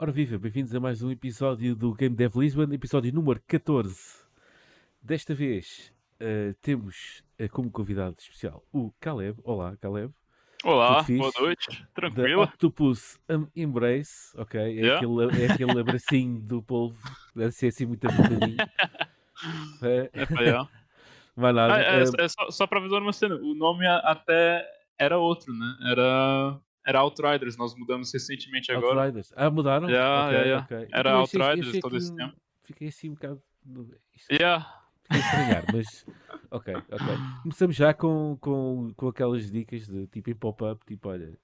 Ora 0.00 0.12
viva, 0.12 0.38
bem-vindos 0.38 0.72
a 0.74 0.78
mais 0.78 1.02
um 1.02 1.10
episódio 1.10 1.74
do 1.74 1.92
Game 1.92 2.14
Dev 2.14 2.36
Lisbon, 2.36 2.72
episódio 2.72 3.12
número 3.12 3.42
14. 3.48 4.24
Desta 5.02 5.34
vez 5.34 5.92
uh, 6.20 6.54
temos 6.62 7.24
uh, 7.40 7.48
como 7.50 7.68
convidado 7.68 8.14
especial 8.16 8.64
o 8.72 8.92
Caleb. 9.00 9.40
Olá, 9.42 9.76
Caleb. 9.76 10.14
Olá, 10.64 11.04
boa 11.04 11.32
noite, 11.38 11.86
tranquilo. 11.94 12.42
Octopus 12.42 13.16
Embrace, 13.54 14.36
ok? 14.36 14.60
É, 14.60 14.68
yeah. 14.68 14.96
aquele, 14.96 15.42
é 15.42 15.52
aquele 15.52 15.70
abracinho 15.80 16.40
do 16.40 16.60
polvo, 16.60 16.98
deve 17.34 17.52
ser 17.52 17.68
assim 17.68 17.86
muito 17.86 18.04
apertadinho. 18.06 18.56
é, 19.82 20.10
é, 20.12 20.26
Vai 21.36 21.52
nada. 21.52 21.74
Ah, 21.74 21.80
é, 21.80 22.02
é, 22.02 22.28
só, 22.28 22.50
só 22.50 22.66
para 22.66 22.80
avisar 22.80 23.00
uma 23.00 23.12
cena, 23.12 23.36
o 23.36 23.54
nome 23.54 23.86
até 23.86 24.68
era 24.98 25.16
outro, 25.16 25.54
né? 25.54 25.76
Era 25.92 26.58
era 26.84 27.00
Outriders, 27.00 27.56
nós 27.56 27.74
mudamos 27.76 28.12
recentemente 28.12 28.72
agora. 28.72 29.02
Outriders. 29.02 29.32
Ah, 29.36 29.50
mudaram? 29.50 29.88
Yeah, 29.88 30.24
okay, 30.24 30.34
yeah, 30.34 30.46
yeah. 30.46 30.64
Okay. 30.64 30.88
Era 30.90 31.12
Outriders 31.18 31.80
todo 31.80 31.96
esse 31.96 32.16
tempo. 32.16 32.34
Fiquei 32.64 32.88
assim 32.88 33.10
um 33.10 33.14
bocado. 33.14 33.42
Yeah. 34.32 34.66
Fiquei 35.08 35.20
estranhar, 35.20 35.64
mas. 35.72 36.06
Ok, 36.50 36.74
ok. 36.74 37.06
Começamos 37.42 37.76
já 37.76 37.94
com, 37.94 38.36
com, 38.40 38.92
com 38.96 39.08
aquelas 39.08 39.50
dicas 39.50 39.86
de 39.86 40.06
tipo 40.06 40.30
em 40.30 40.34
pop-up, 40.34 40.84
tipo, 40.86 41.08
olha, 41.08 41.38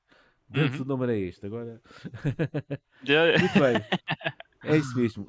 antes 0.54 0.78
uhum. 0.78 0.84
o 0.84 0.88
nome 0.88 1.04
era 1.04 1.16
este, 1.16 1.46
agora. 1.46 1.80
Muito 3.40 3.58
bem. 3.58 4.36
É 4.64 4.76
isso 4.76 4.96
mesmo. 4.96 5.28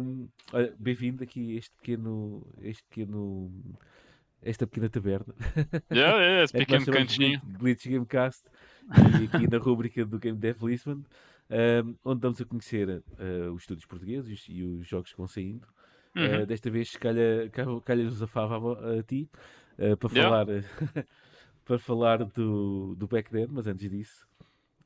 Um, 0.00 0.28
Bem-vindo 0.78 1.22
aqui 1.22 1.54
a 1.54 1.58
este 1.58 1.74
pequeno. 1.76 2.46
Este 2.60 2.84
pequeno 2.84 3.50
esta 4.44 4.66
pequena 4.66 4.88
taberna. 4.88 5.34
Yeah, 5.90 6.16
yeah, 6.20 6.44
esse 6.44 6.56
é 6.56 6.60
pequeno 6.60 6.86
cantinho. 6.86 7.40
Glitch 7.58 7.86
Gamecast 7.86 8.44
e 9.20 9.24
aqui 9.24 9.48
na 9.50 9.58
rúbrica 9.58 10.04
do 10.04 10.18
Game 10.18 10.38
Dev 10.38 10.62
Lisbon, 10.62 11.02
um, 11.50 11.96
onde 12.04 12.20
damos 12.20 12.40
a 12.40 12.44
conhecer 12.44 12.88
uh, 12.88 13.52
os 13.54 13.62
estúdios 13.62 13.86
portugueses 13.86 14.44
e 14.48 14.62
os 14.62 14.86
jogos 14.86 15.12
que 15.12 15.16
vão 15.16 15.26
saindo. 15.26 15.66
Uhum. 16.16 16.42
Uh, 16.42 16.46
desta 16.46 16.70
vez 16.70 16.94
calha, 16.96 17.50
calha 17.84 18.08
a 18.08 18.26
fava 18.26 18.98
a, 18.98 19.02
ti 19.02 19.28
uh, 19.78 19.96
para 19.96 20.08
falar, 20.08 20.46
para 21.64 21.78
falar 21.78 22.24
do, 22.24 22.94
do 22.94 23.08
backend, 23.08 23.48
mas 23.50 23.66
antes 23.66 23.90
disso, 23.90 24.26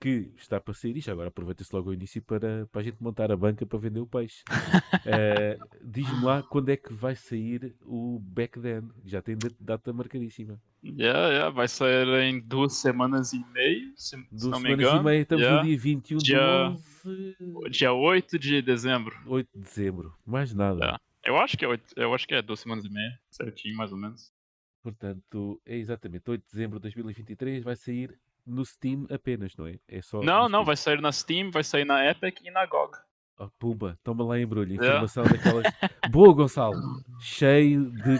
que 0.01 0.31
está 0.37 0.61
para 0.61 0.75
sair, 0.75 0.97
e 0.97 1.01
já 1.01 1.13
agora 1.13 1.29
aproveita-se 1.29 1.75
logo 1.75 1.91
o 1.91 1.93
início 1.95 2.23
para, 2.23 2.67
para 2.71 2.81
a 2.81 2.85
gente 2.85 2.97
montar 3.01 3.33
a 3.33 3.37
banca 3.37 3.67
para 3.67 3.79
vender 3.79 4.01
o 4.01 4.07
peixe. 4.07 4.43
uh, 4.49 5.69
Diz-me 5.83 6.25
lá 6.25 6.43
quando 6.43 6.69
é 6.69 6.77
que 6.77 6.93
vai 6.93 7.17
sair 7.17 7.75
o 7.85 8.19
Backden, 8.21 8.89
já 9.05 9.21
tem 9.21 9.37
data 9.59 9.93
marcadíssima. 9.93 10.61
Yeah, 10.85 11.29
yeah, 11.29 11.51
vai 11.51 11.67
sair 11.67 12.07
em 12.23 12.41
duas 12.41 12.75
semanas 12.75 13.33
e 13.33 13.45
meia, 13.53 13.93
se, 13.97 14.17
duas 14.31 14.45
não 14.45 14.61
me 14.61 14.73
engano. 14.73 14.77
Duas 14.77 14.91
semanas 14.91 15.01
e 15.01 15.05
meia, 15.05 15.23
estamos 15.23 15.43
yeah. 15.43 15.63
no 15.63 15.69
dia 15.69 15.79
21 15.79 16.19
dia, 16.19 16.37
de 16.37 16.45
11... 17.09 17.71
Dia 17.71 17.93
8 17.93 18.39
de 18.39 18.63
dezembro. 18.63 19.17
8 19.27 19.49
de 19.53 19.61
dezembro, 19.61 20.15
mais 20.25 20.55
nada. 20.55 20.79
Yeah. 20.79 21.01
Eu, 21.29 21.37
acho 21.37 21.59
que 21.59 21.65
é 21.67 21.69
8, 21.69 21.93
eu 21.95 22.15
acho 22.15 22.27
que 22.27 22.35
é 22.35 22.41
duas 22.41 22.61
semanas 22.61 22.87
e 22.87 22.89
meia, 22.89 23.21
certinho, 23.31 23.77
mais 23.77 23.93
ou 23.93 23.99
menos. 23.99 24.33
Portanto, 24.83 25.61
é 25.67 25.77
exatamente 25.77 26.31
8 26.31 26.41
de 26.41 26.51
dezembro 26.51 26.79
de 26.79 26.83
2023 26.85 27.63
vai 27.63 27.77
sair 27.77 28.19
no 28.47 28.65
Steam 28.65 29.07
apenas, 29.11 29.55
não 29.55 29.67
é? 29.67 29.79
É 29.87 30.01
só 30.01 30.23
não, 30.23 30.49
não, 30.49 30.65
vai 30.65 30.75
sair 30.75 31.03
na 31.03 31.13
Steam, 31.13 31.51
vai 31.51 31.63
sair 31.63 31.85
na 31.85 32.03
Epic 32.11 32.41
e 32.43 32.51
na 32.51 32.65
GOG. 32.65 32.97
Oh, 33.39 33.51
pumba, 33.59 33.99
toma 34.03 34.25
lá 34.25 34.41
embrulho. 34.41 34.73
Informação 34.73 35.23
yeah. 35.25 35.45
daquelas. 35.45 35.75
Boa, 36.11 36.33
Gonçalo! 36.33 36.81
Cheio 37.21 37.93
de. 37.93 38.19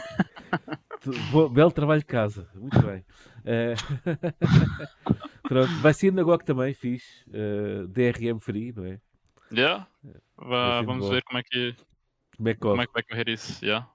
Belo 1.55 1.73
trabalho 1.73 2.01
de 2.01 2.07
casa. 2.07 2.47
Muito 2.55 2.79
bem. 2.83 3.03
Uh... 3.41 3.75
Pronto, 5.49 5.73
vai 5.81 5.95
ser 5.95 6.13
na 6.13 6.23
GOG 6.23 6.45
também, 6.45 6.75
fiz. 6.75 7.25
Uh, 7.29 7.89
eh, 7.89 8.13
DRM 8.13 8.39
Free, 8.39 8.73
não 8.77 8.85
é? 8.85 9.01
Yeah. 9.51 9.89
Va 10.37 10.83
vamos 10.83 11.09
ver 11.09 11.23
como 11.23 11.39
é 11.39 11.43
que. 11.43 11.75
Como 12.39 12.49
é 12.49 12.55
que, 12.55 12.61
como 12.61 12.81
é 12.81 12.87
que 12.87 12.93
vai 12.93 13.03
correr 13.03 13.29
isso, 13.29 13.65
yeah. 13.65 13.91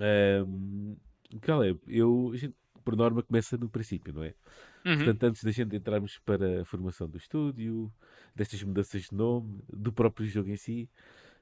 Um, 0.00 0.96
Caleb, 1.40 1.78
eu, 1.86 2.32
a 2.34 2.36
gente, 2.36 2.56
por 2.84 2.96
norma, 2.96 3.22
começa 3.22 3.56
no 3.56 3.68
princípio, 3.68 4.12
não 4.12 4.24
é? 4.24 4.34
Uhum. 4.84 4.96
Portanto, 4.96 5.22
antes 5.22 5.44
da 5.44 5.52
gente 5.52 5.76
entrarmos 5.76 6.18
para 6.18 6.62
a 6.62 6.64
formação 6.64 7.08
do 7.08 7.16
estúdio, 7.16 7.92
destas 8.34 8.62
mudanças 8.64 9.02
de 9.02 9.14
nome, 9.14 9.62
do 9.68 9.92
próprio 9.92 10.26
jogo 10.26 10.50
em 10.50 10.56
si, 10.56 10.90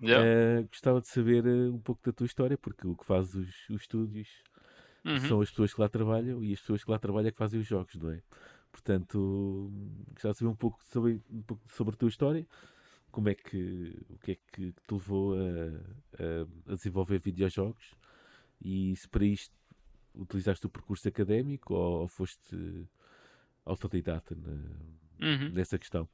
yeah. 0.02 0.22
uh, 0.60 0.68
gostava 0.68 1.00
de 1.00 1.08
saber 1.08 1.46
uh, 1.46 1.74
um 1.74 1.78
pouco 1.78 2.02
da 2.04 2.12
tua 2.12 2.26
história, 2.26 2.58
porque 2.58 2.86
o 2.86 2.94
que 2.94 3.06
faz 3.06 3.34
os, 3.34 3.68
os 3.70 3.80
estúdios 3.80 4.28
uhum. 5.06 5.18
são 5.20 5.40
as 5.40 5.48
pessoas 5.48 5.72
que 5.72 5.80
lá 5.80 5.88
trabalham 5.88 6.44
e 6.44 6.52
as 6.52 6.60
pessoas 6.60 6.84
que 6.84 6.90
lá 6.90 6.98
trabalham 6.98 7.28
é 7.28 7.32
que 7.32 7.38
fazem 7.38 7.60
os 7.60 7.66
jogos, 7.66 7.94
não 7.96 8.10
é? 8.10 8.20
Portanto, 8.70 9.72
gostava 10.12 10.32
de 10.32 10.38
saber 10.38 10.50
um 10.50 10.56
pouco 10.56 10.78
sobre, 10.84 11.22
um 11.30 11.42
pouco 11.42 11.62
sobre 11.66 11.94
a 11.94 11.96
tua 11.96 12.10
história, 12.10 12.46
como 13.16 13.30
é 13.30 13.34
que, 13.34 13.96
o 14.10 14.18
que 14.18 14.32
é 14.32 14.36
que 14.52 14.72
te 14.72 14.92
levou 14.92 15.32
a, 15.32 15.38
a, 16.22 16.72
a 16.72 16.74
desenvolver 16.74 17.18
videojogos 17.18 17.94
e 18.62 18.94
se 18.94 19.08
para 19.08 19.24
isto 19.24 19.54
utilizaste 20.14 20.66
o 20.66 20.68
percurso 20.68 21.08
académico 21.08 21.72
ou, 21.72 22.02
ou 22.02 22.08
foste 22.08 22.86
autodidata 23.64 24.36
na, 24.36 25.26
uhum. 25.26 25.48
nessa 25.48 25.78
questão. 25.78 26.06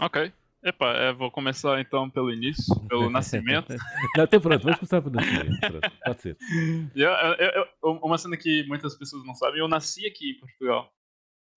Ok. 0.00 0.32
Epá, 0.60 0.92
é, 0.92 1.12
vou 1.12 1.30
começar 1.30 1.80
então 1.80 2.10
pelo 2.10 2.32
início, 2.32 2.74
pelo 2.88 3.06
nascimento. 3.10 3.72
Não, 4.16 4.24
até 4.24 4.40
pronto, 4.40 4.60
vamos 4.64 4.80
começar 4.80 5.00
pelo 5.02 5.14
nascimento. 5.14 5.60
Pronto, 5.60 5.92
pode 6.04 6.20
ser. 6.20 6.36
Yeah, 6.96 7.36
eu, 7.38 7.64
eu, 7.80 7.92
uma 7.98 8.18
cena 8.18 8.36
que 8.36 8.64
muitas 8.66 8.96
pessoas 8.96 9.24
não 9.24 9.36
sabem, 9.36 9.60
eu 9.60 9.68
nasci 9.68 10.04
aqui 10.04 10.32
em 10.32 10.40
Portugal. 10.40 10.92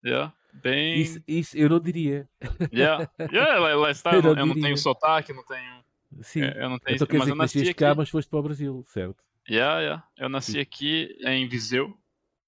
Yeah, 0.06 0.34
bem... 0.54 1.02
Isso, 1.02 1.20
isso 1.28 1.58
eu 1.58 1.68
não 1.68 1.80
diria. 1.80 2.30
Yeah, 2.72 3.10
yeah 3.32 3.60
lá, 3.60 3.76
lá 3.76 3.92
está, 3.92 4.14
eu, 4.16 4.22
não, 4.22 4.38
eu 4.38 4.46
não, 4.46 4.54
tenho 4.54 4.78
sotaque, 4.78 5.34
não 5.34 5.44
tenho. 5.46 5.84
Sim, 6.22 6.44
é, 6.44 6.64
eu 6.64 6.70
não 6.70 6.80
tenho 6.80 6.96
então, 6.96 7.08
quer 7.08 7.18
mas 7.18 7.26
dizer 7.26 7.32
eu 7.32 7.36
nasci 7.36 7.62
aqui. 7.62 7.74
cá, 7.74 7.96
mas 7.96 8.10
foste 8.10 8.30
para 8.30 8.40
o 8.40 8.44
Brasil, 8.44 8.86
certo? 8.88 9.24
Yeah, 9.50 9.80
yeah. 9.82 10.08
Eu 10.18 10.30
nasci 10.30 10.54
Sim. 10.54 10.60
aqui 10.60 11.18
em 11.26 11.48
Viseu. 11.48 11.98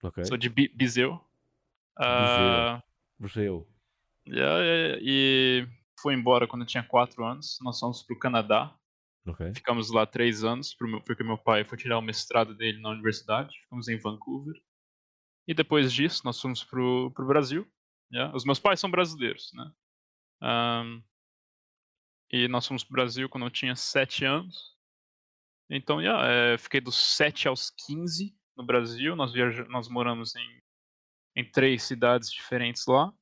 Okay. 0.03 0.25
Sou 0.25 0.37
de 0.37 0.49
Viseu. 0.75 1.19
Uh, 1.99 2.81
Museu. 3.19 3.67
Yeah, 4.27 4.63
yeah, 4.63 4.99
e 5.01 5.67
foi 5.99 6.13
embora 6.13 6.47
quando 6.47 6.61
eu 6.63 6.67
tinha 6.67 6.83
4 6.83 7.23
anos. 7.23 7.57
Nós 7.61 7.79
fomos 7.79 8.03
para 8.03 8.15
o 8.15 8.19
Canadá. 8.19 8.75
Okay. 9.27 9.53
Ficamos 9.53 9.91
lá 9.91 10.05
3 10.05 10.43
anos, 10.43 10.75
porque 11.05 11.23
meu 11.23 11.37
pai 11.37 11.63
foi 11.63 11.77
tirar 11.77 11.97
o 11.97 12.01
mestrado 12.01 12.55
dele 12.55 12.79
na 12.81 12.89
universidade. 12.89 13.55
Ficamos 13.63 13.87
em 13.87 13.97
Vancouver. 13.97 14.55
E 15.47 15.53
depois 15.53 15.93
disso, 15.93 16.21
nós 16.25 16.39
fomos 16.41 16.63
para 16.63 16.81
o 16.81 17.09
Brasil. 17.27 17.65
Yeah? 18.11 18.35
Os 18.35 18.43
meus 18.43 18.59
pais 18.59 18.79
são 18.79 18.91
brasileiros, 18.91 19.51
né? 19.53 19.71
Um, 20.41 21.03
e 22.31 22.47
nós 22.47 22.67
fomos 22.67 22.83
para 22.83 22.91
o 22.91 22.97
Brasil 22.97 23.29
quando 23.29 23.45
eu 23.45 23.51
tinha 23.51 23.75
7 23.75 24.25
anos. 24.25 24.75
Então, 25.69 26.01
yeah, 26.01 26.27
é, 26.27 26.57
fiquei 26.57 26.81
dos 26.81 26.95
7 26.95 27.47
aos 27.47 27.69
15 27.85 28.35
no 28.55 28.65
Brasil. 28.65 29.15
Nós, 29.15 29.31
nós 29.69 29.87
moramos 29.87 30.35
em 30.35 30.61
em 31.37 31.45
três 31.45 31.83
cidades 31.83 32.31
diferentes 32.31 32.87
lá. 32.87 33.13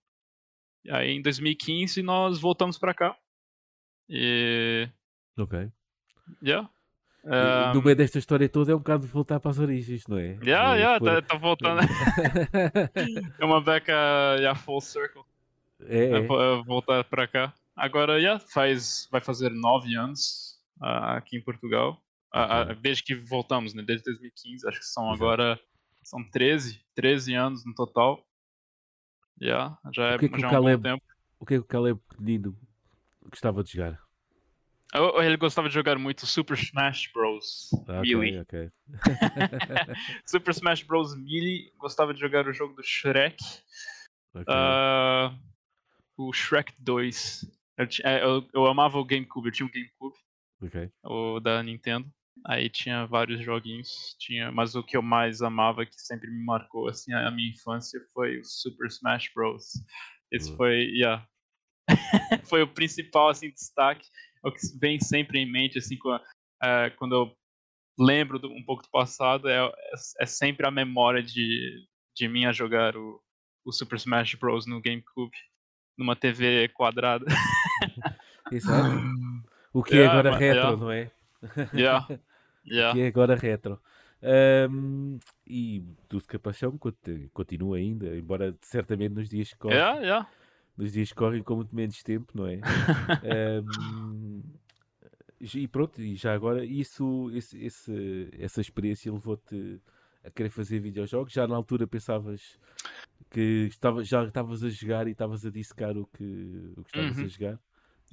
E 0.85 0.91
aí 0.91 1.11
em 1.11 1.21
2015 1.21 2.01
nós 2.01 2.39
voltamos 2.39 2.77
para 2.77 2.93
cá. 2.93 3.19
E. 4.07 4.89
Ok. 5.37 5.69
Yeah. 6.41 6.69
Um... 7.25 7.73
No 7.73 7.81
meio 7.81 7.95
desta 7.95 8.19
história 8.19 8.47
toda 8.47 8.71
é 8.71 8.75
um 8.75 8.79
bocado 8.79 9.05
de 9.05 9.11
voltar 9.11 9.39
para 9.39 9.49
as 9.49 9.57
origens, 9.57 10.05
não 10.07 10.17
é? 10.17 10.37
Yeah, 10.43 10.75
yeah, 10.75 10.99
tá, 10.99 11.21
tá 11.23 11.37
voltando. 11.37 11.81
é 13.39 13.45
uma 13.45 13.59
beca 13.61 13.91
yeah, 14.37 14.53
full 14.53 14.79
circle. 14.79 15.23
É, 15.87 16.05
é. 16.05 16.17
é 16.19 16.63
voltar 16.63 17.03
para 17.05 17.27
cá. 17.27 17.53
Agora, 17.75 18.19
yeah, 18.19 18.39
faz, 18.39 19.07
vai 19.11 19.21
fazer 19.21 19.49
nove 19.49 19.95
anos 19.95 20.59
uh, 20.79 21.17
aqui 21.17 21.37
em 21.37 21.41
Portugal. 21.41 21.99
Uh, 22.33 22.71
uh, 22.71 22.75
desde 22.75 23.03
que 23.03 23.15
voltamos, 23.15 23.73
né? 23.73 23.81
Desde 23.81 24.03
2015, 24.05 24.67
acho 24.67 24.79
que 24.79 24.85
são 24.85 25.05
Exato. 25.05 25.23
agora 25.23 25.59
são 26.03 26.23
13, 26.29 26.79
13 26.93 27.33
anos 27.33 27.65
no 27.65 27.73
total. 27.73 28.23
Yeah, 29.41 29.77
já 29.91 30.11
é, 30.11 30.15
o 30.15 30.19
que 30.19 30.25
é 30.25 30.29
que 30.29 30.39
já 30.39 30.47
o 30.47 30.51
Caleb, 30.51 30.87
é 30.87 30.93
um 30.93 30.95
bom 30.95 30.99
tempo. 30.99 31.15
O 31.39 31.45
que 31.45 31.53
é 31.55 31.57
que 31.57 31.63
o 31.63 31.67
Caleb 31.67 31.99
pequenino 32.07 32.57
gostava 33.29 33.63
de 33.63 33.73
jogar? 33.73 34.04
Ele 34.93 35.37
gostava 35.37 35.67
de 35.67 35.73
jogar 35.73 35.97
muito 35.97 36.25
Super 36.25 36.57
Smash 36.57 37.11
Bros. 37.13 37.69
Ah, 37.87 38.01
Melee. 38.01 38.39
Okay, 38.39 38.69
Super 40.25 40.51
Smash 40.51 40.83
Bros. 40.83 41.15
Melee. 41.15 41.71
Gostava 41.77 42.13
de 42.13 42.19
jogar 42.19 42.47
o 42.47 42.53
jogo 42.53 42.73
do 42.75 42.83
Shrek. 42.83 43.37
Okay. 44.33 44.53
Uh, 44.53 45.37
o 46.17 46.31
Shrek 46.31 46.73
2. 46.79 47.45
Eu, 47.77 47.87
é, 48.03 48.23
eu, 48.23 48.47
eu, 48.53 48.65
amava 48.67 48.97
o 48.97 49.05
GameCube. 49.05 49.47
Eu 49.47 49.51
tinha 49.51 49.67
um 49.67 49.71
GameCube. 49.71 50.15
Okay. 50.61 50.89
O 51.03 51.39
da 51.39 51.61
Nintendo. 51.61 52.09
Aí 52.45 52.69
tinha 52.69 53.05
vários 53.05 53.43
joguinhos, 53.43 54.15
tinha, 54.19 54.51
mas 54.51 54.75
o 54.75 54.83
que 54.83 54.95
eu 54.95 55.01
mais 55.01 55.41
amava, 55.41 55.85
que 55.85 55.99
sempre 55.99 56.29
me 56.29 56.43
marcou 56.43 56.87
assim 56.87 57.11
a 57.11 57.31
minha 57.31 57.49
infância, 57.49 57.99
foi 58.13 58.39
o 58.39 58.43
Super 58.43 58.87
Smash 58.87 59.31
Bros. 59.33 59.71
Esse 60.31 60.51
uhum. 60.51 60.57
foi, 60.57 60.75
yeah. 60.91 61.27
foi 62.45 62.61
o 62.61 62.67
principal 62.67 63.29
assim 63.29 63.49
destaque. 63.49 64.07
É 64.45 64.49
o 64.49 64.51
que 64.51 64.61
vem 64.79 64.99
sempre 64.99 65.39
em 65.39 65.51
mente, 65.51 65.77
assim, 65.77 65.97
quando 66.97 67.15
eu 67.15 67.35
lembro 67.97 68.39
um 68.47 68.63
pouco 68.63 68.83
do 68.83 68.89
passado, 68.89 69.49
é, 69.49 69.71
é, 70.19 70.25
sempre 70.25 70.67
a 70.67 70.71
memória 70.71 71.23
de, 71.23 71.85
de 72.15 72.27
mim 72.27 72.45
a 72.45 72.51
jogar 72.51 72.95
o, 72.95 73.21
o 73.65 73.71
Super 73.71 73.95
Smash 73.95 74.35
Bros. 74.35 74.65
no 74.65 74.81
GameCube, 74.81 75.35
numa 75.97 76.15
TV 76.15 76.69
quadrada. 76.69 77.25
Exato. 78.51 78.95
O 79.73 79.83
que 79.83 79.95
yeah, 79.95 80.13
é 80.13 80.19
agora 80.19 80.37
retro, 80.37 80.61
yeah. 80.61 80.77
não 80.77 80.91
é? 80.91 81.11
Yeah. 81.73 82.07
Yeah. 82.65 82.91
O 82.91 82.93
que 82.95 83.01
é 83.01 83.07
agora 83.07 83.35
retro. 83.35 83.81
Um, 84.69 85.19
e 85.45 85.83
tudo 86.07 86.25
Capachão 86.25 86.79
continua 87.33 87.77
ainda, 87.77 88.17
embora 88.17 88.55
certamente 88.61 89.13
nos 89.13 89.29
dias 89.29 89.51
que 89.51 89.57
correm, 89.57 89.77
yeah, 89.77 89.99
yeah. 89.99 90.29
nos 90.75 90.93
dias 90.93 91.11
correm 91.13 91.43
com 91.43 91.57
muito 91.57 91.75
menos 91.75 92.01
tempo, 92.01 92.31
não 92.33 92.47
é? 92.47 92.59
um, 93.61 94.24
e 95.53 95.67
pronto, 95.67 96.01
e 96.01 96.15
já 96.15 96.33
agora 96.33 96.65
isso, 96.65 97.29
esse, 97.33 97.63
esse, 97.63 98.29
essa 98.39 98.61
experiência 98.61 99.11
levou-te 99.11 99.81
a 100.23 100.31
querer 100.31 100.49
fazer 100.49 100.79
videojogos? 100.79 101.33
Já 101.33 101.47
na 101.47 101.55
altura 101.55 101.85
pensavas 101.85 102.57
que 103.29 103.67
estava, 103.69 104.03
já 104.03 104.23
estavas 104.23 104.63
a 104.63 104.69
jogar 104.69 105.07
e 105.07 105.11
estavas 105.11 105.45
a 105.45 105.51
dissecar 105.51 105.97
o 105.97 106.05
que, 106.07 106.73
o 106.77 106.83
que 106.83 106.89
estavas 106.89 107.17
uhum. 107.17 107.25
a 107.25 107.27
jogar? 107.27 107.59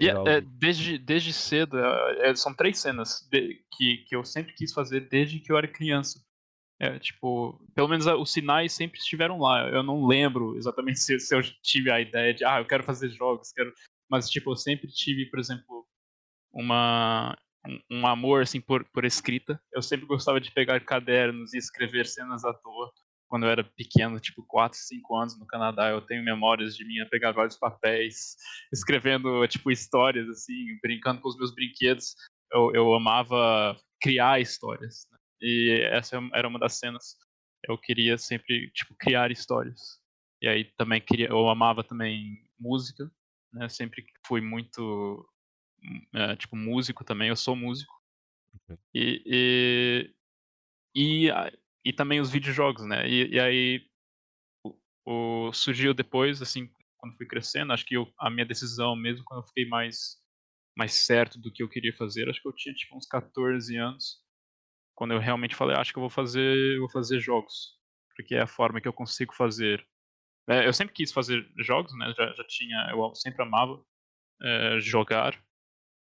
Yeah, 0.00 0.18
algo... 0.18 0.30
é, 0.30 0.40
desde, 0.40 0.98
desde 0.98 1.32
cedo, 1.32 1.78
é, 1.78 2.30
é, 2.30 2.34
são 2.34 2.54
três 2.54 2.78
cenas 2.78 3.26
de, 3.30 3.62
que, 3.72 3.98
que 3.98 4.16
eu 4.16 4.24
sempre 4.24 4.52
quis 4.54 4.72
fazer 4.72 5.08
desde 5.08 5.38
que 5.38 5.52
eu 5.52 5.56
era 5.56 5.68
criança. 5.68 6.22
É, 6.80 6.98
tipo, 6.98 7.64
pelo 7.74 7.86
menos 7.86 8.06
os 8.06 8.32
sinais 8.32 8.72
sempre 8.72 8.98
estiveram 8.98 9.38
lá. 9.38 9.68
Eu 9.68 9.82
não 9.82 10.04
lembro 10.04 10.56
exatamente 10.56 10.98
se, 10.98 11.18
se, 11.20 11.34
eu 11.34 11.40
tive 11.62 11.90
a 11.90 12.00
ideia 12.00 12.34
de, 12.34 12.44
ah, 12.44 12.58
eu 12.58 12.66
quero 12.66 12.82
fazer 12.82 13.08
jogos, 13.10 13.52
quero. 13.52 13.72
Mas, 14.10 14.28
tipo, 14.28 14.50
eu 14.50 14.56
sempre 14.56 14.88
tive, 14.88 15.26
por 15.26 15.38
exemplo, 15.38 15.81
uma, 16.52 17.36
um, 17.90 18.06
amor, 18.06 18.42
assim, 18.42 18.60
por, 18.60 18.84
por 18.92 19.04
escrita. 19.04 19.60
Eu 19.72 19.82
sempre 19.82 20.06
gostava 20.06 20.40
de 20.40 20.50
pegar 20.52 20.80
cadernos 20.80 21.54
e 21.54 21.58
escrever 21.58 22.06
cenas 22.06 22.44
à 22.44 22.52
toa 22.52 22.92
quando 23.32 23.46
eu 23.46 23.50
era 23.50 23.64
pequeno, 23.64 24.20
tipo 24.20 24.44
4, 24.46 24.78
5 24.78 25.16
anos 25.16 25.38
no 25.38 25.46
Canadá, 25.46 25.88
eu 25.88 26.02
tenho 26.02 26.22
memórias 26.22 26.76
de 26.76 26.84
mim 26.84 26.96
pegar 27.10 27.32
vários 27.32 27.56
papéis, 27.56 28.36
escrevendo 28.70 29.48
tipo 29.48 29.70
histórias 29.70 30.28
assim, 30.28 30.78
brincando 30.82 31.22
com 31.22 31.30
os 31.30 31.38
meus 31.38 31.50
brinquedos. 31.54 32.14
Eu, 32.52 32.74
eu 32.74 32.92
amava 32.92 33.74
criar 34.02 34.38
histórias. 34.38 35.06
Né? 35.10 35.18
E 35.40 35.88
essa 35.90 36.20
era 36.34 36.46
uma 36.46 36.58
das 36.58 36.78
cenas. 36.78 37.16
Eu 37.66 37.78
queria 37.78 38.18
sempre 38.18 38.70
tipo 38.72 38.94
criar 38.98 39.30
histórias. 39.30 39.80
E 40.42 40.46
aí 40.46 40.64
também 40.76 41.00
queria, 41.00 41.28
eu 41.28 41.48
amava 41.48 41.82
também 41.82 42.36
música, 42.60 43.10
né? 43.50 43.66
Sempre 43.70 44.04
fui 44.26 44.42
muito 44.42 45.26
é, 46.14 46.36
tipo 46.36 46.56
músico 46.56 47.04
também. 47.04 47.28
Eu 47.28 47.36
sou 47.36 47.56
músico. 47.56 47.92
E, 48.94 49.22
e, 49.26 50.14
e 50.94 51.30
e 51.84 51.92
também 51.92 52.20
os 52.20 52.30
videojogos, 52.30 52.86
né? 52.86 53.08
E, 53.08 53.34
e 53.34 53.40
aí 53.40 53.86
o, 54.64 55.48
o, 55.48 55.52
surgiu 55.52 55.92
depois, 55.94 56.40
assim, 56.42 56.70
quando 56.96 57.16
fui 57.16 57.26
crescendo, 57.26 57.72
acho 57.72 57.84
que 57.84 57.96
eu, 57.96 58.12
a 58.18 58.30
minha 58.30 58.46
decisão 58.46 58.94
mesmo, 58.96 59.24
quando 59.24 59.42
eu 59.42 59.46
fiquei 59.48 59.66
mais, 59.66 60.18
mais 60.76 60.92
certo 60.94 61.40
do 61.40 61.52
que 61.52 61.62
eu 61.62 61.68
queria 61.68 61.94
fazer, 61.96 62.28
acho 62.28 62.40
que 62.40 62.48
eu 62.48 62.54
tinha 62.54 62.74
tipo 62.74 62.96
uns 62.96 63.06
14 63.06 63.76
anos, 63.76 64.22
quando 64.94 65.12
eu 65.12 65.18
realmente 65.18 65.56
falei, 65.56 65.76
acho 65.76 65.92
que 65.92 65.98
eu 65.98 66.02
vou 66.02 66.10
fazer, 66.10 66.78
vou 66.78 66.90
fazer 66.90 67.20
jogos, 67.20 67.78
porque 68.16 68.34
é 68.34 68.42
a 68.42 68.46
forma 68.46 68.80
que 68.80 68.88
eu 68.88 68.92
consigo 68.92 69.34
fazer. 69.34 69.86
É, 70.48 70.66
eu 70.66 70.72
sempre 70.72 70.94
quis 70.94 71.12
fazer 71.12 71.48
jogos, 71.58 71.96
né? 71.96 72.12
Já, 72.16 72.32
já 72.34 72.44
tinha, 72.46 72.88
eu 72.90 73.14
sempre 73.14 73.42
amava 73.42 73.84
é, 74.42 74.80
jogar. 74.80 75.42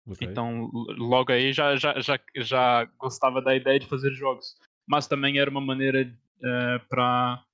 Okay. 0.06 0.28
Então, 0.28 0.68
logo 0.98 1.30
aí 1.30 1.52
já, 1.52 1.76
já, 1.76 2.00
já, 2.00 2.18
já 2.38 2.84
gostava 2.98 3.40
da 3.40 3.54
ideia 3.54 3.78
de 3.78 3.86
fazer 3.86 4.12
jogos 4.12 4.56
mas 4.86 5.06
também 5.06 5.38
era 5.38 5.50
uma 5.50 5.60
maneira 5.60 6.02
uh, 6.02 6.46
eh, 6.46 6.78
para 6.88 7.44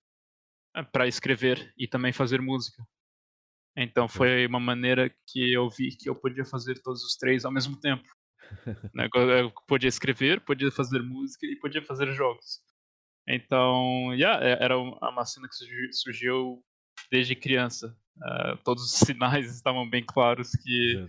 eh, 0.75 0.83
para 0.83 1.07
escrever 1.07 1.73
e 1.77 1.87
também 1.87 2.13
fazer 2.13 2.41
música. 2.41 2.83
Então 3.77 4.09
foi 4.09 4.47
uma 4.47 4.59
maneira 4.59 5.09
que 5.27 5.53
eu 5.53 5.69
vi 5.71 5.97
que 5.97 6.09
eu 6.09 6.17
podia 6.17 6.45
fazer 6.45 6.83
todos 6.83 7.03
os 7.05 7.17
três 7.17 7.45
ao 7.45 7.53
mesmo 7.53 7.79
tempo. 7.79 8.09
né? 8.95 9.09
Eu 9.41 9.53
podia 9.67 9.89
escrever, 9.89 10.41
podia 10.41 10.71
fazer 10.73 11.01
música 11.01 11.47
e 11.47 11.57
podia 11.57 11.83
fazer 11.83 12.13
jogos. 12.13 12.61
Então, 13.29 14.13
yeah, 14.15 14.45
é, 14.45 14.65
era 14.65 14.79
uma 14.79 15.25
cena 15.25 15.49
que 15.49 15.93
surgiu 15.93 16.65
desde 17.11 17.37
criança. 17.37 17.97
Uh, 18.17 18.57
todos 18.65 18.83
os 18.85 18.93
sinais 19.07 19.55
estavam 19.55 19.89
bem 19.89 20.05
claros 20.05 20.51
que 20.51 21.07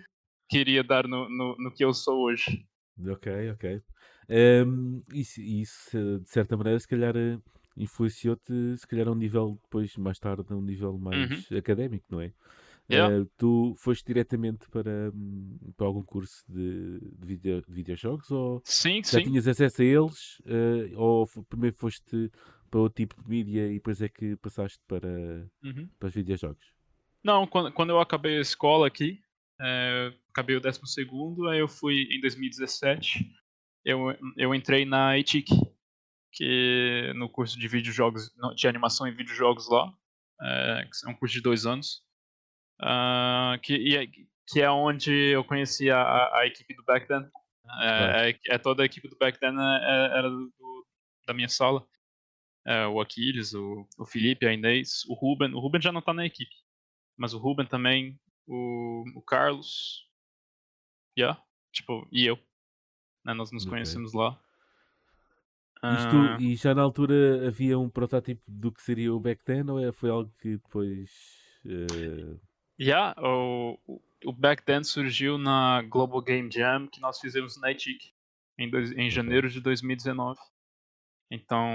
queria 0.50 0.84
dar 0.84 1.08
no, 1.08 1.30
no, 1.30 1.56
no 1.58 1.72
que 1.72 1.86
eu 1.86 1.94
sou 1.94 2.24
hoje. 2.24 2.66
Ok, 3.08 3.52
ok. 3.52 3.82
Um, 4.30 5.02
isso, 5.14 5.42
isso, 5.42 6.20
de 6.20 6.30
certa 6.30 6.58
maneira, 6.58 6.80
se 6.80 6.88
calhar 6.88 7.16
eh, 7.16 7.40
influenciou-te, 7.78 8.78
se 8.78 8.86
calhar 8.86 9.08
a 9.08 9.12
um 9.12 9.16
nível 9.16 9.60
depois, 9.64 9.96
mais 9.96 10.20
tarde, 10.20 10.46
a 10.50 10.56
um 10.56 10.62
nível 10.62 10.98
mais 10.98 11.50
uhum. 11.50 11.58
académico, 11.58 12.06
não 12.10 12.22
é? 12.22 12.34
Yeah. 12.92 13.22
Uh, 13.22 13.30
tu 13.38 13.76
foste 13.78 14.04
diretamente 14.08 14.68
para, 14.70 15.12
hum, 15.14 15.60
para 15.78 15.86
algum 15.86 16.02
curso 16.02 16.44
de, 16.50 17.00
de, 17.00 17.26
video, 17.26 17.62
de 17.62 17.72
videojogos 17.72 18.32
ou 18.32 18.64
sim, 18.66 19.04
já 19.04 19.20
sim. 19.20 19.26
tinhas 19.26 19.48
acesso 19.48 19.84
a 19.84 19.86
eles 19.86 20.40
uh, 20.40 20.98
ou 21.00 21.28
primeiro 21.48 21.76
foste 21.76 22.32
para 22.70 22.80
outro 22.80 22.96
tipo 22.96 23.22
de 23.22 23.30
mídia 23.30 23.68
e 23.68 23.76
depois 23.76 24.02
é 24.02 24.10
que 24.10 24.36
passaste 24.38 24.80
para, 24.88 25.08
uhum. 25.64 25.88
para 26.00 26.08
os 26.08 26.16
videojogos? 26.16 26.74
Não, 27.24 27.46
quando, 27.46 27.72
quando 27.72 27.92
eu 27.92 28.00
acabei 28.00 28.40
a 28.40 28.42
escola 28.42 28.88
aqui, 28.88 29.22
é, 29.62 30.14
acabei 30.30 30.56
o 30.56 30.62
12 30.62 30.80
segundo, 30.86 31.48
aí 31.48 31.60
eu 31.60 31.68
fui 31.68 32.08
em 32.12 32.20
2017 32.22 33.40
eu, 33.84 34.16
eu 34.38 34.54
entrei 34.54 34.86
na 34.86 35.18
ETIC, 35.18 35.50
que 36.32 37.12
no 37.16 37.30
curso 37.30 37.58
de 37.58 37.68
videojogos, 37.68 38.32
de 38.56 38.68
animação 38.68 39.08
e 39.08 39.12
videojogos 39.12 39.70
lá, 39.70 39.92
é, 40.42 40.86
que 40.86 41.08
é 41.08 41.10
um 41.10 41.16
curso 41.16 41.34
de 41.34 41.42
dois 41.42 41.66
anos, 41.66 42.04
uh, 42.82 43.60
que, 43.62 43.98
é, 43.98 44.08
que 44.48 44.62
é 44.62 44.70
onde 44.70 45.12
eu 45.12 45.44
conheci 45.44 45.90
a, 45.90 46.30
a 46.38 46.46
equipe 46.46 46.74
do 46.76 46.84
Back 46.84 47.08
Then. 47.08 47.28
É, 47.82 48.30
é, 48.30 48.40
é, 48.56 48.58
toda 48.58 48.84
a 48.84 48.86
equipe 48.86 49.08
do 49.08 49.18
Back 49.18 49.40
Then 49.40 49.56
é, 49.60 50.18
era 50.18 50.30
do, 50.30 50.52
do, 50.58 50.88
da 51.28 51.34
minha 51.34 51.50
sala. 51.50 51.86
É, 52.66 52.86
o 52.88 53.00
Aquiles, 53.00 53.54
o, 53.54 53.88
o 53.98 54.06
Felipe, 54.06 54.46
a 54.46 54.54
Inês, 54.54 55.04
o 55.08 55.14
Ruben. 55.14 55.54
O 55.54 55.60
Ruben 55.60 55.82
já 55.82 55.92
não 55.92 56.00
está 56.00 56.14
na 56.14 56.26
equipe, 56.26 56.56
mas 57.18 57.34
o 57.34 57.40
Ruben 57.40 57.66
também, 57.66 58.20
o, 58.50 59.04
o 59.16 59.22
Carlos, 59.22 60.08
yeah, 61.18 61.42
tipo, 61.72 62.08
e 62.12 62.26
eu. 62.26 62.38
Né? 63.24 63.34
Nós 63.34 63.52
nos 63.52 63.64
okay. 63.64 63.76
conhecemos 63.76 64.14
lá. 64.14 64.40
Isto, 65.82 66.16
uh... 66.16 66.42
E 66.42 66.56
já 66.56 66.76
na 66.76 66.82
altura 66.82 67.48
havia 67.48 67.80
um 67.80 67.90
protótipo 67.90 68.42
do 68.48 68.72
que 68.72 68.82
seria 68.82 69.14
o 69.14 69.20
Back 69.20 69.44
Then 69.46 69.70
ou 69.70 69.80
é, 69.80 69.92
foi 69.92 70.10
algo 70.10 70.34
que 70.42 70.58
depois. 70.58 71.10
Uh... 71.64 72.40
Yeah, 72.82 73.14
o, 73.22 73.78
o 74.26 74.34
Back 74.34 74.64
Then 74.64 74.84
surgiu 74.84 75.38
na 75.38 75.82
Global 75.84 76.22
Game 76.22 76.50
Jam 76.52 76.88
que 76.88 77.00
nós 77.00 77.20
fizemos 77.20 77.60
na 77.60 77.72
ITIC 77.72 78.12
em, 78.58 78.70
dois, 78.70 78.92
em 78.94 79.10
janeiro 79.10 79.50
de 79.50 79.62
2019. 79.62 80.40
Então, 81.32 81.70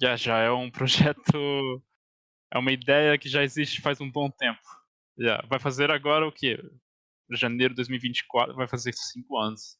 yeah, 0.00 0.16
já 0.16 0.38
é 0.38 0.50
um 0.50 0.70
projeto. 0.72 1.82
É 2.50 2.58
uma 2.58 2.72
ideia 2.72 3.18
que 3.18 3.28
já 3.28 3.44
existe 3.44 3.80
faz 3.80 4.00
um 4.00 4.10
bom 4.10 4.30
tempo. 4.30 4.77
Yeah. 5.18 5.46
Vai 5.48 5.58
fazer 5.58 5.90
agora 5.90 6.26
o 6.26 6.32
quê? 6.32 6.58
Janeiro 7.30 7.74
de 7.74 7.76
2024, 7.76 8.54
vai 8.54 8.66
fazer 8.66 8.92
cinco 8.94 9.38
anos. 9.38 9.76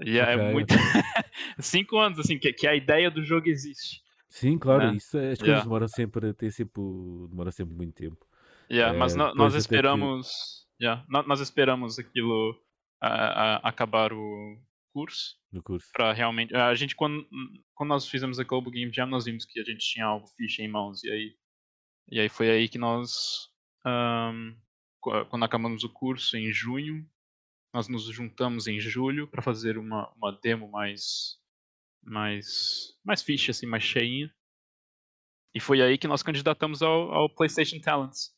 E 0.00 0.18
é 0.18 0.22
okay. 0.22 0.34
é 0.34 0.52
muito. 0.52 0.74
Cinco 1.58 1.96
anos, 1.98 2.18
assim, 2.18 2.38
que, 2.38 2.52
que 2.52 2.66
a 2.66 2.74
ideia 2.74 3.10
do 3.10 3.22
jogo 3.22 3.48
existe. 3.48 4.02
Sim, 4.28 4.58
claro, 4.58 4.88
né? 4.88 4.96
isso, 4.96 5.16
as 5.16 5.38
coisas 5.38 5.46
yeah. 5.46 5.62
demoram 5.62 5.88
sempre, 5.88 6.34
tem 6.34 6.50
sempre, 6.50 6.82
demora 7.30 7.50
sempre 7.50 7.74
muito 7.74 7.94
tempo. 7.94 8.26
Yeah, 8.70 8.94
é, 8.94 8.98
mas 8.98 9.14
no, 9.14 9.34
nós 9.34 9.54
esperamos. 9.54 10.66
Que... 10.78 10.84
Yeah, 10.84 11.06
nós 11.08 11.40
esperamos 11.40 11.98
aquilo 11.98 12.50
uh, 13.02 13.06
uh, 13.06 13.60
acabar 13.62 14.12
o 14.12 14.58
curso. 14.92 15.36
No 15.52 15.62
curso. 15.62 15.88
Pra 15.92 16.12
realmente. 16.12 16.54
A 16.54 16.74
gente, 16.74 16.94
quando, 16.94 17.26
quando 17.74 17.88
nós 17.88 18.08
fizemos 18.08 18.38
a 18.38 18.44
Global 18.44 18.72
Game 18.72 18.92
Jam, 18.92 19.06
nós 19.06 19.24
vimos 19.24 19.44
que 19.44 19.60
a 19.60 19.64
gente 19.64 19.78
tinha 19.78 20.04
algo 20.04 20.26
ficha 20.36 20.62
em 20.62 20.68
mãos. 20.68 21.02
E 21.04 21.10
aí, 21.10 21.34
e 22.10 22.20
aí 22.20 22.28
foi 22.28 22.50
aí 22.50 22.68
que 22.68 22.78
nós. 22.78 23.48
Um, 23.86 24.56
quando 25.00 25.44
acabamos 25.44 25.84
o 25.84 25.88
curso 25.88 26.36
em 26.36 26.52
junho, 26.52 27.06
nós 27.72 27.88
nos 27.88 28.04
juntamos 28.06 28.66
em 28.66 28.80
julho 28.80 29.28
para 29.28 29.42
fazer 29.42 29.78
uma, 29.78 30.10
uma 30.16 30.32
demo 30.42 30.68
mais 30.68 31.38
mais 32.02 32.96
mais 33.04 33.22
ficha 33.22 33.50
assim, 33.50 33.66
mais 33.66 33.82
cheinha. 33.82 34.32
E 35.54 35.60
foi 35.60 35.80
aí 35.80 35.96
que 35.96 36.08
nós 36.08 36.22
candidatamos 36.22 36.82
ao, 36.82 37.12
ao 37.12 37.28
PlayStation 37.30 37.78
Talents, 37.80 38.34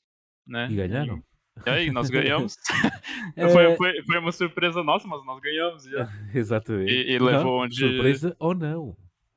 né? 0.46 0.68
E 0.70 0.76
ganharam. 0.76 1.22
E, 1.66 1.70
aí 1.70 1.90
nós 1.90 2.10
ganhamos. 2.10 2.56
é... 3.36 3.48
foi, 3.48 3.76
foi, 3.76 4.02
foi, 4.02 4.18
uma 4.18 4.32
surpresa 4.32 4.82
nossa, 4.82 5.08
mas 5.08 5.24
nós 5.24 5.40
ganhamos 5.40 5.84
já. 5.84 6.08
Exatamente. 6.34 6.92
E, 6.92 7.12
e 7.12 7.18
levou 7.18 7.62
onde 7.62 7.76
surpresa 7.76 8.36
ou 8.38 8.54
não. 8.54 8.96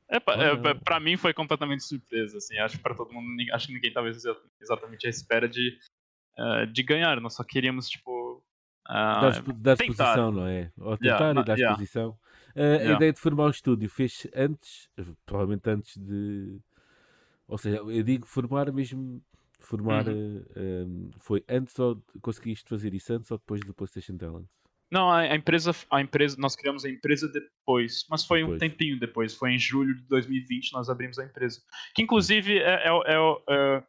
É, 0.10 0.18
é, 0.18 0.74
para 0.74 1.00
mim 1.00 1.16
foi 1.16 1.34
completamente 1.34 1.84
surpresa, 1.84 2.38
assim. 2.38 2.58
Acho 2.58 2.78
que 2.78 2.84
para 2.84 2.94
todo 2.94 3.14
mundo, 3.14 3.28
acho 3.54 3.68
que 3.68 3.74
ninguém 3.74 3.90
estava 3.90 4.10
exatamente 4.10 5.08
à 5.08 5.10
espera 5.10 5.48
de, 5.48 5.78
uh, 6.42 6.66
de 6.68 6.84
ganhar. 6.84 7.20
Nós 7.22 7.36
só 7.36 7.44
queríamos 7.44 7.88
tipo 7.90 8.44
Dar, 8.88 9.40
Uh, 9.40 9.54
dar 9.54 9.78
tentar. 9.78 9.94
exposição, 9.94 10.32
não 10.32 10.48
é? 10.48 10.72
Ou 10.78 10.98
Yeah, 11.02 11.18
tentar 11.18 11.34
na- 11.34 11.42
e 11.42 11.46
dar 11.46 11.58
yeah, 11.58 11.72
exposição. 11.74 12.10
Uh, 12.56 12.60
A 12.60 12.64
yeah. 12.64 12.94
ideia 12.96 13.14
de 13.14 13.20
formar 13.20 13.46
um 13.46 13.50
estúdio 13.50 13.90
fez 13.90 14.28
antes, 14.36 14.90
provavelmente 15.26 15.70
antes 15.70 15.96
de. 15.98 16.60
Ou 17.48 17.58
seja, 17.58 17.78
eu 17.78 18.04
digo 18.04 18.26
formar 18.28 18.72
mesmo. 18.72 19.22
Formar 19.60 20.08
Uhum. 20.08 20.44
uh, 20.56 20.60
um, 20.88 21.12
foi 21.20 21.44
antes 21.48 21.78
ou 21.78 22.04
conseguiste 22.22 22.68
fazer 22.68 22.94
isso 22.96 23.14
antes 23.14 23.30
ou 23.30 23.38
depois 23.38 23.62
do 23.62 23.74
PlayStation 23.76 24.18
Talent? 24.18 24.48
Não, 24.90 25.10
a, 25.10 25.20
a 25.20 25.36
empresa, 25.36 25.72
a 25.92 26.02
empresa, 26.02 26.36
nós 26.40 26.56
criamos 26.56 26.84
a 26.84 26.90
empresa 26.90 27.28
depois, 27.32 28.06
mas 28.10 28.26
foi 28.26 28.44
um 28.44 28.48
Depois. 28.48 28.60
tempinho 28.60 29.00
depois. 29.00 29.36
Foi 29.36 29.52
em 29.52 29.60
julho 29.60 29.96
de 29.96 30.02
2020 30.08 30.74
nós 30.74 30.90
abrimos 30.90 31.18
a 31.20 31.24
empresa. 31.24 31.62
Que 31.96 32.02
inclusive 32.02 32.58
é, 32.58 32.88
é 32.88 32.92
o- 32.92 33.44
é 33.48 33.84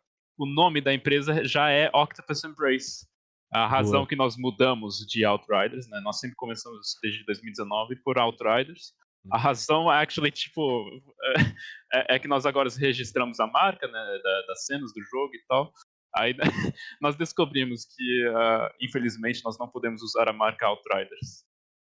o- 0.45 0.51
é 0.51 0.55
nome 0.55 0.81
da 0.81 0.93
empresa 0.95 1.45
já 1.45 1.71
é 1.71 1.91
Octopus 1.95 2.45
Embrace. 2.45 3.07
A 3.55 3.67
razão 3.67 4.01
Boa. 4.01 4.07
que 4.09 4.17
nós 4.17 4.35
mudamos 4.39 4.99
de 5.07 5.25
Outriders, 5.27 5.87
né? 5.89 6.01
Nós 6.01 6.19
sempre 6.19 6.37
começamos 6.37 6.97
desde 7.03 7.23
2019 7.27 7.97
por 7.97 8.19
Outriders. 8.19 8.95
A 9.31 9.37
razão, 9.39 9.91
actually, 9.91 10.31
tipo, 10.33 10.89
é, 11.93 12.17
é 12.17 12.19
que 12.19 12.27
nós 12.27 12.47
agora 12.47 12.69
registramos 12.71 13.39
a 13.41 13.47
marca, 13.47 13.87
né, 13.87 13.93
da- 14.23 14.43
das 14.49 14.65
cenas 14.65 14.93
do 14.95 15.03
jogo 15.03 15.35
e 15.35 15.43
tal. 15.47 15.71
Aí 16.17 16.35
nós 17.01 17.15
descobrimos 17.17 17.85
que, 17.85 18.27
ah, 18.35 18.73
infelizmente, 18.81 19.43
nós 19.45 19.59
não 19.59 19.69
podemos 19.69 20.03
usar 20.03 20.29
a 20.29 20.33
marca 20.33 20.67
Outriders. 20.67 21.45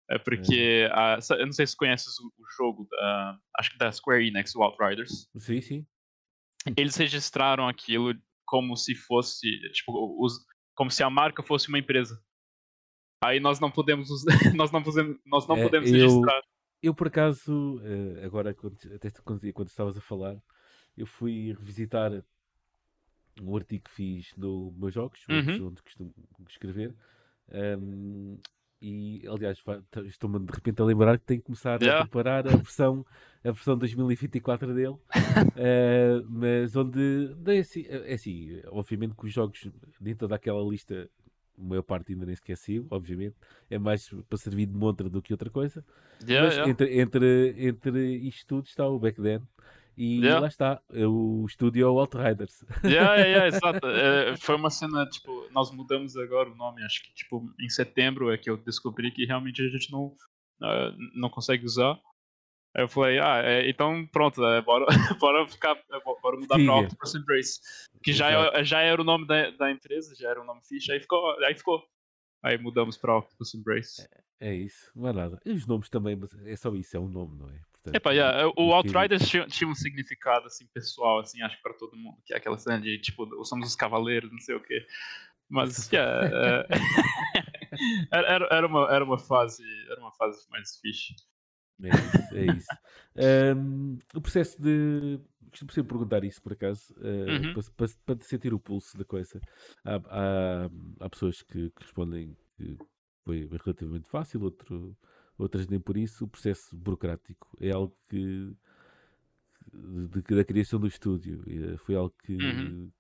É 0.09 0.19
porque, 0.19 0.89
ah, 0.93 1.21
sa- 1.21 1.35
eu 1.35 1.47
não 1.47 1.53
sei 1.53 1.67
se 1.67 1.77
conheces 1.77 2.17
o, 2.21 2.27
o 2.29 2.45
jogo, 2.57 2.87
da, 2.91 3.39
acho 3.59 3.73
que 3.73 3.79
da 3.79 3.91
Square 3.91 4.25
Enix, 4.27 4.55
o 4.55 4.63
Outriders. 4.63 5.29
Sim, 5.37 5.61
sim. 5.61 5.87
Eles 6.77 6.97
registraram 6.97 7.69
aquilo 7.69 8.15
como 8.47 8.77
se 8.77 8.95
fosse, 8.95 9.47
tipo, 9.73 9.93
os- 10.25 10.47
como 10.75 10.91
se 10.91 11.03
a 11.03 11.11
marca 11.11 11.43
fosse 11.43 11.69
uma 11.69 11.79
empresa. 11.79 12.23
Aí 13.25 13.41
nós 13.41 13.59
não 13.61 13.71
podemos, 13.71 14.09
nós 14.63 14.71
não 14.71 14.83
podemos, 14.83 15.19
nós 15.27 15.47
não 15.47 15.57
É, 15.57 15.63
podemos 15.63 15.91
eu- 15.91 15.99
registrar. 15.99 16.41
Eu, 16.83 16.95
por 16.95 17.09
acaso, 17.09 17.81
eh, 17.83 18.25
agora, 18.25 18.51
até 18.95 19.11
quando, 19.25 19.53
quando 19.53 19.69
estavas 19.69 19.97
a 19.97 20.01
falar, 20.01 20.37
eu 20.97 21.07
fui 21.07 21.53
revisitar 21.59 22.13
um 23.43 23.57
artigo 23.57 23.85
que 23.85 23.91
fiz 23.91 24.33
no 24.37 24.73
meus 24.77 24.95
jogos, 24.95 25.21
onde, 25.29 25.61
Uhum. 25.61 25.69
onde 25.69 25.83
costumo 25.83 26.15
escrever. 26.49 26.95
ehm, 27.49 28.39
e, 28.81 29.23
aliás, 29.29 29.59
estou-me 30.07 30.39
de 30.39 30.53
repente 30.53 30.81
a 30.83 30.85
lembrar 30.85 31.19
que 31.19 31.25
tenho 31.25 31.41
que 31.41 31.47
começar 31.47 31.81
Yeah. 31.81 32.03
a 32.03 32.05
preparar 32.05 32.47
a 32.47 32.57
versão, 32.57 33.05
a 33.45 33.51
versão 33.51 33.77
2024 33.77 34.75
dele. 34.75 34.97
eh, 35.57 36.23
mas 36.29 36.77
onde. 36.77 37.35
É 37.47 37.59
assim, 37.59 37.85
é 37.89 38.15
assim, 38.15 38.61
obviamente 38.67 39.15
que 39.15 39.27
os 39.27 39.33
jogos 39.33 39.69
dentro 40.01 40.29
daquela 40.29 40.63
lista, 40.63 41.09
a 41.59 41.63
maior 41.63 41.83
parte 41.83 42.13
ainda 42.13 42.27
nem 42.27 42.37
saiu, 42.57 42.87
obviamente. 42.91 43.35
É 43.71 43.79
mais 43.79 44.09
para 44.29 44.39
servir 44.39 44.67
de 44.67 44.75
montra 44.77 45.09
do 45.09 45.23
que 45.23 45.33
outra 45.33 45.51
coisa. 45.51 45.85
Yeah, 46.23 46.47
Mas 46.47 46.55
yeah. 46.55 46.71
Entre, 46.71 47.01
entre, 47.01 47.55
entre 47.67 48.17
isto 48.17 48.47
tudo 48.47 48.67
está 48.67 48.87
o 48.87 48.99
Back 48.99 49.21
Then. 49.21 49.41
E 49.99 50.21
Yeah. 50.21 50.41
lá 50.41 50.49
está, 50.49 50.83
é 50.93 51.07
o 51.07 51.47
estúdio 51.49 51.89
Outriders. 51.89 52.63
Yeah, 52.85 53.17
yeah, 53.17 53.25
yeah, 53.25 53.47
exato. 53.49 53.87
É, 53.87 54.37
foi 54.37 54.57
uma 54.57 54.69
cena, 54.69 55.07
tipo, 55.07 55.36
nós 55.57 55.71
mudamos 55.71 56.15
agora 56.19 56.51
o 56.51 56.55
nome, 56.55 56.85
acho 56.85 57.03
que, 57.03 57.15
tipo, 57.15 57.51
em 57.59 57.69
setembro 57.71 58.31
é 58.31 58.37
que 58.37 58.51
eu 58.51 58.59
descobri 58.59 59.11
que 59.11 59.25
realmente 59.25 59.63
a 59.63 59.69
gente 59.71 59.91
não, 59.91 60.15
ah, 60.63 60.93
não 61.15 61.31
consegue 61.31 61.65
usar. 61.65 61.99
Aí 62.77 62.85
eu 62.85 62.89
falei, 62.89 63.19
ah, 63.19 63.41
é, 63.43 63.67
então 63.71 64.07
pronto, 64.13 64.45
é, 64.45 64.61
bora, 64.61 64.85
bora, 65.19 65.49
ficar, 65.49 65.75
é, 65.75 66.01
bo- 66.05 66.21
bora 66.21 66.37
mudar 66.37 66.59
pra 66.67 66.75
Octopus 66.81 67.15
Embrace. 67.15 67.61
Que 68.03 68.13
já, 68.13 68.31
é, 68.61 68.65
já 68.65 68.81
era 68.83 69.01
o 69.01 69.05
nome 69.05 69.27
da, 69.27 69.51
da 69.53 69.71
empresa, 69.71 70.15
já 70.15 70.29
era 70.29 70.43
o 70.43 70.45
nome 70.45 70.61
ficha, 70.69 70.93
aí 70.93 71.01
ficou, 71.01 71.43
aí 71.43 71.55
ficou. 71.55 71.83
Aí 72.45 72.59
mudamos 72.59 72.99
pra 72.99 73.17
Octopus 73.17 73.55
Embrace. 73.55 74.07
É 74.39 74.55
isso, 74.55 74.93
não 74.95 75.09
é 75.09 75.13
nada. 75.15 75.41
E 75.47 75.53
os 75.53 75.67
nomes 75.67 75.89
também, 75.89 76.21
é 76.45 76.55
só 76.57 76.73
isso, 76.75 76.95
é 76.95 77.01
um 77.01 77.09
nome, 77.09 77.39
não 77.39 77.49
é? 77.49 77.59
Portanto, 77.73 77.95
Epa, 77.97 78.11
yeah, 78.13 78.47
o 78.49 78.53
o 78.67 78.75
Outriders 78.75 79.27
tinha, 79.27 79.47
tinha 79.47 79.67
um 79.71 79.75
significado, 79.75 80.47
assim, 80.47 80.67
pessoal, 80.67 81.21
assim, 81.21 81.41
acho 81.41 81.57
que 81.57 81.63
pra 81.63 81.73
todo 81.73 81.97
mundo, 81.97 82.19
que 82.27 82.35
é 82.35 82.37
aquela 82.37 82.59
cena 82.59 82.79
de, 82.79 82.99
tipo, 83.01 83.27
somos 83.47 83.69
os 83.71 83.75
cavaleiros, 83.75 84.31
não 84.31 84.39
sei 84.41 84.55
o 84.55 84.61
quê. 84.61 84.87
Mas, 85.49 85.89
yeah, 85.93 86.27
é, 86.27 86.67
era, 88.11 88.49
era, 88.51 88.67
uma, 88.67 88.91
era 88.93 89.05
uma 89.05 89.19
fase, 89.19 89.63
era 89.91 90.01
uma 90.01 90.13
fase 90.13 90.49
mais 90.51 90.77
fixe. 90.79 91.15
É 91.83 91.89
isso, 91.89 92.35
é 92.35 92.47
isso. 92.47 92.67
Ahm, 93.17 93.99
o 94.15 94.21
processo 94.21 94.61
de. 94.61 95.21
Costumo 95.51 95.71
sempre 95.73 95.89
perguntar 95.91 96.25
isso, 96.25 96.43
por 96.43 96.53
acaso, 96.53 96.95
ah, 96.99 97.33
Uhum. 97.33 97.53
para, 97.53 97.63
para, 97.77 98.17
para 98.17 98.25
sentir 98.25 98.53
o 98.55 98.59
pulso 98.59 98.97
da 98.99 99.05
coisa. 99.05 99.41
Há, 99.85 99.97
há, 100.09 100.71
há 101.01 101.11
pessoas 101.11 101.43
que, 101.43 101.71
que 101.71 101.83
respondem 101.83 102.37
que 102.57 102.77
foi 103.25 103.49
relativamente 103.65 104.09
fácil, 104.09 104.43
outro, 104.43 104.97
outras 105.39 105.67
nem 105.69 105.79
por 105.81 105.97
isso. 105.97 106.25
O 106.25 106.29
processo 106.29 106.75
burocrático 106.77 107.47
é 107.61 107.71
algo 107.73 107.95
que. 108.09 108.57
de- 109.73 110.23
de- 110.23 110.35
da 110.37 110.45
criação 110.45 110.81
do 110.81 110.87
estúdio. 110.87 111.43
eh, 111.47 111.77
Foi 111.79 111.95
algo 111.95 112.15
que, 112.25 112.33
Uhum. 112.35 112.91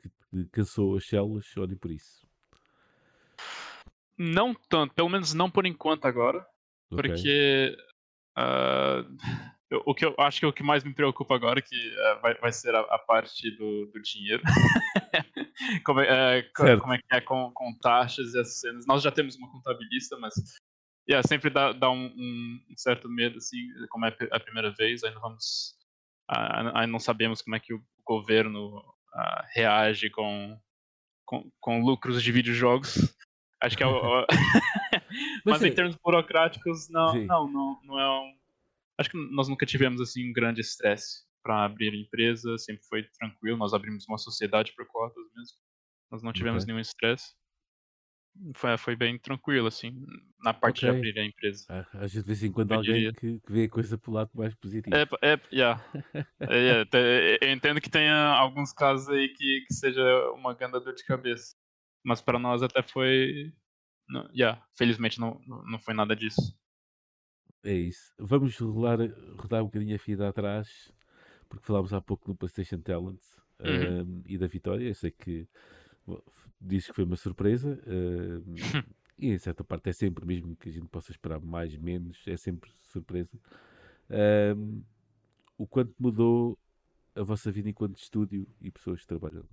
Que, 0.00 0.44
cansou 0.52 0.96
as 0.96 1.06
células, 1.06 1.46
nem 1.68 1.76
por 1.76 1.90
isso. 1.90 2.26
Não 4.18 4.54
tanto, 4.54 4.94
pelo 4.94 5.08
menos 5.08 5.32
não 5.32 5.50
por 5.50 5.66
enquanto 5.66 6.04
agora, 6.04 6.38
Ok? 6.90 7.02
porque 7.02 7.76
ah, 8.36 9.04
eu- 9.70 9.82
o 9.86 9.94
que 9.94 10.04
eu 10.04 10.14
acho 10.18 10.40
que 10.40 10.46
o 10.46 10.52
que 10.52 10.62
mais 10.62 10.84
me 10.84 10.92
preocupa 10.94 11.34
agora 11.34 11.62
que 11.62 11.94
ah, 11.98 12.14
vai, 12.22 12.34
vai 12.34 12.52
ser 12.52 12.74
a, 12.74 12.80
a 12.80 12.98
parte 12.98 13.50
do, 13.56 13.86
do 13.86 14.02
dinheiro. 14.02 14.42
como, 15.84 16.00
é, 16.00 16.38
é, 16.40 16.50
Certo. 16.56 16.80
como 16.82 16.94
é 16.94 16.98
que 16.98 17.04
é 17.12 17.20
com, 17.20 17.50
com 17.52 17.72
taxas 17.78 18.34
e 18.34 18.40
essas 18.40 18.60
cenas. 18.60 18.86
Nós 18.86 19.02
já 19.02 19.10
temos 19.10 19.36
uma 19.36 19.50
contabilista, 19.50 20.18
mas 20.18 20.34
yeah, 21.08 21.26
sempre 21.26 21.48
dá, 21.50 21.72
dá 21.72 21.90
um, 21.90 22.06
um- 22.06 22.60
certo 22.76 23.08
medo, 23.08 23.38
assim, 23.38 23.56
como 23.88 24.04
é 24.06 24.16
a 24.30 24.40
primeira 24.40 24.70
vez, 24.70 25.00
vamos. 25.20 25.76
Ainda 26.28 26.86
não 26.86 27.00
sabemos 27.00 27.42
como 27.42 27.56
é 27.56 27.60
que 27.60 27.74
o 27.74 27.82
governo 28.04 28.89
ah, 29.12 29.46
reage 29.54 30.10
com, 30.10 30.58
com, 31.24 31.50
com 31.60 31.82
lucros 31.82 32.22
de 32.22 32.32
videojogos. 32.32 33.14
Acho 33.60 33.76
que 33.76 33.82
é 33.82 33.86
o. 33.86 34.26
Mas, 35.44 35.62
em 35.62 35.72
termos 35.72 35.96
burocráticos, 35.96 36.88
não, 36.88 37.12
Sim. 37.12 37.26
não, 37.26 37.48
não, 37.48 37.80
não 37.84 38.00
é 38.00 38.08
um. 38.08 38.34
Acho 38.98 39.10
que 39.10 39.16
nós 39.32 39.48
nunca 39.48 39.64
tivemos 39.64 40.00
assim 40.00 40.28
um 40.28 40.32
grande 40.32 40.60
estresse 40.60 41.24
para 41.42 41.64
abrir 41.64 41.94
empresa, 41.94 42.56
sempre 42.58 42.84
foi 42.86 43.02
tranquilo. 43.18 43.56
Nós 43.56 43.72
abrimos 43.72 44.06
uma 44.08 44.18
sociedade 44.18 44.72
por 44.74 44.86
cotas 44.86 45.24
mesmo. 45.34 45.56
Nós 46.10 46.22
não 46.22 46.32
tivemos 46.32 46.64
Ok. 46.64 46.72
nenhum 46.72 46.80
estresse. 46.80 47.34
Foi, 48.54 48.76
foi 48.78 48.96
bem 48.96 49.18
tranquilo, 49.18 49.66
assim, 49.66 49.94
na 50.42 50.54
parte 50.54 50.80
Ok. 50.80 50.88
de 50.90 50.96
abrir 50.96 51.18
a 51.18 51.24
empresa. 51.24 51.64
Ah, 51.68 51.86
Às 51.94 52.12
vezes, 52.12 52.22
de 52.22 52.26
vez 52.26 52.42
em 52.42 52.52
quando, 52.52 52.72
Eu 52.72 52.78
alguém 52.78 53.12
que, 53.12 53.38
que 53.40 53.52
vê 53.52 53.64
a 53.64 53.68
coisa 53.68 53.98
pelo 53.98 54.16
lado 54.16 54.30
mais 54.34 54.54
positivo. 54.54 54.96
É, 54.96 55.32
é, 55.34 55.40
yeah. 55.52 55.82
É, 56.42 56.80
é, 56.80 56.84
te- 56.84 57.38
eu 57.42 57.52
entendo 57.52 57.80
que 57.80 57.90
tenha 57.90 58.14
alguns 58.16 58.72
casos 58.72 59.08
aí 59.08 59.28
que, 59.28 59.60
que 59.68 59.74
seja 59.74 60.02
uma 60.32 60.54
grande 60.54 60.80
dor 60.80 60.94
de 60.94 61.04
cabeça. 61.04 61.54
Mas 62.02 62.20
para 62.22 62.38
nós 62.38 62.62
até 62.62 62.82
foi. 62.82 63.52
não- 64.08 64.28
Yeah, 64.34 64.62
felizmente 64.76 65.20
não, 65.20 65.40
não 65.46 65.78
foi 65.80 65.94
nada 65.94 66.16
disso. 66.16 66.56
É 67.62 67.72
isso. 67.74 68.12
Vamos 68.18 68.56
rolar, 68.58 68.98
rodar 69.38 69.62
um 69.62 69.66
bocadinho 69.66 69.94
a 69.94 69.98
fita 69.98 70.28
atrás, 70.28 70.90
porque 71.48 71.66
falámos 71.66 71.92
há 71.92 72.00
pouco 72.00 72.28
no 72.28 72.36
PlayStation 72.36 72.80
Talent 72.80 73.20
Uhum. 73.64 73.96
ahm, 74.02 74.22
e 74.26 74.38
da 74.38 74.46
vitória. 74.46 74.86
Eu 74.88 74.94
sei 74.94 75.10
que 75.10 75.48
dizes 76.60 76.88
que 76.88 76.94
foi 76.94 77.04
uma 77.04 77.16
surpresa, 77.16 77.80
ahm, 77.86 78.54
e 79.18 79.28
em 79.30 79.38
certa 79.38 79.62
parte 79.64 79.88
é 79.90 79.92
sempre, 79.92 80.24
mesmo 80.24 80.56
que 80.56 80.68
a 80.68 80.72
gente 80.72 80.88
possa 80.88 81.10
esperar 81.12 81.40
mais, 81.40 81.76
menos, 81.76 82.22
é 82.26 82.36
sempre 82.36 82.70
surpresa. 82.84 83.38
Ahm, 84.10 84.82
o 85.58 85.66
quanto 85.66 85.94
mudou 85.98 86.58
a 87.14 87.22
vossa 87.22 87.50
vida 87.52 87.68
enquanto 87.68 87.98
estúdio 87.98 88.46
e 88.60 88.70
pessoas 88.70 89.00
que 89.02 89.06
trabalham 89.06 89.44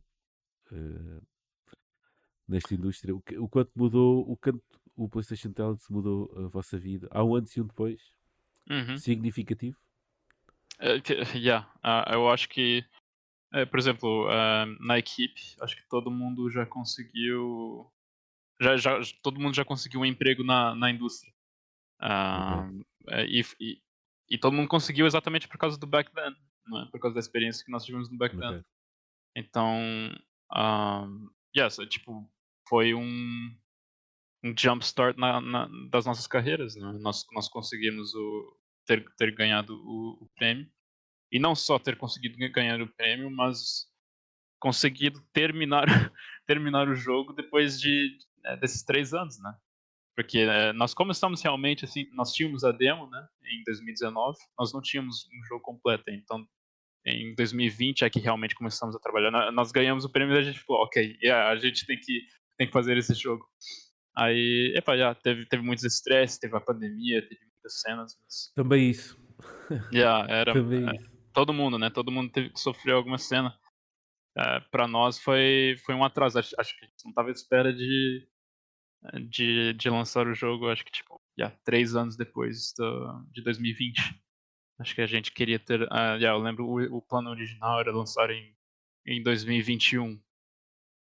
ah, 0.72 1.22
nesta 2.48 2.74
indústria? 2.74 3.16
O, 3.16 3.22
o 3.40 3.50
quanto 3.50 3.72
mudou, 3.76 4.30
o 4.30 4.38
quanto 4.38 4.64
o 4.96 5.10
PlayStation 5.10 5.52
Talent 5.52 5.82
mudou 5.90 6.32
a 6.38 6.48
vossa 6.48 6.78
vida? 6.78 7.08
Há 7.12 7.24
um 7.24 7.36
antes 7.36 7.56
e 7.56 7.62
um 7.62 7.66
depois? 7.68 8.02
Uhum. 8.70 8.98
significativo. 8.98 9.78
Que- 11.04 11.20
yeah, 11.36 11.72
ah, 11.82 12.06
eu 12.14 12.30
acho 12.30 12.50
que, 12.50 12.86
é, 13.54 13.66
por 13.66 13.80
exemplo, 13.80 14.28
ah, 14.30 14.66
na 14.80 14.98
equipe, 15.00 15.42
acho 15.62 15.76
que 15.76 15.88
todo 15.90 16.12
mundo 16.12 16.50
já 16.50 16.66
conseguiu. 16.66 17.92
Já, 18.60 18.76
já, 18.78 19.00
todo 19.22 19.40
mundo 19.40 19.56
já 19.56 19.64
conseguiu 19.64 20.02
um 20.02 20.06
emprego 20.06 20.44
na, 20.44 20.74
na 20.76 20.90
indústria. 20.90 21.32
Ah, 22.00 22.70
é, 23.10 23.26
e, 23.26 23.42
e, 23.60 23.82
e 24.30 24.38
todo 24.38 24.54
mundo 24.54 24.68
conseguiu 24.68 25.06
exatamente 25.06 25.48
por 25.48 25.58
causa 25.58 25.78
do 25.78 25.88
back 25.88 26.12
then, 26.14 26.36
não 26.66 26.82
é? 26.82 26.86
por 26.92 27.00
causa 27.00 27.14
da 27.16 27.20
experiência 27.20 27.64
que 27.66 27.72
nós 27.72 27.86
tivemos 27.86 28.10
no 28.12 28.18
back 28.18 28.36
then. 28.38 28.48
Ok. 28.50 28.64
Então, 29.36 29.78
um, 30.56 31.30
yes, 31.56 31.80
é, 31.80 31.86
tipo, 31.86 32.30
foi 32.68 32.94
um, 32.94 33.56
um 34.44 34.54
jump 34.58 34.84
start 34.84 35.18
na, 35.18 35.40
na- 35.40 35.70
das 35.90 36.06
nossas 36.06 36.28
carreiras. 36.28 36.76
Né? 36.76 36.92
Nós, 37.00 37.26
nós 37.32 37.48
conseguimos 37.48 38.14
o, 38.16 38.58
ter, 38.86 39.06
ter 39.16 39.34
ganhado 39.36 39.76
o, 39.76 40.24
o 40.24 40.30
prêmio. 40.36 40.70
E 41.32 41.40
não 41.40 41.56
só 41.56 41.78
ter 41.78 41.98
conseguido 41.98 42.38
gan- 42.38 42.52
ganhar 42.52 42.82
o 42.82 42.88
prêmio, 42.88 43.30
mas 43.30 43.86
conseguido 44.60 45.22
terminar, 45.34 45.86
terminar 46.46 46.88
o 46.88 46.96
jogo 46.96 47.34
depois 47.34 47.80
de, 47.80 48.18
né, 48.44 48.58
desses 48.58 48.84
três 48.84 49.14
anos, 49.14 49.40
né? 49.40 49.54
Porque 50.16 50.40
é, 50.40 50.74
nós 50.74 50.94
começamos 50.94 51.42
realmente, 51.42 51.86
assim, 51.86 52.08
nós 52.14 52.34
tínhamos 52.34 52.64
a 52.64 52.72
demo, 52.72 53.08
né, 53.10 53.28
em 53.46 53.64
2019, 53.66 54.38
nós 54.58 54.74
não 54.74 54.82
tínhamos 54.82 55.28
um 55.28 55.46
jogo 55.48 55.62
completo, 55.62 56.10
então 56.10 56.48
em 57.06 57.36
2020 57.36 58.04
é 58.04 58.10
que 58.10 58.20
realmente 58.20 58.56
começamos 58.56 58.96
a 58.96 59.00
trabalhar. 59.00 59.52
Nós 59.52 59.72
ganhamos 59.72 60.04
o 60.04 60.10
prêmio 60.10 60.36
e 60.36 60.40
a 60.40 60.44
gente 60.44 60.60
falou, 60.60 60.84
ok, 60.84 61.18
yeah, 61.24 61.50
a 61.50 61.56
gente 61.56 61.86
tem 61.86 61.98
que, 61.98 62.22
tem 62.58 62.68
que 62.68 62.74
fazer 62.74 62.98
esse 62.98 63.14
jogo. 63.14 63.46
Aí, 64.16 64.74
epa, 64.76 64.98
já 64.98 65.14
teve, 65.16 65.46
teve 65.46 65.64
muitos 65.64 65.86
estresses, 65.86 66.40
teve 66.40 66.58
a 66.58 66.60
pandemia, 66.60 67.22
teve 67.22 67.40
muitas 67.40 67.80
cenas. 67.82 68.18
Mas... 68.24 68.52
Também 68.56 68.90
isso. 68.90 69.18
Yeah, 69.94 70.26
era, 70.32 70.54
Também 70.54 70.90
é, 70.90 70.96
isso. 70.96 71.17
Todo 71.38 71.54
mundo, 71.54 71.78
né? 71.78 71.92
Todo 71.92 72.12
mundo 72.12 72.32
teve 72.32 72.50
que 72.50 72.60
sofrer 72.60 72.94
alguma 72.94 73.20
cena. 73.20 73.56
É, 74.36 74.60
para 74.72 74.88
nós 74.88 75.20
foi, 75.20 75.76
foi 75.86 75.94
um 75.94 76.04
atraso. 76.04 76.40
Acho, 76.40 76.56
acho 76.60 76.76
que 76.76 76.84
a 76.84 76.88
gente 76.88 77.06
não 77.06 77.14
tava 77.14 77.30
à 77.30 77.32
espera 77.32 77.72
de, 77.72 78.28
de, 79.30 79.74
de 79.74 79.90
lançar 79.90 80.26
o 80.26 80.34
jogo, 80.34 80.68
acho 80.68 80.84
que 80.84 80.92
tipo, 80.92 81.22
já 81.38 81.52
três 81.64 81.96
anos 81.96 82.18
depois 82.18 82.74
do, 82.76 83.24
de 83.32 83.44
2020. 83.44 84.20
Acho 84.80 84.96
que 84.96 85.02
a 85.02 85.06
gente 85.06 85.32
queria 85.32 85.60
ter. 85.60 85.84
Uh, 85.84 86.18
yeah, 86.18 86.30
eu 86.30 86.40
lembro 86.40 86.66
o, 86.66 86.98
o 86.98 87.02
plano 87.04 87.30
original 87.30 87.80
era 87.80 87.92
lançar 87.92 88.32
em, 88.32 88.56
em 89.06 89.22
2021. 89.22 90.20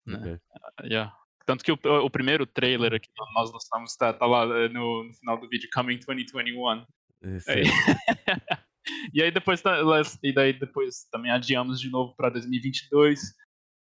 Né? 0.04 0.18
Okay. 0.18 0.32
Uh, 0.34 0.86
yeah. 0.86 1.16
Tanto 1.46 1.64
que 1.64 1.72
o, 1.72 1.78
o, 2.04 2.10
primeiro 2.10 2.44
trailer 2.44 2.92
aqui 2.92 3.08
nós 3.34 3.50
lançamos 3.52 3.96
tá, 3.96 4.12
tá 4.12 4.26
lá 4.26 4.44
eh, 4.44 4.68
no, 4.68 5.04
no, 5.04 5.14
final 5.14 5.38
do 5.38 5.48
vídeo 5.48 5.68
Coming 5.72 6.00
2021. 6.00 6.84
É, 7.22 7.62
e 9.12 9.22
aí 9.22 9.30
depois 9.30 9.60
tá, 9.60 9.76
e 10.22 10.32
daí 10.32 10.52
depois 10.52 11.04
também 11.10 11.30
adiamos 11.30 11.80
de 11.80 11.90
novo 11.90 12.14
para 12.16 12.30
2022. 12.30 13.20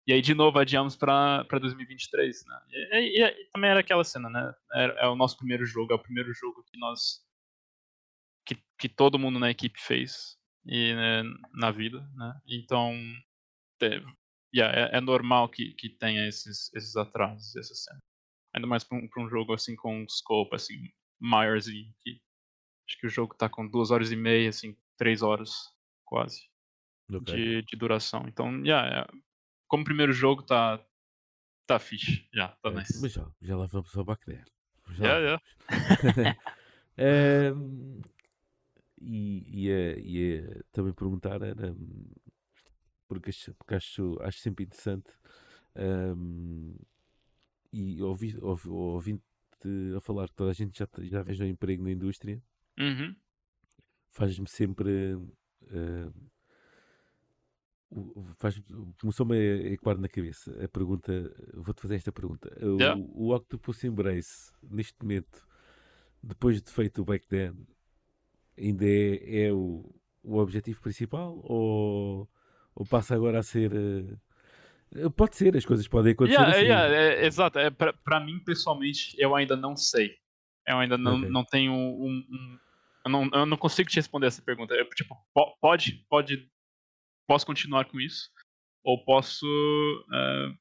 E 0.06 0.12
aí 0.12 0.22
de 0.22 0.34
novo 0.34 0.60
adiamos 0.60 0.96
para 0.98 1.44
2023, 1.50 2.46
né? 2.46 2.62
E, 2.70 3.22
e, 3.22 3.24
e, 3.24 3.50
também 3.52 3.70
era 3.70 3.80
aquela 3.80 4.04
cena, 4.04 4.30
né? 4.30 4.54
É, 4.74 5.06
é, 5.06 5.08
o 5.08 5.16
nosso 5.16 5.38
primeiro 5.38 5.66
jogo, 5.66 5.94
é 5.94 5.96
o 5.96 6.04
primeiro 6.04 6.34
jogo 6.34 6.64
que 6.64 6.78
nós 6.78 7.22
que, 8.46 8.58
que 8.78 8.90
todo 8.90 9.20
mundo 9.20 9.40
na 9.40 9.50
equipe 9.50 9.80
fez 9.80 10.38
e 10.66 10.94
né, 10.94 11.24
na 11.54 11.72
vida, 11.72 12.06
né? 12.16 12.34
Então 12.48 12.94
yeah, 14.54 14.92
é, 14.94 14.98
é, 14.98 15.02
normal 15.02 15.50
que, 15.50 15.74
que 15.74 15.90
tenha 15.90 16.28
esses, 16.28 16.72
esses 16.74 16.96
atrasos, 16.96 17.56
essa 17.56 17.74
cena. 17.74 18.00
Ainda 18.54 18.68
mais 18.68 18.84
para 18.84 18.98
um, 18.98 19.10
um, 19.18 19.30
jogo 19.30 19.54
assim 19.54 19.76
com 19.76 20.04
um 20.04 20.10
scope 20.10 20.56
assim, 20.56 20.90
maiorzinho. 21.20 21.92
Que, 22.02 22.22
acho 22.88 23.00
que 23.00 23.08
o 23.08 23.10
jogo 23.10 23.36
tá 23.36 23.50
com 23.50 23.68
duas 23.68 23.90
horas 23.90 24.12
e 24.12 24.16
meia, 24.16 24.50
assim, 24.50 24.76
três 25.04 25.22
horas 25.22 25.70
quase 26.06 26.50
okay. 27.14 27.36
de, 27.36 27.62
de 27.64 27.76
duração. 27.76 28.24
Então, 28.26 28.50
yeah, 28.64 29.02
é, 29.02 29.18
como 29.68 29.84
primeiro 29.84 30.14
jogo 30.14 30.42
tá, 30.44 30.82
tá 31.68 31.78
fixe. 31.78 32.26
Já, 32.34 32.48
tá 32.62 32.70
é, 32.70 32.76
nice. 32.76 33.02
Mas 33.02 33.12
já, 33.12 33.30
já 33.42 33.58
lá 33.58 33.66
vamos 33.66 33.94
ao 33.98 34.06
Bacter. 34.06 34.46
Já, 34.92 35.18
yeah, 35.18 35.42
yeah. 36.18 36.40
é, 36.96 37.52
e 39.02 39.66
ia, 39.66 40.00
ia 40.00 40.66
também 40.72 40.94
perguntar 40.94 41.42
era 41.42 41.76
porque, 43.06 43.32
porque 43.58 43.76
acho, 43.76 44.18
acho 44.22 44.40
sempre 44.40 44.64
interessante 44.64 45.12
um, 46.16 46.78
e 47.74 48.02
ouvi, 48.02 48.38
ouvi, 48.42 48.70
ouvindo 48.70 49.22
a 49.98 50.00
falar 50.00 50.30
que 50.30 50.36
toda 50.36 50.52
a 50.52 50.54
gente 50.54 50.80
já, 50.80 50.88
já 51.02 51.20
arranjou 51.20 51.46
emprego 51.46 51.84
na 51.84 51.92
indústria 51.92 52.42
uhum. 52.80 53.14
Faz-me 54.14 54.48
sempre 54.48 55.16
uh, 55.16 56.14
faz, 58.38 58.60
começou-me 59.00 59.38
a 59.38 59.74
ecoar 59.74 59.98
na 59.98 60.08
cabeça 60.08 60.52
a 60.64 60.68
pergunta, 60.68 61.12
vou-te 61.54 61.82
fazer 61.82 61.96
esta 61.96 62.12
pergunta 62.12 62.50
yeah. 62.60 63.00
o, 63.00 63.28
o 63.28 63.36
Octopus 63.36 63.84
Embrace 63.84 64.52
neste 64.64 64.96
momento 65.02 65.46
depois 66.24 66.62
de 66.62 66.72
feito 66.72 67.02
o 67.02 67.06
back 67.06 67.28
then 67.28 67.54
ainda 68.58 68.86
é, 68.86 69.48
é 69.48 69.54
o, 69.54 69.94
o 70.24 70.38
objetivo 70.38 70.82
principal 70.82 71.40
ou 71.44 72.30
ou 72.76 72.86
passa 72.86 73.16
agora 73.16 73.40
a 73.40 73.44
ser. 73.44 73.72
Uh, 73.74 75.12
pode 75.12 75.36
ser, 75.36 75.56
as 75.56 75.66
coisas 75.66 75.88
podem 75.88 76.14
acontecer. 76.14 76.40
Yeah, 76.40 76.58
assim. 76.58 76.66
yeah, 76.66 76.96
é, 76.96 77.26
exato. 77.26 77.60
É, 77.60 77.70
para 77.70 78.20
mim, 78.20 78.40
pessoalmente, 78.40 79.16
eu 79.18 79.36
ainda 79.36 79.56
não 79.56 79.76
sei. 79.76 80.16
Eu 80.68 80.78
ainda 80.78 80.98
não, 80.98 81.18
okay. 81.18 81.30
não 81.30 81.44
tenho 81.44 81.72
um. 81.72 82.26
um 82.30 82.60
eu, 83.06 83.12
não, 83.12 83.30
eu 83.34 83.46
não 83.46 83.58
consigo 83.58 83.90
te 83.90 83.96
responder 83.96 84.28
essa 84.28 84.42
pergunta. 84.42 84.74
Eu, 84.74 84.90
tipo, 84.90 85.16
pode, 85.62 86.06
pode. 86.10 86.50
Posso 87.28 87.46
continuar 87.46 87.86
com 87.86 88.00
isso? 88.00 88.30
Ou 88.84 89.04
posso. 89.04 89.46
Uh, 89.46 90.52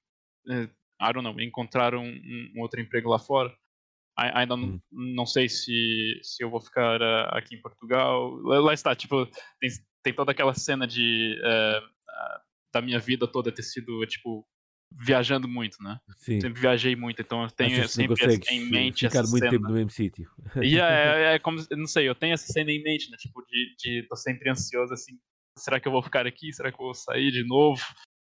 uh, 0.53 0.71
I 1.01 1.13
don't 1.13 1.23
know, 1.23 1.41
encontrar 1.41 1.95
um, 1.95 2.07
um, 2.07 2.61
outro 2.61 2.81
emprego 2.81 3.09
lá 3.09 3.19
fora? 3.19 3.55
ainda 4.15 4.55
não, 4.57 4.75
hum. 4.75 4.81
não 4.93 5.25
sei 5.25 5.49
se, 5.49 6.21
se 6.23 6.45
eu 6.45 6.51
vou 6.51 6.61
ficar 6.61 7.01
uh, 7.01 7.29
aqui 7.37 7.57
em 7.57 7.63
Portugal. 7.63 8.31
Lá, 8.43 8.61
lá, 8.61 8.75
está, 8.75 8.95
tipo, 8.95 9.27
tem, 9.59 9.71
tem 10.03 10.15
toda 10.15 10.33
aquela 10.33 10.55
cena 10.55 10.87
de 10.87 11.41
da 12.73 12.81
minha 12.81 12.99
vida 12.99 13.29
toda 13.29 13.53
ter 13.53 13.63
sido, 13.63 14.05
tipo, 14.07 14.47
viajando 14.99 15.49
muito, 15.49 15.83
né? 15.83 15.99
Sim. 16.17 16.41
Sempre 16.41 16.61
viajei 16.61 16.97
muito, 16.97 17.21
então 17.21 17.43
eu 17.43 17.51
tenho 17.51 17.89
sempre 17.89 18.41
em 18.51 18.71
mente 18.71 19.07
ficar 19.07 19.21
essa 19.21 19.31
muito 19.31 19.43
cena. 19.43 19.51
tempo 19.51 19.69
no 19.69 19.75
mesmo 19.75 19.91
sítio. 19.91 20.31
E 20.63 20.79
é, 20.79 20.83
é, 21.33 21.35
é, 21.35 21.39
como, 21.39 21.59
não 21.73 21.87
sei, 21.87 22.09
eu 22.09 22.15
tenho 22.15 22.35
essa 22.35 22.53
cena 22.53 22.71
em 22.71 22.83
mente, 22.83 23.11
né? 23.11 23.17
Tipo, 23.19 23.43
de, 23.43 23.75
de 23.79 24.07
tô 24.09 24.17
sempre 24.17 24.51
ansioso, 24.51 24.93
assim, 24.93 25.19
será 25.59 25.81
que 25.81 25.89
eu 25.89 25.93
vou 25.93 26.03
ficar 26.03 26.27
aqui? 26.27 26.53
Será 26.53 26.71
que 26.71 26.81
eu 26.81 26.85
vou 26.85 26.95
sair 26.95 27.31
de 27.31 27.47
novo? 27.47 27.83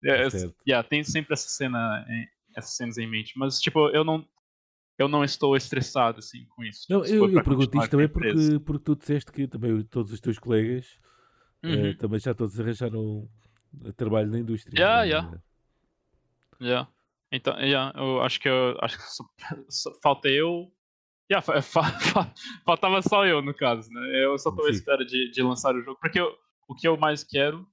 É, 0.04 0.26
yeah, 0.66 0.86
tenho 0.88 1.04
sempre 1.04 1.32
essa 1.32 1.48
cena, 1.48 2.04
essas 2.56 2.76
cenas 2.76 2.98
em 2.98 3.08
mente, 3.08 3.34
mas, 3.36 3.60
tipo, 3.60 3.88
eu 3.90 4.02
não, 4.02 4.26
eu 4.98 5.08
não 5.08 5.22
estou 5.22 5.56
estressado, 5.56 6.18
assim, 6.18 6.44
com 6.56 6.64
isso. 6.64 6.86
Não, 6.90 7.04
eu, 7.04 7.30
eu 7.30 7.42
pergunto 7.44 7.78
isto 7.78 7.90
também 7.90 8.08
porque, 8.08 8.58
porque 8.64 8.84
tu 8.84 8.96
disseste 8.96 9.30
que 9.30 9.46
também 9.46 9.82
todos 9.82 10.12
os 10.12 10.20
teus 10.20 10.38
colegas 10.38 10.98
uhum. 11.62 11.90
uh, 11.90 11.96
também 11.96 12.18
já 12.18 12.34
todos 12.34 12.58
arranjaram 12.58 13.28
trabalho 13.96 14.30
na 14.30 14.38
indústria. 14.38 14.76
Yeah, 14.76 15.02
yeah. 15.04 15.42
Yeah. 16.62 16.88
Então, 17.32 17.58
yeah, 17.58 17.92
eu 17.98 18.20
acho 18.20 18.38
que 18.40 18.48
eu 18.48 18.76
acho 18.80 18.96
que 18.98 19.02
só, 19.04 19.24
só, 19.68 19.90
falta 20.02 20.28
eu. 20.28 20.70
Yeah, 21.30 21.40
fa, 21.40 21.62
fa, 21.62 22.34
faltava 22.64 23.00
só 23.02 23.26
eu, 23.26 23.40
no 23.40 23.54
caso, 23.54 23.90
né? 23.90 24.24
Eu 24.24 24.38
só 24.38 24.50
estou 24.50 24.66
à 24.66 24.70
espera 24.70 25.04
de, 25.04 25.30
de 25.30 25.42
lançar 25.42 25.74
o 25.74 25.82
jogo. 25.82 25.98
Porque 26.00 26.20
eu, 26.20 26.36
o 26.68 26.74
que 26.74 26.86
eu 26.86 26.96
mais 26.96 27.24
quero 27.24 27.66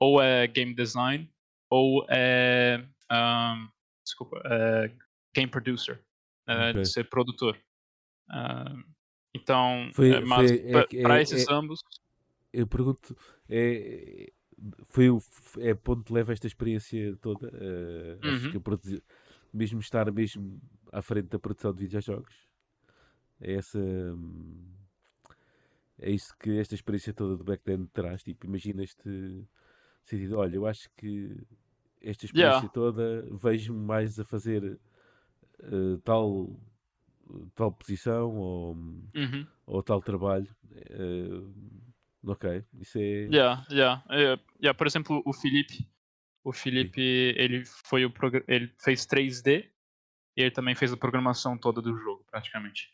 ou 0.00 0.20
é 0.20 0.46
game 0.46 0.74
design 0.74 1.28
ou 1.70 2.06
é. 2.08 2.84
Um, 3.10 3.68
desculpa, 4.04 4.40
é 4.44 4.90
game 5.34 5.50
producer. 5.50 6.02
Né? 6.46 6.70
Okay. 6.70 6.82
De 6.82 6.88
ser 6.88 7.08
produtor. 7.08 7.58
Então, 9.34 9.90
foi, 9.94 10.12
é, 10.12 10.20
mas 10.20 10.50
para 11.02 11.18
é, 11.18 11.22
esses 11.22 11.48
é, 11.48 11.52
ambos. 11.52 11.80
Eu 12.52 12.66
pergunto, 12.66 13.16
é, 13.48 14.30
foi 14.88 15.10
o 15.10 15.22
é 15.58 15.74
ponto 15.74 16.12
leva 16.12 16.32
esta 16.32 16.46
experiência 16.46 17.16
toda. 17.20 17.48
Uh, 17.48 18.26
uhum. 18.26 18.34
Acho 18.34 18.50
que 18.50 19.02
mesmo 19.52 19.80
estar 19.80 20.10
mesmo 20.10 20.60
à 20.90 21.02
frente 21.02 21.28
da 21.28 21.38
produção 21.38 21.72
de 21.72 21.80
videojogos. 21.80 22.34
É 23.40 23.54
essa. 23.54 23.80
É 25.98 26.10
isso 26.10 26.34
que 26.38 26.58
esta 26.58 26.74
experiência 26.74 27.12
toda 27.12 27.36
do 27.36 27.44
backend 27.44 27.88
traz. 27.92 28.22
Tipo, 28.22 28.46
imagina 28.46 28.82
este 28.82 29.46
sentido. 30.04 30.38
Olha, 30.38 30.56
eu 30.56 30.66
acho 30.66 30.88
que 30.96 31.36
esta 32.00 32.24
experiência 32.26 32.58
yeah. 32.58 32.68
toda 32.68 33.26
vejo-me 33.30 33.78
mais 33.78 34.18
a 34.18 34.24
fazer 34.24 34.78
uh, 35.60 35.98
tal 36.04 36.58
tal 37.54 37.72
posição 37.72 38.36
ou, 38.36 38.74
uhum. 38.74 39.46
ou 39.66 39.82
tal 39.82 40.02
trabalho. 40.02 40.48
Uh, 40.90 41.52
Ok, 42.24 42.64
isso 42.74 42.98
é. 42.98 43.26
Yeah, 43.26 43.66
yeah. 43.70 44.04
É, 44.10 44.38
yeah, 44.60 44.74
por 44.76 44.86
exemplo, 44.86 45.22
o 45.26 45.32
Felipe. 45.32 45.86
O 46.44 46.52
Felipe, 46.52 47.00
ele 47.36 47.64
foi 47.64 48.04
o 48.04 48.12
ele 48.48 48.72
fez 48.82 49.06
3D 49.06 49.70
e 50.36 50.42
ele 50.42 50.50
também 50.50 50.74
fez 50.74 50.92
a 50.92 50.96
programação 50.96 51.56
toda 51.56 51.80
do 51.80 51.96
jogo, 51.96 52.24
praticamente. 52.30 52.92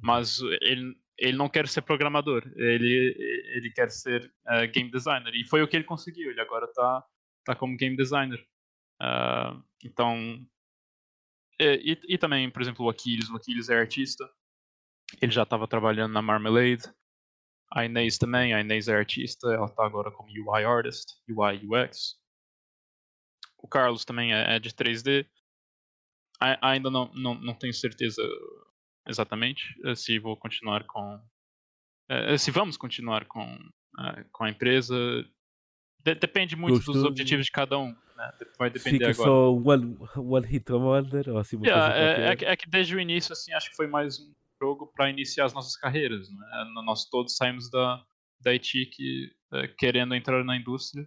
Mas 0.00 0.40
ele, 0.60 0.96
ele 1.18 1.36
não 1.36 1.48
quer 1.48 1.66
ser 1.66 1.82
programador, 1.82 2.44
ele, 2.56 3.16
ele 3.54 3.70
quer 3.70 3.90
ser 3.90 4.32
uh, 4.46 4.70
game 4.72 4.90
designer. 4.90 5.34
E 5.34 5.44
foi 5.44 5.62
o 5.62 5.68
que 5.68 5.76
ele 5.76 5.84
conseguiu, 5.84 6.30
ele 6.30 6.40
agora 6.40 6.66
está 6.66 7.04
tá 7.44 7.54
como 7.54 7.76
game 7.76 7.96
designer. 7.96 8.44
Uh, 9.00 9.62
então. 9.84 10.44
E, 11.60 11.92
e, 11.92 12.14
e, 12.14 12.18
também, 12.18 12.50
por 12.50 12.62
exemplo, 12.62 12.86
o 12.86 12.88
Aquiles. 12.88 13.30
O 13.30 13.36
Aquiles 13.36 13.68
é 13.68 13.78
artista. 13.78 14.28
Ele 15.20 15.32
já 15.32 15.44
estava 15.44 15.68
trabalhando 15.68 16.12
na 16.12 16.22
Marmalade. 16.22 16.82
A 17.74 17.84
Inês 17.84 18.16
também, 18.16 18.54
a 18.54 18.60
Inês 18.60 18.86
é 18.86 18.94
artista, 18.94 19.52
ela 19.52 19.66
está 19.66 19.84
agora 19.84 20.08
como 20.12 20.28
UI 20.28 20.64
Artist, 20.64 21.16
UI 21.28 21.60
UX. 21.66 22.16
O 23.58 23.66
Carlos 23.66 24.04
também 24.04 24.32
é, 24.32 24.54
é 24.54 24.58
de 24.60 24.70
3D. 24.70 25.26
A, 26.40 26.70
ainda 26.70 26.88
não, 26.88 27.10
não, 27.14 27.34
não 27.34 27.54
tenho 27.54 27.74
certeza 27.74 28.22
exatamente 29.08 29.74
eh, 29.84 29.96
se 29.96 30.20
vou 30.20 30.36
continuar 30.36 30.84
com. 30.84 31.20
Eh, 32.08 32.38
se 32.38 32.52
vamos 32.52 32.76
continuar 32.76 33.24
com, 33.24 33.42
eh, 33.98 34.24
com 34.30 34.44
a 34.44 34.50
empresa. 34.50 34.94
De, 35.98 36.14
depende 36.14 36.54
muito 36.54 36.78
dos 36.92 37.02
objetivos 37.02 37.46
de 37.46 37.52
cada 37.52 37.76
um. 37.76 37.88
Né? 38.16 38.32
Vai 38.56 38.70
depender 38.70 39.12
Fica 39.12 39.22
agora. 39.22 39.28
só 39.28 39.52
one, 39.52 39.98
one 40.16 40.46
hit 40.46 40.70
wonder 40.70 41.28
ou 41.28 41.38
assim 41.38 41.58
yeah, 41.64 41.96
é, 41.96 42.26
é, 42.26 42.36
que, 42.36 42.44
é, 42.44 42.56
que 42.56 42.70
desde 42.70 42.94
o 42.94 43.00
início 43.00 43.32
assim, 43.32 43.52
acho 43.52 43.70
que 43.70 43.76
foi 43.76 43.88
mais 43.88 44.20
um 44.20 44.32
jogo 44.60 44.90
para 44.94 45.10
iniciar 45.10 45.46
as 45.46 45.54
nossas 45.54 45.76
carreiras. 45.76 46.28
Né? 46.30 46.64
Nós 46.84 47.08
todos 47.08 47.36
saímos 47.36 47.70
da, 47.70 48.04
da 48.40 48.54
Etic 48.54 48.94
é, 49.52 49.68
querendo 49.68 50.14
entrar 50.14 50.44
na 50.44 50.56
indústria 50.56 51.06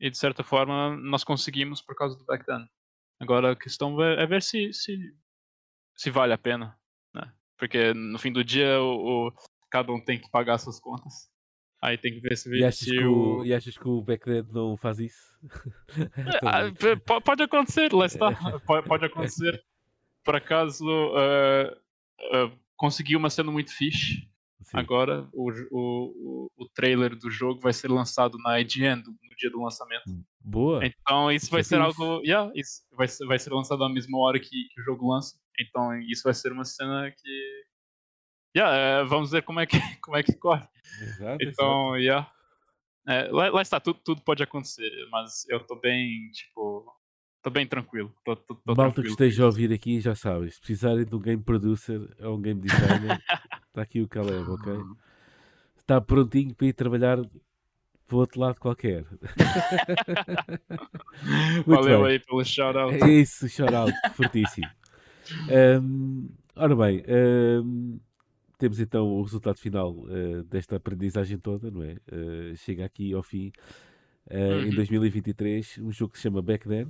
e, 0.00 0.10
de 0.10 0.18
certa 0.18 0.42
forma, 0.42 0.96
nós 0.96 1.24
conseguimos 1.24 1.80
por 1.80 1.96
causa 1.96 2.16
do 2.16 2.24
Back 2.24 2.44
Then. 2.44 2.66
Agora, 3.20 3.52
a 3.52 3.56
questão 3.56 4.02
é, 4.02 4.22
é 4.22 4.26
ver 4.26 4.42
se, 4.42 4.72
se, 4.72 4.96
se 5.96 6.10
vale 6.10 6.32
a 6.32 6.38
pena. 6.38 6.78
Né? 7.14 7.32
Porque, 7.58 7.94
no 7.94 8.18
fim 8.18 8.32
do 8.32 8.44
dia, 8.44 8.80
o, 8.80 9.28
o, 9.28 9.32
cada 9.70 9.92
um 9.92 10.00
tem 10.00 10.20
que 10.20 10.30
pagar 10.30 10.58
suas 10.58 10.78
contas. 10.78 11.30
Aí 11.82 11.98
tem 11.98 12.14
que 12.14 12.20
ver 12.20 12.36
se, 12.36 12.50
e 12.54 12.64
achas 12.64 12.80
se 12.80 12.90
que 12.90 13.04
o... 13.04 13.44
E 13.44 13.54
achas 13.54 13.76
que 13.76 13.88
o 13.88 14.00
Backdead 14.00 14.50
não 14.52 14.76
faz 14.76 14.98
isso? 14.98 15.38
ah, 16.42 17.20
pode 17.20 17.42
acontecer, 17.42 17.92
lá 17.92 18.06
está. 18.06 18.30
Pode 18.88 19.04
acontecer. 19.04 19.62
Por 20.24 20.34
acaso, 20.34 20.84
uh, 20.84 21.70
uh, 22.34 22.58
conseguiu 22.76 23.18
uma 23.18 23.30
cena 23.30 23.50
muito 23.50 23.72
fixe. 23.72 24.28
Sim. 24.62 24.78
Agora, 24.78 25.28
o, 25.32 25.50
o, 25.70 26.50
o 26.56 26.68
trailer 26.74 27.14
do 27.14 27.30
jogo 27.30 27.60
vai 27.60 27.72
ser 27.72 27.88
lançado 27.88 28.36
na 28.38 28.60
IGN 28.60 29.02
no 29.04 29.36
dia 29.36 29.50
do 29.50 29.62
lançamento. 29.62 30.04
Boa. 30.40 30.84
Então, 30.84 31.30
isso 31.30 31.50
vai 31.50 31.62
ser 31.62 31.80
algo. 31.80 32.20
Yeah, 32.24 32.50
isso 32.54 32.82
vai 32.92 33.06
ser, 33.06 33.26
vai 33.26 33.38
ser 33.38 33.52
lançado 33.52 33.78
na 33.78 33.88
mesma 33.88 34.18
hora 34.18 34.40
que, 34.40 34.68
que 34.68 34.80
o 34.80 34.84
jogo 34.84 35.08
lança. 35.08 35.36
Então, 35.60 35.96
isso 36.00 36.22
vai 36.24 36.34
ser 36.34 36.52
uma 36.52 36.64
cena 36.64 37.10
que 37.10 37.64
yeah, 38.56 38.76
é, 38.76 39.04
vamos 39.04 39.30
ver 39.30 39.42
como 39.42 39.60
é 39.60 39.66
que, 39.66 39.76
como 40.00 40.16
é 40.16 40.22
que 40.22 40.32
corre. 40.32 40.66
Exato, 41.00 41.38
então, 41.42 41.96
exato. 41.96 41.98
yeah. 41.98 42.32
É, 43.08 43.30
lá, 43.30 43.50
lá, 43.50 43.62
está, 43.62 43.78
tudo, 43.78 44.00
tudo 44.04 44.20
pode 44.22 44.42
acontecer, 44.42 44.90
mas 45.12 45.48
eu 45.48 45.64
tô 45.64 45.76
bem, 45.76 46.28
tipo, 46.32 46.84
tô 47.46 47.50
bem 47.50 47.64
tranquilo. 47.64 48.12
Tô, 48.24 48.34
tô, 48.34 48.56
tô 48.56 48.74
Malta 48.74 48.94
tranquilo. 48.94 49.04
que 49.04 49.24
esteja 49.24 49.44
a 49.44 49.46
ouvir 49.46 49.72
aqui 49.72 50.00
já 50.00 50.16
sabe, 50.16 50.50
se 50.50 50.58
precisarem 50.58 51.04
de 51.04 51.14
um 51.14 51.20
game 51.20 51.40
producer 51.40 52.00
ou 52.20 52.36
um 52.36 52.42
game 52.42 52.60
designer, 52.60 53.22
está 53.68 53.82
aqui 53.82 54.00
o 54.00 54.08
Caleb, 54.08 54.50
ok? 54.50 54.72
Está 55.78 56.00
prontinho 56.00 56.52
para 56.56 56.66
ir 56.66 56.72
trabalhar 56.72 57.18
para 57.18 58.16
o 58.16 58.18
outro 58.18 58.40
lado 58.40 58.58
qualquer. 58.58 59.04
Valeu 61.64 62.02
bem. 62.02 62.14
aí 62.14 62.18
pelo 62.18 62.44
shout-out. 62.44 62.96
É 62.96 63.08
isso, 63.08 63.48
shout-out, 63.48 63.92
fortíssimo. 64.14 64.66
Um, 65.80 66.28
ora 66.56 66.74
bem, 66.74 67.04
um, 67.08 68.00
temos 68.58 68.80
então 68.80 69.06
o 69.06 69.22
resultado 69.22 69.60
final 69.60 69.92
uh, 69.92 70.42
desta 70.50 70.74
aprendizagem 70.74 71.38
toda, 71.38 71.70
não 71.70 71.84
é? 71.84 71.96
Uh, 72.10 72.56
chega 72.56 72.84
aqui 72.84 73.12
ao 73.12 73.22
fim 73.22 73.52
uh, 74.32 74.34
uhum. 74.34 74.66
em 74.66 74.70
2023 74.70 75.78
um 75.78 75.92
jogo 75.92 76.10
que 76.10 76.18
se 76.18 76.24
chama 76.24 76.42
Back 76.42 76.66
Then, 76.66 76.88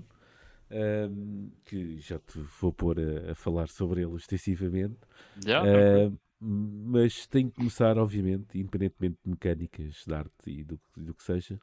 ehm, 0.71 1.49
que 1.65 1.99
já 1.99 2.19
te 2.19 2.39
vou 2.61 2.73
pôr 2.73 2.99
a, 2.99 3.33
a 3.33 3.35
falar 3.35 3.69
sobre 3.69 4.03
ele 4.03 4.17
extensivamente. 4.17 4.97
Yeah, 5.45 6.13
mas 6.39 7.27
tem 7.27 7.49
que 7.49 7.57
começar, 7.57 7.97
obviamente, 7.97 8.59
independentemente 8.59 9.19
de 9.25 9.31
mecânicas, 9.31 10.05
de 10.07 10.15
arte 10.15 10.51
e 10.51 10.65
do, 10.65 10.79
do 10.97 11.15
que 11.15 11.23
seja, 11.23 11.59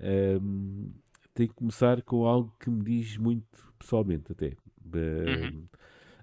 ehm, 0.00 0.90
tem 1.32 1.46
que 1.46 1.54
começar 1.54 2.02
com 2.02 2.26
algo 2.26 2.52
que 2.58 2.68
me 2.68 2.82
diz 2.82 3.16
muito 3.16 3.72
pessoalmente 3.78 4.32
até. 4.32 4.56
Uhum 4.84 5.68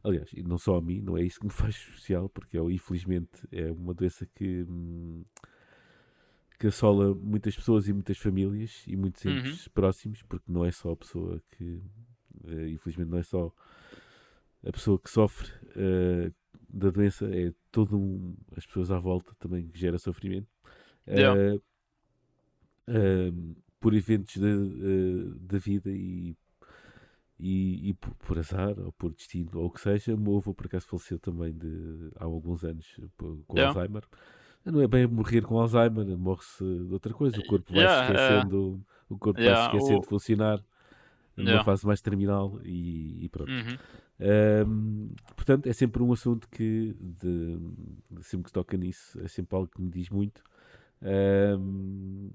Aliás, 0.06 0.32
não 0.46 0.60
só 0.60 0.78
a 0.78 0.82
mim, 0.82 1.02
não 1.02 1.18
é 1.18 1.24
isso 1.24 1.40
que 1.40 1.48
me 1.48 1.52
faz 1.52 1.76
especial, 1.76 2.30
porque 2.30 2.58
eu, 2.58 2.70
infelizmente 2.70 3.42
é 3.52 3.72
uma 3.72 3.94
doença 3.94 4.26
que, 4.36 4.64
hum, 4.70 5.26
que 6.60 6.68
assola 6.68 7.16
muitas 7.16 7.56
pessoas 7.56 7.88
e 7.88 7.94
muitas 7.94 8.20
famílias 8.20 8.84
e 8.86 8.96
muitos 8.96 9.26
uhum. 9.26 9.32
entes 9.32 9.68
próximos, 9.68 10.22
porque 10.22 10.46
não 10.48 10.64
é 10.64 10.72
só 10.72 10.92
a 10.92 10.96
pessoa 10.96 11.42
que, 11.50 11.82
uh, 12.48 12.68
infelizmente, 12.68 13.10
não 13.10 13.18
é 13.18 13.24
só 13.24 13.52
a 14.66 14.72
pessoa 14.72 15.00
que 15.00 15.10
sofre 15.10 15.50
uh, 15.76 16.34
da 16.70 16.90
doença, 16.90 17.26
é 17.34 17.54
todo 17.72 17.98
um, 17.98 18.36
as 18.56 18.66
pessoas 18.66 18.92
à 18.92 19.00
volta 19.00 19.34
também 19.40 19.68
que 19.68 19.80
gera 19.80 19.98
sofrimento. 19.98 20.48
Yeah. 21.08 21.56
Uh, 22.88 23.56
por 23.80 23.94
eventos 23.94 24.38
da 24.38 25.58
vida 25.60 25.92
e 25.92 26.36
e, 27.40 27.90
e 27.90 27.94
por, 27.94 28.14
por, 28.16 28.40
azar 28.40 28.80
ou 28.80 28.92
por 28.94 29.14
destino 29.14 29.50
ou 29.56 29.66
o 29.66 29.70
que 29.70 29.82
seja, 29.82 30.16
o 30.16 30.18
meu 30.18 30.38
avô 30.38 30.54
por 30.54 30.68
acaso 30.68 30.88
faleceu 30.88 31.20
também 31.20 31.54
de, 31.54 32.12
há 32.16 32.24
alguns 32.24 32.64
anos 32.64 32.86
com 33.18 33.44
yeah. 33.54 33.68
Alzheimer. 33.68 34.04
Não 34.64 34.82
é 34.82 34.88
bem 34.88 35.06
morrer 35.06 35.42
com 35.42 35.60
Alzheimer, 35.60 36.18
morre-se 36.18 36.64
de 36.64 36.94
outra 36.94 37.14
coisa, 37.14 37.38
o 37.40 37.46
corpo 37.46 37.72
vai 37.72 37.84
yeah, 37.84 38.06
esquecendo, 38.06 38.82
o 39.10 39.18
corpo 39.18 39.40
yeah, 39.40 39.68
vai 39.68 39.76
esquecendo 39.76 40.00
o... 40.00 40.02
de 40.02 40.08
funcionar 40.08 40.64
numa 41.36 41.64
fase 41.64 41.86
mais 41.86 42.02
terminal 42.02 42.60
e, 42.64 43.26
e 43.26 43.30
pronto. 43.30 43.52
Uhum. 43.52 43.78
Um, 44.68 45.10
portanto, 45.36 45.68
é 45.68 45.74
sempre 45.74 46.02
um 46.02 46.14
assunto 46.14 46.48
que 46.50 46.96
de, 47.00 47.60
sempre 48.22 48.46
que 48.46 48.54
toca 48.54 48.78
nisso, 48.78 49.20
é 49.22 49.28
sempre 49.28 49.56
algo 49.56 49.70
que 49.70 49.82
me 49.82 49.90
diz 49.90 50.10
muito. 50.10 50.42
Um, 51.02 52.32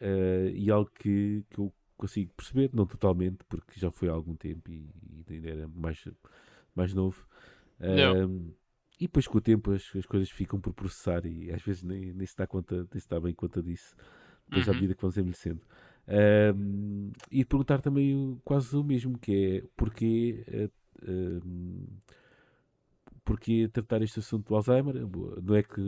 uh, 0.00 0.48
e 0.54 0.70
algo 0.70 0.90
que, 0.98 1.44
que 1.50 1.58
eu 1.58 1.72
consigo 1.96 2.32
perceber, 2.34 2.70
não 2.72 2.86
totalmente, 2.86 3.38
porque 3.48 3.78
já 3.78 3.90
foi 3.90 4.08
há 4.08 4.12
algum 4.12 4.34
tempo 4.36 4.70
e, 4.70 4.88
e 5.10 5.24
ainda 5.28 5.48
era 5.50 5.68
mais, 5.68 6.08
mais 6.74 6.94
novo. 6.94 7.26
Um, 7.80 8.52
e 9.00 9.06
depois 9.06 9.26
com 9.28 9.38
o 9.38 9.40
tempo 9.40 9.72
as, 9.72 9.94
as, 9.94 10.06
coisas 10.06 10.30
ficam 10.30 10.60
por 10.60 10.72
processar 10.72 11.24
e 11.24 11.52
às 11.52 11.62
vezes 11.62 11.82
nem, 11.82 12.12
nem 12.12 12.26
se 12.26 12.36
dá 12.36 12.46
conta, 12.46 12.88
nem 12.92 13.00
se 13.00 13.08
dá 13.08 13.20
bem 13.20 13.32
conta 13.32 13.62
disso, 13.62 13.94
depois 14.48 14.66
uhum. 14.66 14.72
à 14.72 14.74
medida 14.74 14.94
que 14.94 15.02
vamos 15.02 15.16
envelhecendo. 15.16 15.60
Um, 16.10 17.10
e 17.30 17.44
perguntar 17.44 17.82
também 17.82 18.40
quase 18.44 18.74
o 18.76 18.82
mesmo, 18.82 19.18
que 19.18 19.58
é 19.58 19.68
porquê, 19.76 20.70
um, 21.06 21.86
porquê 23.24 23.68
tratar 23.70 24.02
este 24.02 24.20
assunto 24.20 24.48
do 24.48 24.56
Alzheimer? 24.56 24.94
Não 25.42 25.54
é 25.54 25.62
que, 25.62 25.80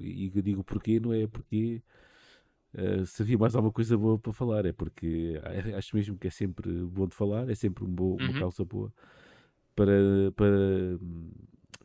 e 0.00 0.30
eu 0.34 0.42
digo 0.42 0.64
porquê, 0.64 1.00
não 1.00 1.12
é 1.12 1.26
porque 1.26 1.82
Uh, 2.74 3.06
se 3.06 3.22
havia 3.22 3.38
mais 3.38 3.54
alguma 3.54 3.72
coisa 3.72 3.96
boa 3.96 4.18
para 4.18 4.32
falar, 4.32 4.66
é 4.66 4.72
porque 4.72 5.40
acho 5.78 5.94
mesmo 5.94 6.18
que 6.18 6.26
é 6.26 6.30
sempre 6.30 6.72
bom 6.82 7.06
de 7.06 7.14
falar, 7.14 7.48
é 7.48 7.54
sempre 7.54 7.84
um 7.84 7.86
bo 7.86 8.16
uhum. 8.16 8.30
uma 8.30 8.40
causa 8.40 8.64
boa 8.64 8.92
para, 9.76 10.32
para, 10.34 10.98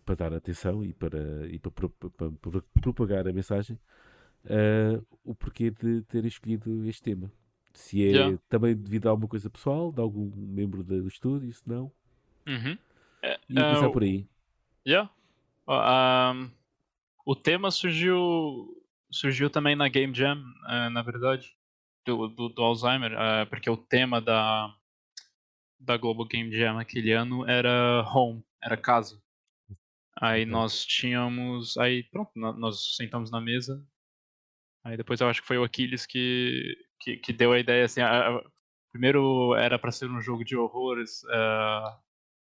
para 0.04 0.15
dar 0.15 0.34
atenção 0.34 0.84
e 0.84 0.91
para, 0.91 1.47
e 1.47 1.60
para, 1.60 1.71
para, 1.71 2.32
para 2.32 2.62
propagar 2.82 3.28
a 3.28 3.32
mensagem 3.34 3.80
uh, 4.45 5.06
o 5.23 5.36
porquê 5.36 5.69
de 5.69 6.02
ter 6.04 6.25
escolhido 6.25 6.84
este 6.88 7.04
tema. 7.04 7.32
Se 7.80 8.06
é 8.06 8.12
yeah. 8.12 8.38
também 8.50 8.76
devido 8.76 9.08
a 9.08 9.12
alguma 9.12 9.30
coisa 9.30 9.50
pessoal, 9.50 9.89
de 9.92 10.02
algum 10.02 10.30
membro 10.36 10.84
do 10.84 11.08
estúdio, 11.08 11.52
se 11.54 11.68
não. 11.68 11.92
Uhum. 12.46 12.78
E 13.50 13.54
começar 13.54 13.88
uh, 13.88 13.92
por 13.92 14.04
aí. 14.04 14.28
Yeah. 14.86 15.10
Um, 15.68 16.52
o 17.26 17.36
tema 17.36 17.72
surgiu 17.72 18.76
surgiu 19.10 19.50
também 19.50 19.76
na 19.76 19.88
Game 19.88 20.13
Jam, 20.13 20.38
uh, 20.39 20.89
na 20.92 21.02
verdade, 21.02 21.56
do, 22.06 22.28
do, 22.28 22.50
do 22.50 22.62
Alzheimer, 22.62 23.13
uh, 23.13 23.50
porque 23.50 23.70
o 23.70 23.78
tema 23.78 24.22
da, 24.22 24.76
da 25.80 25.96
Global 25.96 26.28
Game 26.28 26.52
Jam 26.52 26.78
aquele 26.78 27.13
ano 27.13 27.50
era 27.50 28.04
home, 28.13 28.44
era 28.62 28.76
casa. 28.76 29.20
Aí 30.22 30.46
nós 30.46 30.86
tínhamos, 30.86 31.78
aí 31.78 32.04
pronto, 32.04 32.32
nós 32.36 32.98
sentamos 32.98 33.32
na 33.32 33.39
mesa. 33.39 33.82
Aí 34.84 34.98
depois 34.98 35.22
eu 35.22 35.30
acho 35.30 35.42
que 35.42 35.48
foi 35.48 35.58
o 35.58 35.63
Aquiles 35.63 36.06
que, 36.06 36.76
que, 37.00 37.18
que 37.18 37.34
deu 37.34 37.52
a 37.52 37.60
ideia 37.60 37.86
assim, 37.86 38.02
a, 38.02 38.30
a, 38.30 38.44
primeiro 38.92 39.56
era 39.56 39.78
para 39.80 39.92
ser 39.92 40.10
um 40.10 40.22
jogo 40.22 40.44
de 40.44 40.56
horrores, 40.56 41.24
uh, 41.24 41.98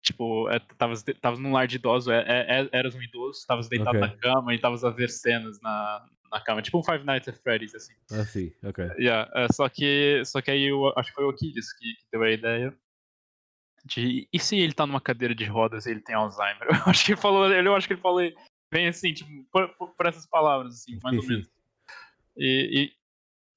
tipo, 0.02 0.50
é, 0.50 0.60
tavas, 0.78 1.04
tavas 1.22 1.40
num 1.40 1.54
lar 1.54 1.68
de 1.68 1.78
idosos, 1.78 2.12
é, 2.14 2.24
é, 2.28 2.70
eras 2.72 2.96
um 2.96 3.02
idoso, 3.02 3.46
tavas 3.48 3.68
deitado 3.68 3.98
okay. 3.98 4.02
na 4.02 4.18
cama 4.18 4.54
e 4.54 4.60
tavas 4.60 4.84
a 4.84 4.90
ver 4.90 5.10
cenas 5.10 5.60
na, 5.62 6.06
na 6.32 6.42
cama, 6.42 6.62
tipo 6.62 6.80
um 6.80 6.84
Five 6.84 7.04
Nights 7.04 7.28
at 7.28 7.38
Freddy's, 7.38 7.74
assim. 7.74 7.94
Ah, 8.12 8.26
sim, 8.26 8.52
ok. 8.64 8.86
Yeah, 8.98 9.30
uh, 9.32 9.54
só, 9.54 9.68
que, 9.70 10.22
só 10.26 10.42
que 10.42 10.52
aí 10.52 10.64
eu 10.64 10.88
acho 10.98 11.10
que 11.10 11.16
foi 11.16 11.26
o 11.26 11.30
Aquiles 11.30 11.74
que, 11.74 11.94
que 11.94 12.06
deu 12.12 12.24
a 12.24 12.32
ideia 12.32 12.74
de 13.86 14.28
e 14.34 14.40
se 14.40 14.58
ele 14.58 14.74
tá 14.74 14.86
numa 14.86 15.00
cadeira 15.00 15.36
de 15.36 15.46
rodas 15.46 15.86
e 15.86 15.92
ele 15.92 16.02
tem 16.02 16.16
Alzheimer? 16.16 16.68
Eu 16.86 16.92
acho 16.92 17.06
que 17.06 17.12
ele 17.12 17.22
falou, 17.22 17.52
eu 17.52 17.76
acho 17.76 17.88
que 17.88 17.94
ele 17.94 18.02
falou 18.02 18.22
bem 18.72 18.88
assim, 18.88 19.14
tipo, 19.14 19.30
por, 19.52 19.70
por 19.96 20.06
essas 20.08 20.26
palavras, 20.26 20.74
assim, 20.74 21.00
mais 21.04 21.18
ou 21.18 21.28
menos. 21.28 21.48
E, 22.36 22.92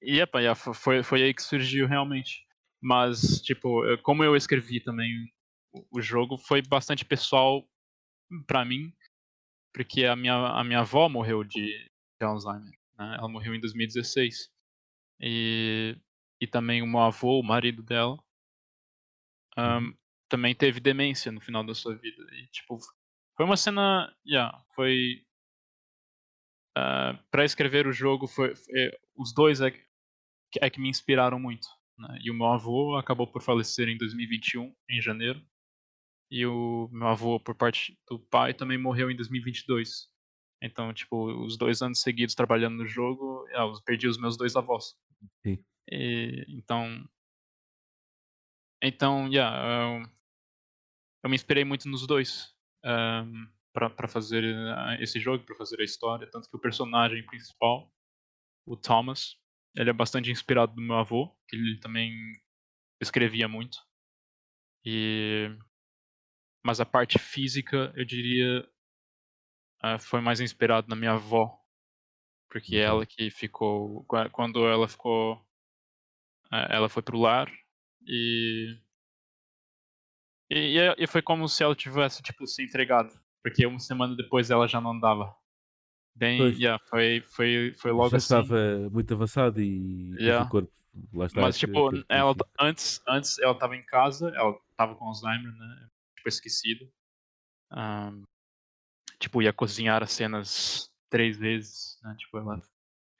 e, 0.03 0.21
epa, 0.21 0.41
yeah, 0.41 0.55
foi, 0.55 1.03
foi 1.03 1.23
aí 1.23 1.35
que 1.35 1.43
surgiu 1.43 1.87
realmente. 1.87 2.47
Mas, 2.81 3.41
tipo, 3.43 3.83
como 4.03 4.23
eu 4.23 4.37
escrevi 4.37 4.81
também 4.81 5.11
o, 5.73 5.99
o 5.99 6.01
jogo, 6.01 6.39
foi 6.39 6.63
bastante 6.63 7.05
pessoal 7.05 7.69
para 8.47 8.65
mim, 8.65 8.93
porque 9.73 10.05
a 10.05 10.15
minha, 10.15 10.35
a 10.35 10.63
minha 10.63 10.81
avó 10.81 11.09
morreu 11.09 11.43
de, 11.43 11.67
de 12.21 12.25
Alzheimer. 12.25 12.79
Né? 12.99 13.17
Ela 13.19 13.29
morreu 13.29 13.55
em 13.55 13.61
2016. 13.61 14.51
E, 15.21 15.97
e 16.41 16.47
também 16.47 16.83
o 16.83 16.87
meu 16.87 17.01
avô, 17.01 17.41
o 17.41 17.43
marido 17.43 17.83
dela, 17.83 18.17
um, 19.59 19.93
também 20.29 20.55
teve 20.55 20.79
demência 20.79 21.33
no 21.33 21.41
final 21.41 21.65
da 21.65 21.75
sua 21.75 21.97
vida. 21.97 22.23
E, 22.33 22.47
tipo, 22.49 22.79
foi 23.37 23.45
uma 23.45 23.57
cena. 23.57 24.15
Yeah, 24.27 24.57
foi. 24.75 25.25
Uh, 26.77 27.19
para 27.31 27.45
escrever 27.45 27.89
o 27.89 27.93
jogo, 27.93 28.29
foi, 28.29 28.55
foi 28.55 28.93
os 29.17 29.35
dois 29.35 29.61
é, 30.61 30.71
que 30.71 30.81
me 30.81 30.89
inspiraram 30.89 31.39
muito. 31.39 31.69
Né? 31.99 32.19
E 32.23 32.31
o 32.31 32.35
meu 32.35 32.47
avô 32.47 32.97
acabou 32.97 33.27
por 33.27 33.43
falecer 33.43 33.89
em 33.89 33.99
2021, 33.99 34.75
em 34.91 35.01
janeiro. 35.01 35.45
E 36.31 36.45
o 36.47 36.89
meu 36.93 37.09
avô, 37.09 37.41
por 37.41 37.55
parte 37.55 37.99
do 38.09 38.19
pai, 38.19 38.55
também 38.55 38.79
morreu 38.79 39.11
em 39.11 39.17
2022. 39.17 40.09
Então, 40.63 40.93
tipo, 40.93 41.45
os 41.45 41.57
dois 41.57 41.83
anos 41.83 42.01
seguidos 42.01 42.35
trabalhando 42.35 42.77
no 42.77 42.87
jogo, 42.87 43.47
ah, 43.53 43.63
eu 43.63 43.83
perdi 43.85 44.07
os 44.09 44.19
meus 44.19 44.37
dois 44.37 44.57
avós. 44.57 44.97
Sim. 45.47 45.63
E, 45.91 46.45
então. 46.49 47.09
Então, 48.83 49.27
yeah, 49.29 50.03
eu, 50.03 50.11
eu 51.25 51.31
me 51.31 51.35
inspirei 51.35 51.65
muito 51.65 51.89
nos 51.89 52.07
dois 52.07 52.55
um, 52.85 53.49
para 53.73 54.09
fazer 54.09 54.45
esse 55.01 55.19
jogo, 55.19 55.45
para 55.45 55.57
fazer 55.57 55.81
a 55.81 55.85
história. 55.85 56.29
Tanto 56.31 56.49
que 56.49 56.57
o 56.57 56.61
personagem 56.61 57.25
principal, 57.25 57.93
o 58.67 58.77
Thomas, 58.77 59.37
ele 59.75 59.91
é 59.91 59.93
bastante 59.93 60.31
inspirado 60.31 60.75
no 60.77 60.83
meu 60.83 60.97
avô, 60.97 61.35
que 61.49 61.57
ele 61.57 61.79
também 61.81 62.13
escrevia 63.01 63.49
muito. 63.49 63.79
E 64.85 65.51
mas 66.65 66.81
a 66.81 66.87
parte 66.87 67.19
física, 67.19 67.93
eu 67.97 68.05
diria, 68.05 68.69
uh, 69.85 69.99
foi 69.99 70.21
mais 70.21 70.41
inspirado 70.41 70.89
na 70.89 70.97
minha 70.97 71.13
avó, 71.13 71.59
porque 72.51 72.77
uhum. 72.77 72.83
ela 72.83 73.07
que 73.07 73.31
ficou 73.31 74.05
quando 74.33 74.67
ela 74.67 74.89
ficou 74.89 75.35
uh, 76.53 76.67
ela 76.71 76.89
foi 76.89 77.03
pro 77.03 77.19
lar 77.19 77.51
e 78.07 78.79
e, 80.51 80.79
e 80.99 81.07
foi 81.07 81.21
como 81.23 81.47
se 81.49 81.63
ela 81.63 81.75
tivesse 81.77 82.23
tipo 82.23 82.47
se 82.47 82.63
entregado, 82.65 83.13
porque 83.43 83.67
uma 83.67 83.79
semana 83.79 84.17
depois 84.17 84.51
ela 84.51 84.67
já 84.67 84.81
não 84.81 84.93
andava. 84.93 85.37
Bem, 86.19 86.41
yeah, 86.55 86.83
foi, 86.87 87.23
foi, 87.29 87.73
foi 87.79 87.93
logo 87.93 88.11
já 88.11 88.17
assim. 88.17 88.25
estava 88.25 88.91
muito 88.91 89.15
avançado 89.15 89.63
e 89.63 90.17
yeah. 90.19 90.45
o 90.45 90.49
corpo 90.49 90.73
lá 91.13 91.27
está. 91.27 91.41
Mas 91.41 91.57
tipo, 91.57 91.91
ela, 92.09 92.35
antes, 92.59 93.01
antes 93.07 93.39
ela 93.39 93.53
estava 93.53 93.77
em 93.77 93.85
casa, 93.85 94.33
ela 94.35 94.59
estava 94.69 94.97
com 94.97 95.05
Alzheimer, 95.05 95.53
né? 95.53 95.89
Tipo, 96.17 96.29
esquecido. 96.29 96.91
Um, 97.73 98.25
tipo, 99.21 99.41
ia 99.41 99.53
cozinhar 99.53 100.03
as 100.03 100.11
cenas 100.11 100.93
três 101.09 101.39
vezes, 101.39 102.01
né? 102.03 102.17
Tipo, 102.19 102.39
ela 102.39 102.61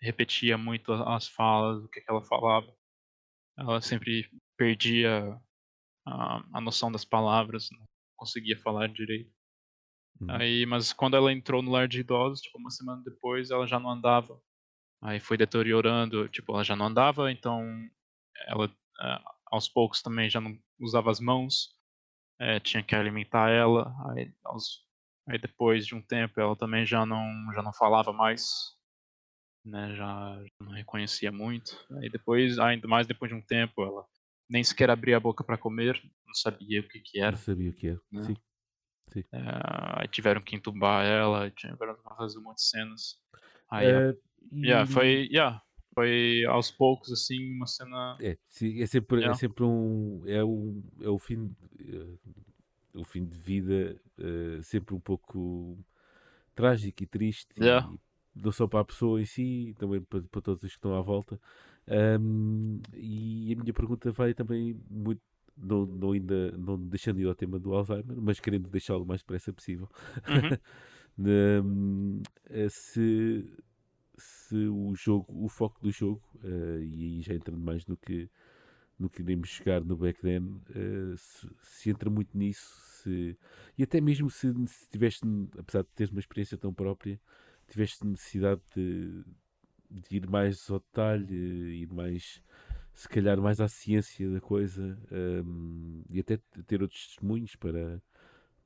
repetia 0.01 0.59
muito 0.59 0.93
as 0.93 1.29
falas, 1.29 1.85
o 1.85 1.89
que, 1.89 2.01
que 2.01 2.11
ela 2.11 2.23
falava. 2.23 2.67
Ela 3.57 3.81
sempre 3.81 4.29
perdia 4.57 5.41
a, 6.05 6.43
a 6.53 6.61
noção 6.61 6.91
das 6.91 7.05
palavras, 7.05 7.69
não 7.71 7.87
conseguia 8.17 8.59
falar 8.59 8.89
direito. 8.89 9.38
Uhum. 10.21 10.31
Aí, 10.31 10.67
mas 10.67 10.93
quando 10.93 11.17
ela 11.17 11.33
entrou 11.33 11.63
no 11.63 11.71
lar 11.71 11.89
de 11.89 12.01
idosos, 12.01 12.41
tipo, 12.41 12.59
uma 12.59 12.71
semana 12.71 13.03
depois, 13.05 13.51
ela 13.51 13.67
já 13.67 13.79
não 13.79 13.91
andava. 13.91 14.41
Aí 15.01 15.21
foi 15.21 15.37
deteriorando, 15.37 16.29
tipo, 16.29 16.53
ela 16.53 16.65
já 16.65 16.75
não 16.75 16.87
andava, 16.87 17.31
então 17.31 17.65
ela 18.47 18.71
aos 19.47 19.69
poucos 19.69 20.03
também 20.03 20.29
já 20.29 20.41
não 20.41 20.59
usava 20.81 21.11
as 21.11 21.21
mãos, 21.21 21.71
é, 22.41 22.61
tinha 22.61 22.83
que 22.83 22.95
alimentar 22.95 23.49
ela. 23.51 23.95
Aí, 24.11 24.33
aos, 24.45 24.85
aí 25.29 25.39
depois 25.39 25.87
de 25.87 25.95
um 25.95 26.03
tempo 26.03 26.41
ela 26.41 26.57
também 26.57 26.85
já 26.85 27.07
não 27.07 27.25
já 27.55 27.63
não 27.63 27.73
falava 27.73 28.13
mais, 28.13 28.45
né? 29.65 29.95
Já, 29.95 30.41
já 30.43 30.67
não 30.67 30.73
reconhecia 30.73 31.31
muito. 31.31 31.77
Aí 32.01 32.11
depois, 32.11 32.59
ainda 32.59 32.89
mais 32.89 33.07
depois 33.07 33.31
de 33.31 33.37
um 33.37 33.43
tempo, 33.43 33.83
ela 33.83 34.05
nem 34.49 34.65
sequer 34.65 34.91
abria 34.91 35.17
a 35.17 35.21
boca 35.21 35.45
para 35.45 35.59
comer, 35.59 36.01
não 36.27 36.35
sabia 36.35 36.81
o 36.81 36.89
que 36.89 37.01
que 37.01 37.21
era. 37.21 37.33
Não 37.33 37.39
sabia 37.39 37.71
o 37.71 37.75
que 37.75 37.89
era. 37.89 38.01
Né? 38.11 38.23
Sim. 38.23 38.37
É, 39.33 40.07
tiveram 40.09 40.41
que 40.41 40.57
entubar 40.57 41.05
ela, 41.05 41.51
tiveram 41.51 41.95
que 41.95 42.03
fazer 42.17 42.39
um 42.39 42.43
monte 42.43 42.57
de 42.57 42.65
cenas. 42.65 43.19
Aí, 43.71 43.87
é, 43.87 44.17
e... 44.53 44.67
yeah, 44.67 44.87
foi, 44.87 45.29
yeah, 45.31 45.63
foi 45.95 46.45
aos 46.49 46.71
poucos, 46.71 47.13
assim, 47.13 47.55
uma 47.55 47.67
cena. 47.67 48.17
É, 48.21 48.31
é, 48.31 48.87
sempre, 48.87 49.19
yeah. 49.19 49.33
é 49.33 49.35
sempre 49.35 49.65
um. 49.65 50.23
É, 50.27 50.45
um, 50.45 50.83
é 51.01 51.09
o 51.09 51.19
fim. 51.19 51.55
Uh, 51.81 52.19
o 52.95 53.05
fim 53.05 53.25
de 53.25 53.37
vida 53.37 54.01
uh, 54.19 54.63
sempre 54.63 54.95
um 54.95 55.01
pouco 55.01 55.79
trágico 56.55 57.03
e 57.03 57.07
triste. 57.07 57.49
Yeah. 57.59 57.89
E, 57.93 58.09
não 58.43 58.53
só 58.53 58.67
para 58.67 58.81
a 58.81 58.85
pessoa 58.85 59.21
em 59.21 59.25
si, 59.25 59.75
também 59.79 60.01
para, 60.01 60.23
para 60.23 60.41
todos 60.41 60.63
os 60.63 60.71
que 60.71 60.77
estão 60.77 60.95
à 60.95 61.01
volta. 61.01 61.41
Um, 62.21 62.81
e 62.95 63.53
a 63.53 63.61
minha 63.61 63.73
pergunta 63.73 64.13
vai 64.13 64.35
também 64.35 64.79
muito 64.91 65.21
não, 65.61 65.87
não, 65.87 66.13
ainda, 66.13 66.53
não 66.53 66.79
deixando 66.79 67.17
de 67.17 67.23
ir 67.23 67.27
ao 67.27 67.35
tema 67.35 67.59
do 67.59 67.75
Alzheimer, 67.75 68.17
mas 68.21 68.41
querendo 68.41 68.69
deixá-lo 68.69 69.05
o 69.05 69.07
mais 69.07 69.21
depressa 69.21 69.53
possível. 69.53 69.89
Uhum. 71.19 72.23
se, 72.71 73.45
se 74.17 74.57
o 74.69 74.95
jogo, 74.95 75.27
o 75.45 75.49
foco 75.49 75.81
do 75.81 75.91
jogo, 75.91 76.23
uh, 76.45 76.83
e 76.83 77.05
aí 77.05 77.23
já 77.23 77.35
entrando 77.35 77.61
mais 77.61 77.87
no 77.87 77.97
que 77.97 78.31
no 78.99 79.09
que 79.09 79.23
iremos 79.23 79.49
chegar 79.49 79.85
no 79.85 79.97
back 79.97 80.21
then, 80.21 80.43
uh, 80.43 81.17
se, 81.17 81.49
se, 81.63 81.91
entra 81.91 82.11
muito 82.11 82.37
nisso, 82.37 82.81
se, 82.81 83.39
e 83.77 83.85
até 83.85 84.01
mesmo 84.01 84.29
se, 84.29 84.53
se 84.67 84.89
tiveste, 84.89 85.25
apesar 85.57 85.83
de 85.83 85.89
teres 85.95 86.11
uma 86.11 86.19
experiência 86.19 86.59
tão 86.59 86.75
própria, 86.75 87.21
tiveste 87.69 88.05
necessidade 88.05 88.61
de, 88.75 89.25
de 89.89 90.17
ir 90.17 90.29
mais 90.29 90.69
ao 90.69 90.81
detalhe, 90.81 91.33
ir 91.81 91.93
mais 91.93 92.43
se 92.99 93.09
calhar 93.09 93.41
mais 93.41 93.61
à 93.61 93.69
ciência 93.69 94.29
da 94.29 94.41
coisa 94.41 94.99
um, 95.13 96.03
e 96.11 96.19
até 96.19 96.37
ter 96.67 96.83
outros 96.83 97.07
testemunhos 97.07 97.55
para, 97.55 98.03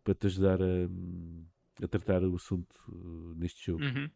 para 0.03 0.15
te 0.15 0.27
ajudar 0.27 0.59
a, 0.63 1.85
a 1.85 1.87
tratar 1.87 2.23
o 2.23 2.35
assunto 2.35 2.75
uh, 2.89 3.35
neste 3.35 3.67
jogo. 3.67 3.85
Uhum. 3.85 4.11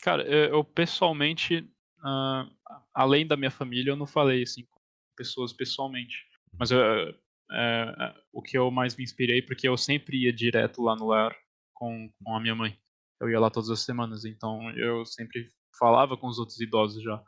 Cara, 0.00 0.22
eu 0.22 0.62
pessoalmente, 0.62 1.68
uh, 1.98 2.48
além 2.94 3.26
da 3.26 3.36
minha 3.36 3.50
família, 3.50 3.90
eu 3.90 3.96
não 3.96 4.06
falei 4.06 4.44
assim 4.44 4.64
com 4.66 4.78
pessoas 5.16 5.52
pessoalmente. 5.52 6.24
Mas 6.56 6.70
uh, 6.70 7.10
uh, 7.10 8.22
o 8.32 8.40
que 8.40 8.56
eu 8.56 8.70
mais 8.70 8.94
me 8.94 9.02
inspirei, 9.02 9.42
porque 9.42 9.68
eu 9.68 9.76
sempre 9.76 10.16
ia 10.16 10.32
direto 10.32 10.80
lá 10.80 10.94
no 10.94 11.08
lar 11.08 11.36
com, 11.74 12.08
com 12.22 12.36
a 12.36 12.40
minha 12.40 12.54
mãe. 12.54 12.78
Eu 13.20 13.28
ia 13.28 13.40
lá 13.40 13.50
todas 13.50 13.68
as 13.68 13.80
semanas, 13.80 14.24
então 14.24 14.70
eu 14.78 15.04
sempre 15.04 15.50
falava 15.76 16.16
com 16.16 16.28
os 16.28 16.38
outros 16.38 16.60
idosos 16.60 17.02
já. 17.02 17.20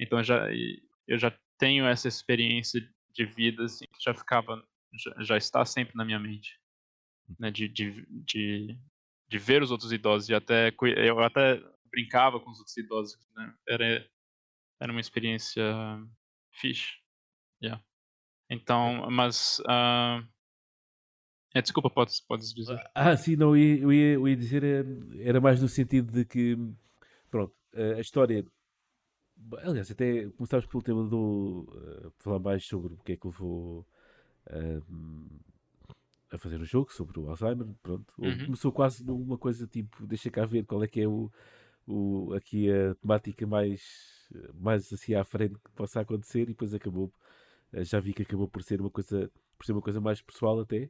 Então 0.00 0.20
já 0.24 0.48
eu 1.06 1.18
já 1.18 1.36
tenho 1.58 1.86
essa 1.86 2.08
experiência 2.08 2.80
de 3.12 3.24
vida 3.24 3.64
assim, 3.64 3.84
que 3.86 4.02
já 4.02 4.12
ficava, 4.12 4.62
já, 4.92 5.22
já 5.22 5.36
está 5.36 5.64
sempre 5.64 5.96
na 5.96 6.04
minha 6.04 6.18
mente, 6.18 6.58
né? 7.38 7.50
De, 7.50 7.68
de, 7.68 8.06
de, 8.24 8.78
de, 9.28 9.38
ver 9.38 9.62
os 9.62 9.70
outros 9.70 9.92
idosos 9.92 10.28
e 10.28 10.34
até 10.34 10.74
eu 10.96 11.20
até 11.20 11.62
brincava 11.90 12.40
com 12.40 12.50
os 12.50 12.58
outros 12.58 12.76
idosos, 12.76 13.18
né? 13.34 13.54
Era 13.68 14.08
era 14.80 14.92
uma 14.92 15.00
experiência 15.00 15.62
fixe, 16.50 16.98
yeah. 17.62 17.82
Então, 18.50 19.08
mas 19.10 19.60
uh... 19.60 20.22
é, 21.54 21.62
desculpa, 21.62 21.88
podes, 21.88 22.20
podes 22.20 22.52
dizer. 22.52 22.78
Ah, 22.94 23.16
sim, 23.16 23.36
não, 23.36 23.56
eu 23.56 23.92
ia, 23.92 24.12
eu 24.14 24.28
ia, 24.28 24.36
dizer 24.36 24.62
eh, 24.62 24.84
era 25.20 25.40
mais 25.40 25.62
no 25.62 25.68
sentido 25.68 26.12
de 26.12 26.24
que, 26.24 26.56
pronto, 27.30 27.54
a 27.96 28.00
história 28.00 28.44
Aliás, 29.62 29.90
até 29.90 30.28
começámos 30.30 30.66
pelo 30.66 30.82
tema 30.82 31.04
do. 31.04 31.68
Uh, 31.68 32.12
falar 32.18 32.38
mais 32.38 32.64
sobre 32.64 32.94
o 32.94 32.96
que 32.98 33.12
é 33.12 33.16
que 33.16 33.26
levou 33.26 33.86
uh, 34.48 35.40
a 36.30 36.38
fazer 36.38 36.60
o 36.60 36.64
jogo, 36.64 36.92
sobre 36.92 37.18
o 37.18 37.28
Alzheimer. 37.28 37.66
Pronto. 37.82 38.12
Uhum. 38.18 38.46
Começou 38.46 38.72
quase 38.72 39.04
numa 39.04 39.36
coisa 39.36 39.66
tipo: 39.66 40.06
deixa 40.06 40.30
cá 40.30 40.46
ver 40.46 40.64
qual 40.64 40.82
é 40.82 40.88
que 40.88 41.00
é 41.00 41.08
o, 41.08 41.30
o, 41.86 42.32
aqui 42.34 42.70
a 42.70 42.94
temática 42.94 43.46
mais, 43.46 43.82
mais 44.54 44.92
assim 44.92 45.14
à 45.14 45.24
frente 45.24 45.54
que 45.54 45.70
possa 45.72 46.00
acontecer, 46.00 46.42
e 46.42 46.46
depois 46.46 46.72
acabou. 46.72 47.12
Uh, 47.72 47.84
já 47.84 48.00
vi 48.00 48.14
que 48.14 48.22
acabou 48.22 48.48
por 48.48 48.62
ser 48.62 48.80
uma 48.80 48.90
coisa, 48.90 49.30
por 49.58 49.66
ser 49.66 49.72
uma 49.72 49.82
coisa 49.82 50.00
mais 50.00 50.22
pessoal 50.22 50.60
até. 50.60 50.88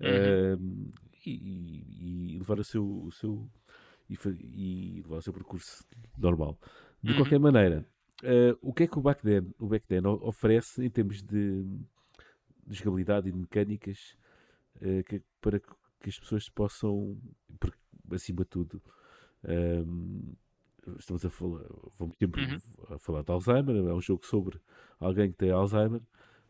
Uhum. 0.00 0.92
E, 1.24 1.30
e, 1.30 2.34
e, 2.34 2.38
levar 2.38 2.58
o 2.58 2.64
seu, 2.64 2.84
o 2.84 3.12
seu 3.12 3.48
e, 4.10 4.16
e 4.96 5.02
levar 5.02 5.18
o 5.18 5.22
seu 5.22 5.32
percurso 5.32 5.84
normal. 6.18 6.58
De 7.02 7.10
uhum. 7.10 7.18
qualquer 7.18 7.38
maneira, 7.38 7.84
uh, 8.22 8.58
o 8.60 8.72
que 8.72 8.84
é 8.84 8.86
que 8.86 8.98
o 8.98 9.02
Backden, 9.02 9.52
o 9.58 9.66
Backden 9.66 10.06
oferece 10.06 10.84
em 10.84 10.90
termos 10.90 11.22
de, 11.22 11.64
de 12.66 12.76
jogabilidade 12.76 13.28
e 13.28 13.32
de 13.32 13.38
mecânicas 13.38 14.16
uh, 14.76 15.02
que, 15.04 15.20
para 15.40 15.58
que 15.58 16.08
as 16.08 16.18
pessoas 16.18 16.48
possam, 16.48 17.16
acima 18.10 18.44
de 18.44 18.50
tudo, 18.50 18.82
um, 19.44 19.50
ehm, 19.50 20.96
estamos 20.98 21.24
a 21.24 21.30
falar, 21.30 21.64
vamos 21.98 22.16
sempre 22.18 22.44
uhum. 22.44 22.94
a 22.94 22.98
falar 22.98 23.22
de 23.22 23.30
Alzheimer, 23.30 23.76
é 23.76 23.94
um 23.94 24.00
jogo 24.00 24.26
sobre 24.26 24.60
alguém 24.98 25.30
que 25.30 25.38
tem 25.38 25.50
Alzheimer. 25.50 26.00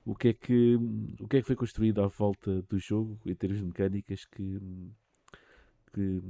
O 0.04 0.16
que 0.16 0.28
é 0.28 0.32
que, 0.32 0.74
o 1.20 1.28
que, 1.28 1.36
é 1.36 1.40
que 1.40 1.46
foi 1.46 1.54
construído 1.54 2.02
à 2.02 2.08
volta 2.08 2.62
do 2.62 2.78
jogo 2.78 3.20
em 3.24 3.34
termos 3.34 3.58
de 3.58 3.64
mecânicas 3.64 4.24
que, 4.24 4.58
que 5.92 6.20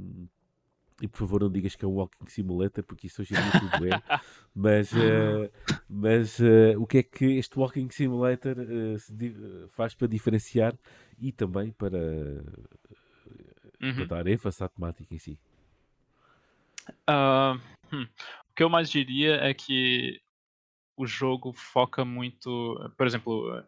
e 1.02 1.08
por 1.08 1.18
favor 1.18 1.40
não 1.40 1.50
digas 1.50 1.74
que 1.74 1.84
é 1.84 1.88
um 1.88 1.96
walking 1.96 2.28
simulator, 2.28 2.84
porque 2.84 3.08
isso 3.08 3.22
hoje 3.22 3.34
em 3.34 3.42
dia 3.42 3.60
tudo 3.60 3.86
é. 3.86 4.20
mas 4.54 4.92
uh, 4.94 5.50
mas 5.88 6.38
uh, 6.38 6.80
o 6.80 6.86
que 6.86 6.98
é 6.98 7.02
que 7.02 7.24
este 7.24 7.58
walking 7.58 7.90
simulator 7.90 8.56
uh, 8.56 9.68
faz 9.70 9.94
para 9.96 10.06
diferenciar 10.06 10.78
e 11.18 11.32
também 11.32 11.72
para, 11.72 11.98
uhum. 13.82 13.94
para 13.96 14.04
dar 14.04 14.26
ênfase 14.28 14.62
à 14.62 14.68
temática 14.68 15.12
em 15.12 15.18
si? 15.18 15.36
Uh, 17.10 17.60
hum. 17.92 18.06
O 18.48 18.54
que 18.54 18.62
eu 18.62 18.70
mais 18.70 18.88
diria 18.88 19.36
é 19.36 19.52
que 19.52 20.20
o 20.96 21.04
jogo 21.04 21.52
foca 21.52 22.04
muito, 22.04 22.92
por 22.96 23.08
exemplo, 23.08 23.64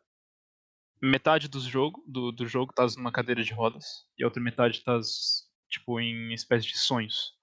metade 1.03 1.49
do 1.49 1.59
jogo 1.59 2.05
do, 2.07 2.31
do 2.31 2.47
jogo 2.47 2.73
tá 2.73 2.87
numa 2.97 3.11
cadeira 3.11 3.43
de 3.43 3.53
rodas 3.53 4.07
e 4.17 4.23
a 4.23 4.27
outra 4.27 4.41
metade 4.41 4.85
tá 4.85 5.01
tipo 5.69 6.01
em 6.01 6.33
espécie 6.33 6.67
de 6.67 6.79
sonhos. 6.79 7.35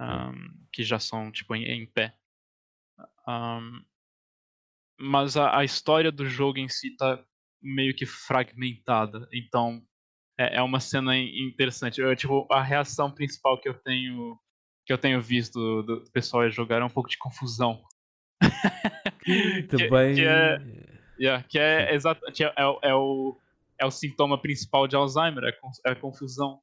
um, 0.00 0.66
que 0.72 0.82
já 0.82 0.98
são 0.98 1.30
tipo 1.30 1.54
em, 1.54 1.64
em 1.64 1.86
pé. 1.86 2.14
Um, 3.26 3.84
mas 4.98 5.36
a, 5.36 5.58
a, 5.58 5.64
história 5.64 6.12
do 6.12 6.26
jogo 6.26 6.58
em 6.58 6.68
si 6.68 6.96
tá 6.96 7.22
meio 7.60 7.94
que 7.94 8.06
fragmentada, 8.06 9.28
então 9.32 9.82
é, 10.38 10.56
é 10.56 10.62
uma 10.62 10.80
cena 10.80 11.16
interessante. 11.16 12.00
Eu, 12.00 12.14
tipo, 12.16 12.46
a 12.50 12.62
reação 12.62 13.10
principal 13.10 13.60
que 13.60 13.68
eu 13.68 13.74
tenho 13.74 14.38
que 14.84 14.92
eu 14.92 14.98
tenho 14.98 15.22
visto 15.22 15.54
do, 15.54 15.82
do 15.82 16.10
pessoal 16.10 16.50
jogar 16.50 16.82
é 16.82 16.84
um 16.84 16.90
pouco 16.90 17.08
de 17.08 17.16
confusão. 17.16 17.84
Também. 19.68 20.14
que, 20.14 20.22
que 20.22 20.26
é, 20.26 20.58
yeah, 21.20 21.42
que 21.44 21.58
é 21.58 21.94
exatamente 21.94 22.42
é, 22.42 22.52
é, 22.56 22.90
é, 22.90 22.94
o 22.94 23.38
é 23.78 23.86
o 23.86 23.90
sintoma 23.90 24.40
principal 24.40 24.88
de 24.88 24.96
Alzheimer, 24.96 25.44
é 25.86 25.90
a 25.90 25.96
confusão. 25.96 26.60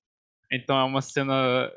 Então 0.51 0.77
é 0.79 0.83
uma 0.83 1.01
cena 1.01 1.71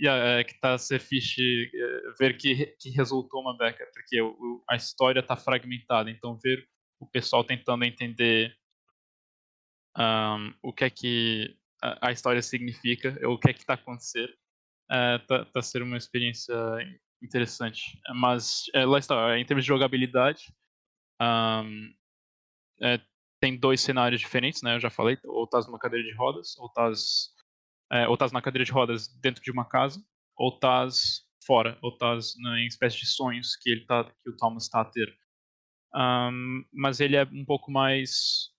yeah, 0.00 0.40
é, 0.40 0.44
que 0.44 0.52
está 0.52 0.74
a 0.74 0.78
ser 0.78 1.00
fixe 1.00 1.70
é, 1.74 2.12
ver 2.18 2.36
que, 2.36 2.66
que 2.78 2.90
resultou 2.90 3.40
uma 3.40 3.56
beca, 3.56 3.86
porque 3.92 4.20
o, 4.20 4.62
a 4.68 4.76
história 4.76 5.20
está 5.20 5.36
fragmentada. 5.36 6.10
Então 6.10 6.38
ver 6.42 6.66
o 7.00 7.06
pessoal 7.06 7.44
tentando 7.44 7.84
entender 7.84 8.54
um, 9.96 10.54
o 10.62 10.72
que 10.72 10.84
é 10.84 10.90
que 10.90 11.56
a, 11.82 12.08
a, 12.08 12.12
história 12.12 12.42
significa, 12.42 13.18
o 13.28 13.38
que 13.38 13.50
é 13.50 13.52
que 13.52 13.60
está 13.60 13.74
acontecendo, 13.74 14.32
está 15.20 15.44
tá 15.44 15.62
sendo 15.62 15.84
uma 15.84 15.96
experiência 15.96 16.54
interessante. 17.22 17.98
Mas 18.14 18.64
é, 18.74 18.84
lá 18.84 18.98
está, 18.98 19.38
em 19.38 19.44
termos 19.44 19.64
de 19.64 19.68
jogabilidade, 19.68 20.52
um, 21.20 21.92
é, 22.80 23.00
tem 23.40 23.56
dois 23.56 23.80
cenários 23.80 24.20
diferentes, 24.20 24.62
né? 24.62 24.76
Eu 24.76 24.80
já 24.80 24.90
falei, 24.90 25.18
ou 25.24 25.44
estás 25.44 25.66
numa 25.66 25.78
cadeira 25.78 26.04
de 26.04 26.14
rodas, 26.14 26.56
ou 26.58 26.66
estás 26.66 27.32
é, 27.90 28.06
ou 28.06 28.14
estás 28.14 28.32
na 28.32 28.42
cadeira 28.42 28.64
de 28.64 28.72
rodas 28.72 29.08
dentro 29.20 29.42
de 29.42 29.50
uma 29.50 29.64
casa, 29.64 30.02
ou 30.36 30.50
estás 30.54 31.26
fora, 31.44 31.78
ou 31.82 31.90
estás 31.90 32.36
em 32.36 32.66
espécie 32.66 32.98
de 32.98 33.06
sonhos 33.06 33.56
que 33.56 33.70
ele 33.70 33.86
tá, 33.86 34.04
que 34.04 34.30
o 34.30 34.36
Thomas 34.36 34.64
está 34.64 34.82
a 34.82 34.84
ter. 34.84 35.16
Um, 35.94 36.64
mas 36.72 37.00
ele 37.00 37.16
é 37.16 37.24
um 37.24 37.44
pouco 37.44 37.70
mais 37.70 38.50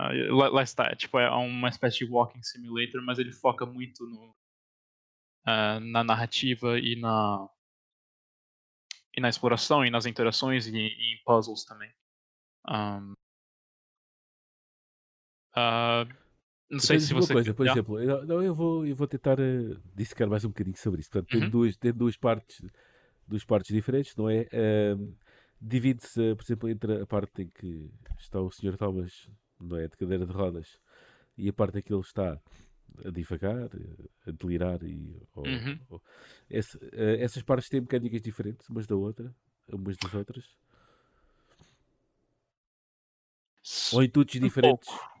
uh, 0.00 0.34
lá, 0.34 0.62
está, 0.62 0.94
tipo 0.94 1.18
é 1.18 1.28
uma 1.30 1.68
espécie 1.68 1.98
de 1.98 2.10
walking 2.10 2.42
simulator, 2.42 3.02
mas 3.02 3.18
ele 3.18 3.32
foca 3.32 3.66
muito 3.66 4.06
no, 4.06 4.30
uh, 5.46 5.80
na 5.80 6.04
narrativa 6.04 6.78
e 6.78 6.94
na 6.96 7.48
e 9.16 9.20
na 9.20 9.28
exploração 9.30 9.84
e 9.84 9.90
nas 9.90 10.06
interações 10.06 10.66
e, 10.66 10.76
e 10.76 11.14
em 11.14 11.22
puzzles 11.24 11.64
também. 11.64 11.90
Um, 12.68 13.14
uh, 15.56 16.25
não 16.70 16.80
sei 16.80 17.00
se 17.00 17.14
você. 17.14 17.32
Coisa, 17.32 17.54
por 17.54 17.66
exemplo, 17.66 18.00
eu, 18.00 18.26
não, 18.26 18.42
eu, 18.42 18.54
vou, 18.54 18.86
eu 18.86 18.96
vou 18.96 19.06
tentar 19.06 19.38
uh, 19.38 19.80
dissecar 19.94 20.28
mais 20.28 20.44
um 20.44 20.48
bocadinho 20.48 20.76
sobre 20.76 21.00
isso. 21.00 21.10
Portanto, 21.10 21.30
tem, 21.30 21.42
uhum. 21.42 21.50
duas, 21.50 21.76
tem 21.76 21.92
duas 21.92 22.16
partes 22.16 22.62
duas 23.26 23.44
partes 23.44 23.74
diferentes, 23.74 24.14
não 24.16 24.30
é? 24.30 24.48
Uh, 24.52 25.14
Divide-se, 25.58 26.34
por 26.34 26.44
exemplo, 26.44 26.68
entre 26.68 27.00
a 27.00 27.06
parte 27.06 27.42
em 27.42 27.48
que 27.48 27.90
está 28.18 28.38
o 28.40 28.50
Sr. 28.50 28.76
Thomas, 28.76 29.26
não 29.58 29.78
é? 29.78 29.88
De 29.88 29.96
cadeira 29.96 30.26
de 30.26 30.32
rodas, 30.32 30.78
e 31.36 31.48
a 31.48 31.52
parte 31.52 31.78
em 31.78 31.82
que 31.82 31.92
ele 31.92 32.02
está 32.02 32.38
a 33.04 33.10
divagar, 33.10 33.70
a 34.26 34.30
delirar 34.30 34.82
e 34.82 35.16
ou, 35.34 35.46
uhum. 35.46 35.78
ou, 35.88 36.02
essa, 36.50 36.76
uh, 36.78 37.16
essas 37.18 37.42
partes 37.42 37.70
têm 37.70 37.80
mecânicas 37.80 38.20
diferentes 38.20 38.68
umas 38.68 38.86
da 38.86 38.96
outra, 38.96 39.34
umas 39.72 39.96
das 39.96 40.14
outras. 40.14 40.44
Ou 43.94 44.02
intuitos 44.04 44.36
um 44.36 44.40
diferentes. 44.40 44.88
Pouco. 44.88 45.15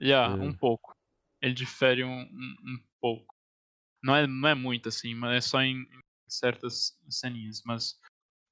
Yeah, 0.00 0.34
uh... 0.34 0.42
um 0.42 0.52
pouco. 0.52 0.94
Ele 1.42 1.54
difere 1.54 2.04
um, 2.04 2.22
um, 2.22 2.56
um, 2.64 2.78
pouco. 3.00 3.34
Não 4.02 4.14
é, 4.16 4.26
não 4.26 4.48
é 4.48 4.54
muito 4.54 4.88
assim, 4.88 5.14
mas 5.14 5.36
é 5.36 5.40
só 5.40 5.62
em, 5.62 5.82
em 5.82 6.00
certas 6.28 6.98
ceninhas. 7.08 7.62
Mas 7.64 7.92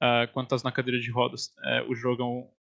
uh, 0.02 0.30
quando 0.32 0.46
estás 0.46 0.62
na 0.62 0.72
cadeira 0.72 1.00
de 1.00 1.10
rodas, 1.10 1.48
uh, 1.58 1.90
o 1.90 1.94
jogo 1.94 2.22
é 2.22 2.54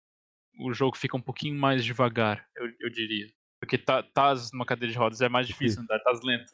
o 0.58 0.72
jogo 0.72 0.96
fica 0.96 1.16
um 1.16 1.20
pouquinho 1.20 1.58
mais 1.58 1.84
devagar, 1.84 2.46
eu, 2.56 2.70
eu 2.80 2.90
diria. 2.90 3.26
Porque 3.60 3.78
tá, 3.78 4.00
estás 4.00 4.52
numa 4.52 4.66
cadeira 4.66 4.92
de 4.92 4.98
rodas, 4.98 5.20
é 5.20 5.28
mais 5.28 5.46
difícil 5.46 5.78
Sim. 5.78 5.84
andar, 5.84 5.96
estás 5.96 6.20
lento. 6.22 6.50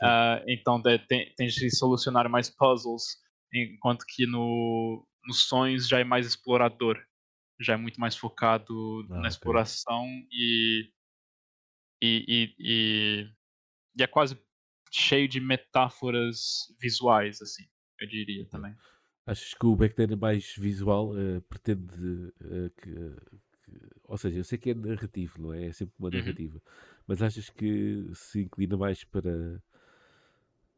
Uh, 0.00 0.42
então 0.48 0.80
tem, 0.80 1.34
tem 1.36 1.46
de 1.48 1.70
solucionar 1.76 2.28
mais 2.28 2.48
puzzles, 2.48 3.18
enquanto 3.52 4.04
que 4.06 4.26
no, 4.26 5.06
nos 5.26 5.44
sonhos 5.44 5.86
já 5.88 6.00
é 6.00 6.04
mais 6.04 6.26
explorador. 6.26 6.98
Já 7.60 7.74
é 7.74 7.76
muito 7.76 8.00
mais 8.00 8.16
focado 8.16 8.74
ah, 9.04 9.08
na 9.08 9.18
okay. 9.18 9.28
exploração 9.28 10.06
e 10.32 10.90
e, 12.02 12.52
e, 12.58 13.28
e, 13.96 14.02
é 14.02 14.06
quase 14.08 14.36
cheio 14.90 15.28
de 15.28 15.40
metáforas 15.40 16.74
visuais, 16.80 17.40
assim, 17.40 17.64
eu 18.00 18.08
diria 18.08 18.44
também. 18.46 18.74
Achas 19.24 19.54
que 19.54 19.64
o 19.64 19.76
Backden 19.76 20.12
é 20.12 20.16
mais 20.16 20.52
visual 20.56 21.12
uh, 21.12 21.40
pretende 21.42 21.94
uh, 21.94 22.70
que, 22.76 22.90
que, 23.62 23.80
Ou 24.02 24.18
seja, 24.18 24.38
eu 24.38 24.44
sei 24.44 24.58
que 24.58 24.70
é 24.70 24.74
narrativo, 24.74 25.40
não 25.40 25.54
é? 25.54 25.66
É 25.66 25.72
sempre 25.72 25.94
uma 25.96 26.08
uhum. 26.08 26.18
narrativa. 26.18 26.54
Uhum. 26.56 26.72
Mas 27.06 27.22
achas 27.22 27.48
que 27.48 28.10
se 28.14 28.42
inclina 28.42 28.76
mais 28.76 29.04
para, 29.04 29.62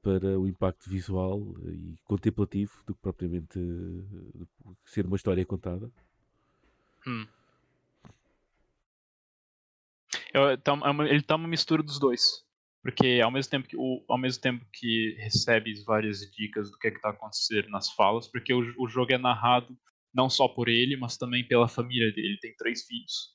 para 0.02 0.38
o 0.38 0.46
impacto 0.46 0.90
visual 0.90 1.56
e 1.66 1.96
contemplativo 2.04 2.82
do 2.86 2.94
que 2.94 3.00
propriamente 3.00 3.58
uh, 3.58 4.46
ser 4.84 5.06
uma 5.06 5.16
história 5.16 5.44
contada? 5.46 5.90
Hum. 7.06 7.26
Então, 10.34 10.80
é 10.84 11.10
ele 11.10 11.22
tá 11.22 11.36
uma 11.36 11.48
mistura 11.48 11.82
dos 11.82 11.98
dois. 11.98 12.44
Porque 12.82 13.20
ao 13.24 13.30
mesmo 13.30 13.50
tempo 13.50 13.66
que, 13.66 13.76
o, 13.78 14.04
ao 14.08 14.18
mesmo 14.18 14.42
tempo 14.42 14.66
que 14.70 15.16
recebe 15.18 15.72
várias 15.86 16.20
dicas 16.30 16.70
do 16.70 16.76
que 16.76 16.88
é 16.88 16.90
está 16.90 17.08
acontecendo 17.10 17.70
nas 17.70 17.90
falas, 17.90 18.28
porque 18.28 18.52
o, 18.52 18.60
o 18.78 18.86
jogo 18.86 19.10
é 19.10 19.16
narrado 19.16 19.74
não 20.12 20.28
só 20.28 20.46
por 20.46 20.68
ele, 20.68 20.94
mas 20.96 21.16
também 21.16 21.46
pela 21.46 21.66
família 21.66 22.12
dele. 22.12 22.28
Ele 22.28 22.38
tem 22.38 22.54
três 22.56 22.84
filhos. 22.84 23.34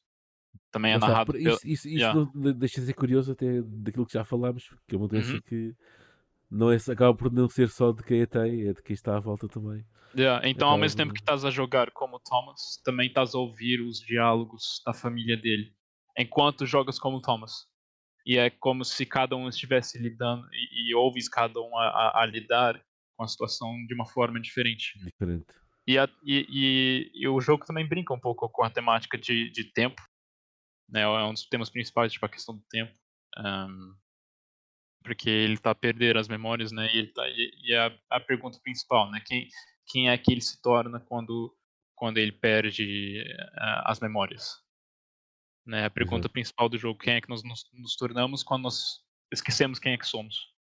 Também 0.72 0.94
é 0.94 1.00
narrado 1.00 1.34
pela... 1.34 1.56
Isso, 1.56 1.68
isso, 1.68 1.88
isso 1.90 1.98
yeah. 1.98 2.32
não, 2.36 2.54
deixa 2.54 2.80
de 2.80 2.86
ser 2.86 2.94
curioso 2.94 3.32
até 3.32 3.60
daquilo 3.64 4.06
que 4.06 4.14
já 4.14 4.24
falámos, 4.24 4.70
que 4.88 4.96
é 4.96 4.98
uma 4.98 5.08
doença 5.08 5.34
uhum. 5.34 5.42
que 5.42 5.76
não 6.50 6.72
é, 6.72 6.76
acaba 6.76 7.16
por 7.16 7.32
não 7.32 7.50
ser 7.50 7.70
só 7.70 7.92
de 7.92 8.04
quem 8.04 8.22
a 8.22 8.28
tem, 8.28 8.68
é 8.68 8.74
de 8.74 8.84
quem 8.84 8.94
está 8.94 9.18
à 9.18 9.20
volta 9.20 9.48
também. 9.48 9.84
Yeah. 10.16 10.48
Então, 10.48 10.68
acaba 10.68 10.74
ao 10.74 10.78
mesmo 10.78 10.98
tempo 10.98 11.14
que 11.14 11.22
estás 11.22 11.44
a 11.44 11.50
jogar 11.50 11.90
como 11.90 12.20
Thomas, 12.20 12.80
também 12.86 13.08
estás 13.08 13.34
a 13.34 13.40
ouvir 13.40 13.82
os 13.82 14.00
diálogos 14.00 14.82
da 14.86 14.94
família 14.94 15.36
dele 15.36 15.74
enquanto 16.20 16.66
jogas 16.66 17.00
como 17.00 17.22
Thomas. 17.22 17.66
E 18.26 18.38
é 18.38 18.50
como 18.50 18.84
se 18.84 19.06
cada 19.06 19.36
um 19.36 19.48
estivesse 19.48 19.98
lidando 19.98 20.46
e, 20.52 20.92
e 20.92 20.96
ouves 20.96 21.30
cada 21.30 21.60
um 21.62 21.78
a, 21.78 21.88
a, 21.88 22.24
a, 22.24 22.26
lidar 22.26 22.80
com 23.16 23.24
a 23.24 23.28
situação 23.28 23.74
de 23.88 23.94
uma 23.94 24.06
forma 24.06 24.40
diferente. 24.40 25.00
Diferente. 25.00 25.46
E, 25.88 25.98
a, 25.98 26.08
e, 26.24 26.46
e, 26.50 27.12
e, 27.16 27.28
o 27.28 27.40
jogo 27.40 27.66
também 27.66 27.88
brinca 27.88 28.14
um 28.14 28.20
pouco 28.20 28.48
com 28.50 28.64
a 28.64 28.70
temática 28.70 29.18
de, 29.18 29.50
de 29.50 29.64
tempo. 29.72 30.02
Né? 30.88 31.02
É 31.02 31.24
um 31.24 31.34
dos 31.34 31.48
temas 31.48 31.70
principais, 31.70 32.12
tipo 32.12 32.26
a 32.26 32.30
questão 32.30 32.56
do 32.56 32.64
tempo. 32.70 32.94
Um, 33.38 33.96
porque 35.02 35.30
ele 35.30 35.54
está 35.54 35.72
a 35.72 35.76
perder 35.76 36.18
as 36.18 36.28
memórias, 36.28 36.72
né? 36.72 36.94
E, 36.94 37.08
tá, 37.08 37.24
e, 37.30 37.74
é 37.74 37.80
a, 37.80 37.98
a 38.10 38.20
pergunta 38.20 38.60
principal, 38.62 39.10
né? 39.10 39.22
Quem, 39.26 39.48
quem 39.88 40.10
é 40.10 40.18
que 40.18 40.32
ele 40.32 40.42
se 40.42 40.62
torna 40.62 41.00
quando, 41.00 41.56
quando 41.96 42.18
ele 42.18 42.34
perde 42.34 43.24
uh, 43.24 43.82
as 43.86 44.00
memórias? 44.00 44.62
Né? 45.70 45.86
A 45.86 45.90
pergunta 45.90 46.28
uhum. 46.28 46.32
principal 46.32 46.68
do 46.68 46.80
jogo, 46.80 46.98
quem 46.98 47.14
é 47.14 47.22
que 47.22 47.30
nós 47.30 47.44
nos, 47.44 47.64
nos, 47.74 47.96
tornamos 47.96 48.42
quando 48.42 48.64
nós 48.64 49.04
esquecemos 49.32 49.78
quem 49.78 49.94
é 49.94 49.98
que 49.98 50.08
somos. 50.08 50.52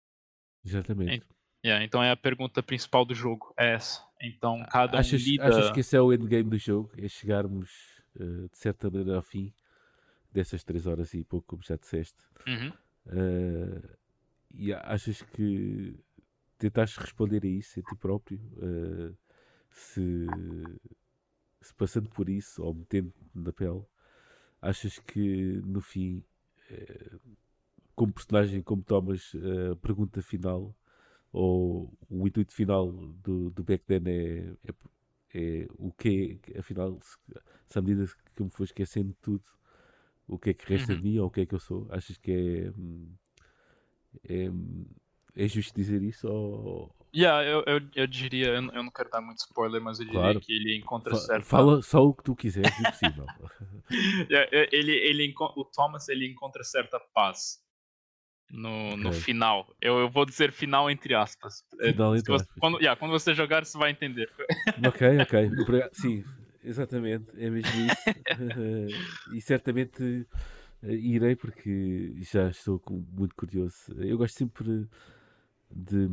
Exatamente. 0.63 1.25
Yeah, 1.65 1.83
então 1.83 2.01
é 2.03 2.11
a 2.11 2.15
pergunta 2.15 2.61
principal 2.61 3.03
do 3.03 3.15
jogo, 3.15 3.51
é 3.57 3.73
essa. 3.73 4.05
Então 4.21 4.63
cada 4.69 4.97
um 4.97 4.99
achas, 4.99 5.21
lida... 5.23 5.47
achas 5.47 5.71
que 5.71 5.79
esse 5.79 5.95
é 5.95 6.01
o 6.01 6.13
endgame 6.13 6.51
do 6.51 6.59
jogo? 6.59 6.91
É 6.95 7.07
chegarmos 7.07 7.71
uh, 8.15 8.47
de 8.49 8.57
certa 8.57 8.87
maneira 8.87 9.15
ao 9.15 9.21
fim 9.23 9.51
dessas 10.31 10.63
três 10.63 10.85
horas 10.85 11.11
e 11.15 11.23
pouco, 11.23 11.47
como 11.47 11.63
já 11.63 11.75
disseste. 11.75 12.23
Uhum. 12.47 12.71
Uh, 13.07 13.97
e 14.51 14.71
achas 14.71 15.23
que 15.23 15.99
tentaste 16.59 16.99
responder 16.99 17.43
a 17.43 17.47
isso 17.47 17.79
a 17.79 17.83
ti 17.83 17.95
próprio? 17.97 18.39
Uh, 18.57 19.17
se, 19.71 20.27
se 21.61 21.73
passando 21.73 22.09
por 22.11 22.29
isso 22.29 22.63
ou 22.63 22.75
metendo 22.75 23.11
na 23.33 23.51
pele, 23.51 23.83
achas 24.61 24.99
que 24.99 25.61
no 25.65 25.81
fim, 25.81 26.23
eh, 26.69 27.11
como 27.95 28.13
personagem, 28.13 28.61
como 28.61 28.83
tomas 28.83 29.33
a 29.71 29.75
pergunta 29.77 30.21
final 30.21 30.75
ou 31.31 31.93
o 32.09 32.27
intuito 32.27 32.53
final 32.53 32.91
do, 32.91 33.49
do 33.51 33.63
Back 33.63 33.85
Then 33.85 34.03
é, 34.07 34.53
é, 34.65 34.73
é 35.33 35.67
o 35.77 35.91
que 35.91 36.39
é, 36.53 36.59
afinal, 36.59 36.99
se, 37.01 37.17
se 37.67 37.77
à 37.77 37.81
medida 37.81 38.11
que 38.35 38.43
me 38.43 38.49
for 38.49 38.63
esquecendo 38.63 39.15
tudo, 39.21 39.43
o 40.27 40.37
que 40.37 40.51
é 40.51 40.53
que 40.53 40.65
resta 40.71 40.93
uhum. 40.93 40.99
de 40.99 41.03
mim 41.03 41.17
ou 41.19 41.27
o 41.27 41.31
que 41.31 41.41
é 41.41 41.45
que 41.45 41.55
eu 41.55 41.59
sou? 41.59 41.87
Achas 41.89 42.17
que 42.17 42.31
é, 42.31 42.71
hum, 42.77 43.11
é, 44.23 44.51
é 45.35 45.47
justo 45.47 45.75
dizer 45.75 46.01
isso 46.01 46.27
ou, 46.27 46.95
Yeah, 47.15 47.43
eu, 47.43 47.63
eu, 47.65 47.81
eu 47.95 48.07
diria, 48.07 48.49
eu, 48.49 48.61
não 48.61 48.91
quero 48.91 49.09
dar 49.09 49.21
muito 49.21 49.39
spoiler, 49.39 49.81
mas 49.81 49.99
eu 49.99 50.05
diria 50.05 50.21
claro. 50.21 50.39
que 50.39 50.53
ele 50.53 50.77
encontra 50.77 51.15
Fa 51.15 51.21
certa... 51.21 51.45
Fala 51.45 51.81
só 51.81 52.03
o 52.05 52.13
que 52.13 52.23
tu 52.23 52.35
quiseres, 52.35 52.71
é 52.79 52.91
possível. 52.91 53.25
yeah, 54.29 54.47
ele, 54.71 54.91
ele, 54.91 55.33
o 55.37 55.65
Thomas, 55.65 56.07
ele 56.07 56.27
encontra 56.27 56.63
certa 56.63 56.99
paz 57.13 57.59
no, 58.51 58.97
no 58.97 59.13
final. 59.13 59.67
Eu, 59.81 59.99
eu 59.99 60.09
vou 60.09 60.25
dizer 60.25 60.51
final 60.51 60.89
entre 60.89 61.13
aspas. 61.13 61.63
É, 61.79 61.91
final 61.91 62.15
entre 62.15 62.31
você, 62.31 62.45
Quando, 62.59 62.79
yeah, 62.79 62.99
quando 62.99 63.11
você 63.11 63.33
jogar, 63.33 63.65
você 63.65 63.77
vai 63.77 63.91
entender. 63.91 64.29
Ok, 64.87 65.07
ok. 65.19 65.49
Sim, 65.93 66.23
exatamente. 66.63 67.29
É 67.37 67.49
mesmo 67.49 67.71
isso. 67.85 69.33
e 69.35 69.41
certamente 69.41 70.27
eh, 70.83 70.93
irei 70.93 71.35
porque 71.35 72.13
já 72.21 72.49
estou 72.49 72.81
muito 72.87 73.35
curioso. 73.35 73.75
Eu 73.97 74.17
gosto 74.17 74.37
sempre 74.37 74.63
de, 74.63 74.87
de 75.71 76.09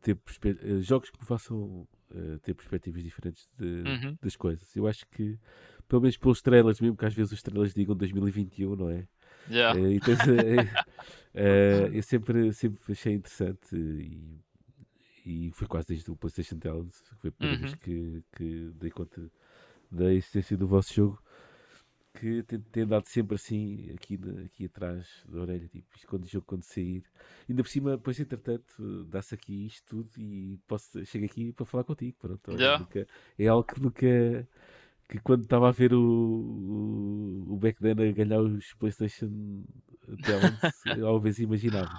ter 0.00 0.18
eh, 0.44 0.80
jogos 0.80 1.10
que 1.10 1.18
me 1.18 1.26
façam 1.26 1.86
uh, 2.10 2.38
ter 2.42 2.54
perspectivas 2.54 3.02
diferentes 3.02 3.48
de, 3.58 3.64
uhum. 3.64 4.18
das 4.20 4.36
coisas. 4.36 4.74
Eu 4.74 4.86
acho 4.86 5.06
que, 5.08 5.38
pelo 5.88 6.02
menos 6.02 6.16
pelos 6.16 6.38
estrelas, 6.38 6.80
mesmo 6.80 6.96
que 6.96 7.04
às 7.04 7.14
vezes 7.14 7.32
os 7.32 7.38
estrelas 7.38 7.74
digam 7.74 7.96
2021, 7.96 8.76
não 8.76 8.90
é? 8.90 9.06
Yeah. 9.50 9.78
Uh, 9.78 9.92
então, 9.92 10.14
uh, 10.14 11.92
eu 11.92 12.02
sempre, 12.02 12.52
sempre 12.52 12.92
achei 12.92 13.14
interessante 13.14 13.76
e, 13.76 14.40
e 15.26 15.50
foi 15.52 15.66
quase 15.66 15.88
desde 15.88 16.10
o 16.10 16.16
PlayStation 16.16 16.58
Talent, 16.58 16.92
foi 17.20 17.30
a 17.30 17.32
primeira 17.32 17.62
uhum. 17.62 17.68
vez 17.68 17.74
que, 17.74 18.24
que 18.36 18.70
dei 18.74 18.90
conta 18.90 19.30
da 19.90 20.12
existência 20.12 20.56
do 20.56 20.66
vosso 20.66 20.94
jogo 20.94 21.22
que 22.14 22.42
tem, 22.42 22.60
tem 22.60 22.82
andado 22.82 23.06
sempre 23.06 23.36
assim 23.36 23.90
aqui, 23.94 24.18
aqui 24.44 24.66
atrás 24.66 25.24
da 25.28 25.40
orelha, 25.40 25.68
tipo, 25.68 25.86
isto 25.96 26.06
quando 26.06 26.24
o 26.24 26.28
jogo 26.28 26.46
quando 26.46 26.62
sair. 26.62 27.04
Ainda 27.48 27.62
por 27.62 27.68
cima, 27.68 27.96
depois 27.96 28.18
entretanto, 28.20 29.04
dá-se 29.04 29.34
aqui 29.34 29.66
isto 29.66 29.86
tudo 29.86 30.10
e 30.18 30.58
posso, 30.66 31.04
chego 31.06 31.24
aqui 31.24 31.52
para 31.52 31.66
falar 31.66 31.84
contigo. 31.84 32.16
Pronto, 32.20 32.52
yeah. 32.52 32.78
nunca, 32.78 33.06
é 33.38 33.46
algo 33.46 33.64
que 33.64 33.80
nunca 33.80 34.48
que 35.08 35.18
quando 35.20 35.42
estava 35.42 35.68
a 35.68 35.72
ver 35.72 35.92
o, 35.92 36.00
o, 36.00 37.52
o 37.52 37.56
Back 37.56 37.78
then 37.80 37.92
a 37.92 38.12
ganhar 38.12 38.40
os 38.40 38.72
PlayStation 38.74 39.64
Talents, 40.22 40.82
talvez 41.00 41.38
imaginava. 41.38 41.92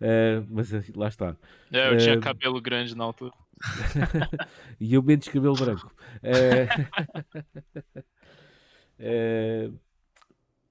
Uh, 0.00 0.46
mas 0.48 0.72
eh, 0.72 0.84
lá 0.94 1.08
está. 1.08 1.36
É, 1.72 1.88
eu 1.90 1.94
uh, 1.94 1.98
tinha 1.98 2.20
cabelo 2.20 2.60
grande 2.60 2.96
na 2.96 3.04
altura. 3.04 3.32
e 4.80 4.94
eu 4.94 5.02
menos 5.02 5.28
cabelo 5.28 5.54
branco. 5.54 5.92
Uh, 6.22 8.02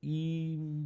e 0.04 0.86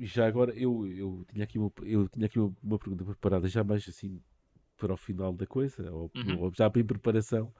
já 0.00 0.26
agora 0.26 0.52
eu, 0.54 0.86
eu 0.86 1.24
tinha 1.32 1.44
aqui, 1.44 1.58
uma, 1.58 1.70
eu 1.82 2.08
tinha 2.08 2.26
aqui 2.26 2.38
uma, 2.38 2.56
uma 2.62 2.78
pergunta 2.78 3.04
preparada 3.04 3.48
já 3.48 3.62
mais 3.62 3.86
assim 3.88 4.20
para 4.76 4.94
o 4.94 4.96
final 4.96 5.32
da 5.32 5.46
coisa, 5.46 5.92
ou, 5.92 6.10
uhum. 6.14 6.40
ou 6.40 6.52
já 6.52 6.66
em 6.74 6.84
preparação 6.84 7.52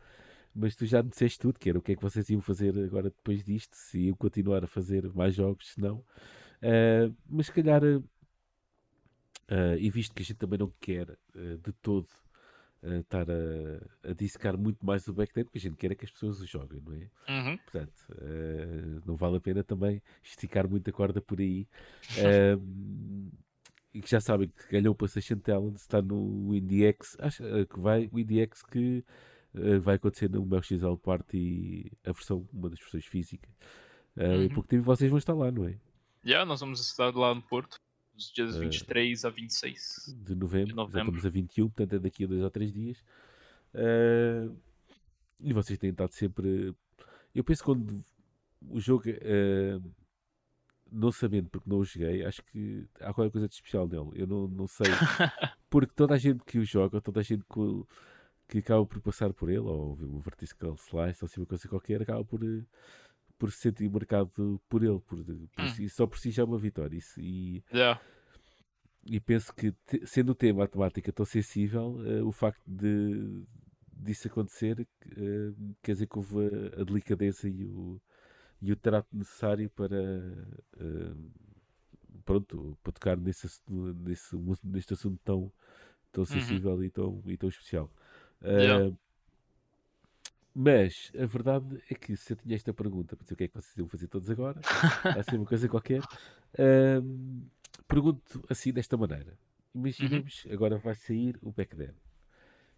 mas 0.55 0.77
tu 0.77 0.85
já 0.85 1.03
me 1.03 1.09
disseste 1.11 1.39
tudo, 1.39 1.59
que 1.59 1.69
era 1.69 1.79
o 1.79 1.83
que 1.83 1.93
é 1.93 1.97
que 1.97 2.03
vocês 2.03 2.29
iam 2.29 2.41
fazer 2.41 2.77
agora 2.79 3.11
depois 3.11 3.45
disto, 3.45 3.75
se 3.75 3.99
iam 3.99 4.17
continuar 4.17 4.63
a 4.65 4.67
fazer 4.67 5.11
mais 5.15 5.35
jogos, 5.35 5.73
se 5.73 5.81
não. 5.81 5.99
Uh, 6.63 7.15
mas 7.29 7.47
se 7.47 7.53
calhar, 7.53 7.83
uh, 7.83 8.03
e 9.79 9.91
visto 9.91 10.15
que 10.15 10.23
a 10.23 10.25
gente 10.25 10.37
também 10.37 10.59
não 10.59 10.73
quer 10.81 11.11
uh, 11.11 11.59
de 11.59 11.73
todo 11.81 12.07
estar 12.83 13.27
a, 13.31 14.11
a 14.11 14.13
dissecar 14.13 14.59
muito 14.59 14.85
mais 14.85 15.07
o 15.07 15.13
backend, 15.13 15.45
porque 15.45 15.59
a 15.59 15.61
gente 15.61 15.77
quer 15.77 15.93
é 15.93 15.95
que 15.95 16.05
as 16.05 16.11
pessoas 16.11 16.41
o 16.41 16.47
joguem, 16.47 16.81
não 16.85 16.95
é? 16.95 17.09
Uhum. 17.29 17.57
Portanto, 17.59 17.93
não 19.07 19.17
vale 19.17 19.37
a 19.37 19.41
pena 19.41 19.63
também 19.63 20.03
esticar 20.23 20.69
muito 20.69 20.89
a 20.91 20.93
corda 20.93 21.21
por 21.21 21.41
aí. 21.41 21.67
e 23.95 24.01
que 24.01 24.11
já 24.11 24.21
sabem 24.21 24.49
que 24.49 24.71
ganhou 24.71 24.93
o 24.93 24.97
PlayStation 24.97 25.37
Talent, 25.37 25.77
está 25.77 26.01
no 26.01 26.55
IndieX, 26.55 27.17
acho 27.19 27.43
que 27.67 27.79
vai, 27.79 28.09
o 28.11 28.19
IndieX 28.19 28.63
que 28.63 29.05
uh, 29.55 29.81
vai 29.81 29.97
acontecer 29.97 30.31
no 30.31 30.45
meu 30.47 30.63
XL 30.63 30.95
Party 30.95 31.93
a 32.05 32.13
versão, 32.13 32.49
uma 32.53 32.71
das 32.71 32.79
versões 32.79 33.05
físicas. 33.05 33.51
Uh, 34.17 34.23
uhum. 34.23 34.43
Em 34.45 34.49
pouco 34.49 34.69
tempo 34.69 34.85
vocês 34.85 35.11
vão 35.11 35.19
estar 35.19 35.35
lá, 35.35 35.51
não 35.51 35.67
é? 35.67 35.73
Já, 36.25 36.31
yeah, 36.31 36.45
nós 36.47 36.61
vamos 36.61 36.81
estar 36.81 37.15
lá 37.15 37.35
no 37.35 37.43
Porto, 37.43 37.77
dos 38.25 38.33
dias 38.33 38.57
23 38.57 39.25
uh, 39.25 39.27
a 39.27 39.31
26 39.31 40.17
de 40.25 40.35
novembro. 40.35 40.69
de 40.69 40.75
novembro. 40.75 41.17
Estamos 41.17 41.27
a 41.27 41.29
21, 41.29 41.69
portanto 41.69 41.93
é 41.95 41.99
daqui 41.99 42.25
a 42.25 42.27
dois 42.27 42.43
ou 42.43 42.51
três 42.51 42.73
dias. 42.73 42.99
Uh, 43.75 44.57
e 45.41 45.53
vocês 45.53 45.79
têm 45.79 45.91
estado 45.91 46.13
sempre. 46.13 46.75
Eu 47.35 47.45
penso 47.45 47.63
que 47.63 47.67
quando 47.67 48.05
o 48.69 48.81
jogo. 48.81 49.05
Uh, 49.09 49.93
não 50.95 51.11
sabendo 51.11 51.49
porque 51.49 51.71
não 51.71 51.79
o 51.79 51.85
joguei, 51.87 52.23
acho 52.23 52.43
que 52.45 52.87
há 53.01 53.15
qualquer 53.15 53.33
coisa 53.33 53.49
de 53.49 53.55
especial 53.55 53.89
nele. 53.89 54.11
Eu 54.15 54.27
não, 54.27 54.47
não 54.47 54.67
sei. 54.67 54.87
porque 55.71 55.91
toda 55.97 56.15
a 56.15 56.19
gente 56.19 56.45
que 56.45 56.59
o 56.59 56.65
joga, 56.67 57.01
toda 57.01 57.21
a 57.21 57.23
gente 57.23 57.43
que 57.45 57.87
que 58.53 58.59
acaba 58.59 58.85
por 58.85 59.01
passar 59.01 59.33
por 59.33 59.49
ele, 59.49 59.61
ou 59.61 59.93
o 59.93 60.21
Vertical 60.21 60.75
Slice, 60.75 61.25
ou 61.25 61.27
assim 61.27 61.41
uma 61.41 61.47
coisa 61.47 61.67
qualquer, 61.67 62.03
acaba 62.03 62.23
por, 62.23 62.45
eh, 62.45 62.63
por 63.43 63.51
se 63.51 63.59
sentir 63.59 63.91
marcado 63.91 64.63
por 64.69 64.85
ele. 64.85 65.01
Por, 65.01 65.19
por 65.25 65.29
hum. 65.29 65.49
E 65.81 65.89
só 65.89 66.07
por 66.07 66.17
si 66.17 66.31
já 66.31 66.45
é 66.45 66.47
uma 66.47 66.59
vitória. 66.59 66.97
Isso, 66.97 67.21
e, 67.21 67.65
yeah. 67.75 68.01
e 69.05 69.19
penso 69.19 69.53
que, 69.53 69.73
te, 69.85 70.07
sendo 70.07 70.31
o 70.31 70.35
tema 70.35 70.63
a 70.63 70.69
temática 70.69 71.13
tão 71.13 71.27
sensível, 71.27 71.97
uh, 71.97 72.25
o 72.25 72.31
facto 72.31 72.63
de 72.65 73.43
disso 73.97 74.29
acontecer 74.29 74.81
uh, 74.81 75.75
quer 75.83 75.95
dizer 75.95 76.07
que 76.07 76.17
houve 76.17 76.37
a, 76.39 76.83
a, 76.83 76.85
delicadeza 76.85 77.49
e 77.49 77.65
o, 77.65 78.01
e 78.61 78.71
o 78.71 78.77
trato 78.77 79.09
necessário 79.13 79.69
para. 79.71 80.01
Uh, 80.77 81.33
pronto, 82.25 82.79
para 82.81 82.93
tocar 82.93 83.17
nesse, 83.17 83.49
nesse, 83.69 84.37
neste 84.63 84.93
assunto 84.93 85.21
tão, 85.25 85.53
tão 86.13 86.23
uhum. 86.23 86.27
sensível 86.27 86.75
uhum. 86.75 86.85
e, 86.85 86.91
tão, 86.91 87.23
e 87.27 87.37
tão 87.37 87.49
especial. 87.49 87.91
Yeah. 88.41 88.87
Uh, 88.87 88.99
mas 90.55 91.11
a 91.19 91.25
verdade 91.25 91.83
é 91.91 91.95
que 91.95 92.17
se 92.17 92.33
eu 92.33 92.37
tinha 92.37 92.55
esta 92.55 92.73
pergunta, 92.75 93.17
para 93.17 93.25
dizer 93.25 93.35
o 93.35 93.37
que 93.37 93.45
é 93.45 93.49
que 93.49 93.55
vocês 93.55 93.77
iam 93.77 93.89
fazer 93.89 94.07
todos 94.07 94.31
agora, 94.31 94.61
assim 95.19 95.37
uma 95.37 95.47
coisa 95.47 95.69
qualquer, 95.69 96.01
uh, 96.01 97.43
pergunto 97.89 98.45
assim 98.49 98.73
desta 98.73 98.97
maneira. 98.97 99.39
Imaginemos, 99.75 100.45
uhum. 100.45 100.53
agora 100.53 100.77
vai 100.77 100.95
sair 100.95 101.39
o 101.41 101.51
Back 101.51 101.75
Then. 101.75 101.95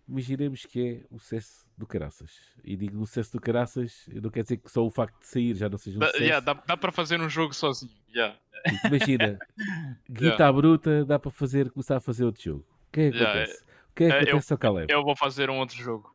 Imaginemos 0.09 0.67
que 0.67 0.87
é 0.87 1.07
o 1.11 1.19
sucesso 1.19 1.67
do 1.77 1.87
Caraças. 1.87 2.31
E 2.63 2.77
digo 2.77 3.01
o 3.01 3.07
sucesso 3.07 3.33
do 3.33 3.41
Caraças, 3.41 4.07
não 4.23 4.31
quer 4.31 4.43
dizer 4.43 4.59
que 4.59 4.71
só 4.71 4.85
o 4.85 4.91
facto 4.91 5.19
de 5.19 5.27
sair 5.27 5.55
já 5.55 5.69
não 5.69 5.79
seja 5.79 5.99
um 5.99 6.03
sucesso. 6.03 6.23
Yeah, 6.23 6.41
dá, 6.45 6.55
dá 6.55 6.77
para 6.77 6.93
fazer 6.93 7.21
um 7.21 7.29
jogo 7.29 7.55
sozinho. 7.55 7.93
Yeah. 8.15 8.39
Tipo, 8.69 8.87
imagina, 8.87 9.39
guitarra 10.09 10.37
yeah. 10.37 10.53
bruta, 10.53 11.05
dá 11.05 11.19
para 11.19 11.31
fazer, 11.31 11.71
começar 11.71 11.97
a 11.97 12.01
fazer 12.01 12.25
outro 12.25 12.43
jogo. 12.43 12.67
O 12.89 12.93
que 12.93 13.01
é 13.01 13.11
que 13.11 13.23
acontece? 13.23 13.63
O 13.63 13.95
que 13.95 14.05
é 14.05 14.09
que 14.09 14.13
é, 14.13 14.19
acontece 14.19 14.53
eu, 14.53 14.55
ao 14.55 14.59
Caleb? 14.59 14.93
Eu 14.93 15.03
vou 15.03 15.17
fazer 15.17 15.51
um 15.51 15.59
outro 15.59 15.77
jogo. 15.77 16.14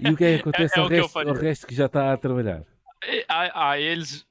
E 0.00 0.10
o 0.10 0.16
que 0.16 0.24
é 0.24 0.34
que 0.34 0.40
acontece 0.48 0.78
é, 0.78 0.80
é 0.80 0.82
ao, 0.82 0.88
resto, 0.88 1.18
ao, 1.18 1.34
resto, 1.34 1.66
que 1.66 1.74
já 1.74 1.86
está 1.86 2.12
a 2.12 2.16
trabalhar? 2.16 2.64
Ah, 3.28 3.78
eles. 3.78 4.26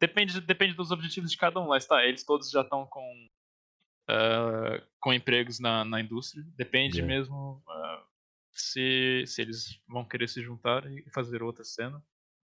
Depende, 0.00 0.40
depende 0.40 0.74
dos 0.74 0.90
objetivos 0.90 1.30
de 1.30 1.36
cada 1.36 1.60
um, 1.60 1.68
lá 1.68 1.76
está. 1.76 2.04
Eles 2.04 2.24
todos 2.24 2.50
já 2.50 2.62
estão 2.62 2.86
com, 2.86 3.28
uh, 4.10 4.82
com 4.98 5.12
empregos 5.12 5.60
na, 5.60 5.84
na 5.84 6.00
indústria. 6.00 6.42
Depende 6.56 7.02
mesmo 7.02 7.62
uh, 7.66 8.02
se, 8.52 9.24
se 9.26 9.42
eles 9.42 9.78
vão 9.86 10.04
querer 10.04 10.28
se 10.28 10.42
juntar 10.42 10.90
e 10.90 11.04
fazer 11.10 11.42
outra 11.42 11.64
cena. 11.64 12.02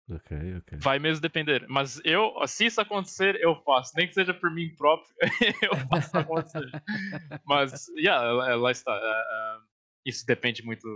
Ok, 0.09 0.37
ok. 0.57 0.77
Vai 0.79 0.99
mesmo 0.99 1.21
depender. 1.21 1.65
Mas 1.67 2.01
eu, 2.03 2.33
se 2.47 2.65
isso 2.65 2.81
acontecer, 2.81 3.35
eu 3.41 3.55
faço. 3.63 3.93
Nem 3.95 4.07
que 4.07 4.13
seja 4.13 4.33
por 4.33 4.51
mim 4.51 4.73
próprio, 4.75 5.13
eu 5.61 5.75
faço 5.87 6.17
acontecer. 6.17 6.69
Mas, 7.45 7.87
yeah, 7.97 8.55
lá 8.55 8.71
está. 8.71 8.95
Uh, 8.97 9.70
isso 10.05 10.25
depende 10.25 10.63
muito, 10.63 10.87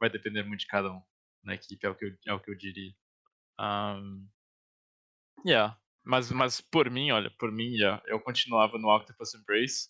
vai 0.00 0.10
depender 0.10 0.42
muito 0.42 0.60
de 0.60 0.66
cada 0.66 0.90
um 0.90 1.02
na 1.42 1.54
equipe, 1.54 1.84
é 1.86 1.90
o 1.90 1.94
que 1.94 2.04
eu, 2.06 2.16
é 2.26 2.32
o 2.32 2.40
que 2.40 2.50
eu 2.50 2.56
diria. 2.56 2.94
Um, 3.60 4.26
yeah. 5.46 5.78
Mas, 6.02 6.30
mas 6.30 6.60
por 6.60 6.90
mim, 6.90 7.10
olha, 7.10 7.30
por 7.38 7.50
mim, 7.50 7.74
yeah, 7.74 8.02
eu 8.06 8.20
continuava 8.20 8.78
no 8.78 8.94
Octopus 8.94 9.34
Embrace. 9.34 9.88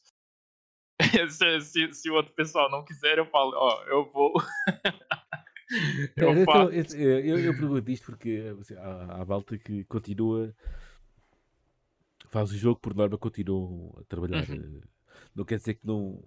se, 1.30 1.60
se, 1.60 1.92
se, 1.92 2.10
o 2.10 2.14
outro 2.14 2.32
pessoal 2.34 2.70
não 2.70 2.84
quiser, 2.84 3.18
eu 3.18 3.26
falo, 3.26 3.52
ó, 3.56 3.82
oh, 3.82 3.84
eu 3.88 4.12
vou. 4.12 4.32
eu, 6.16 6.30
então, 6.38 6.70
eu, 6.70 7.38
eu, 7.38 7.56
pergunto 7.56 7.90
isto 7.90 8.06
porque 8.06 8.54
assim, 8.60 8.76
há, 8.76 9.20
há 9.20 9.24
malta 9.24 9.58
que 9.58 9.84
continua, 9.84 10.54
faz 12.28 12.52
o 12.52 12.56
jogo, 12.56 12.78
por 12.78 12.94
norma, 12.94 13.18
continuam 13.18 13.92
a 13.98 14.04
trabalhar. 14.04 14.48
Uhum. 14.48 14.80
Eh, 14.82 14.88
não 15.34 15.44
quer 15.44 15.58
dizer 15.58 15.74
que 15.74 15.86
não 15.86 16.24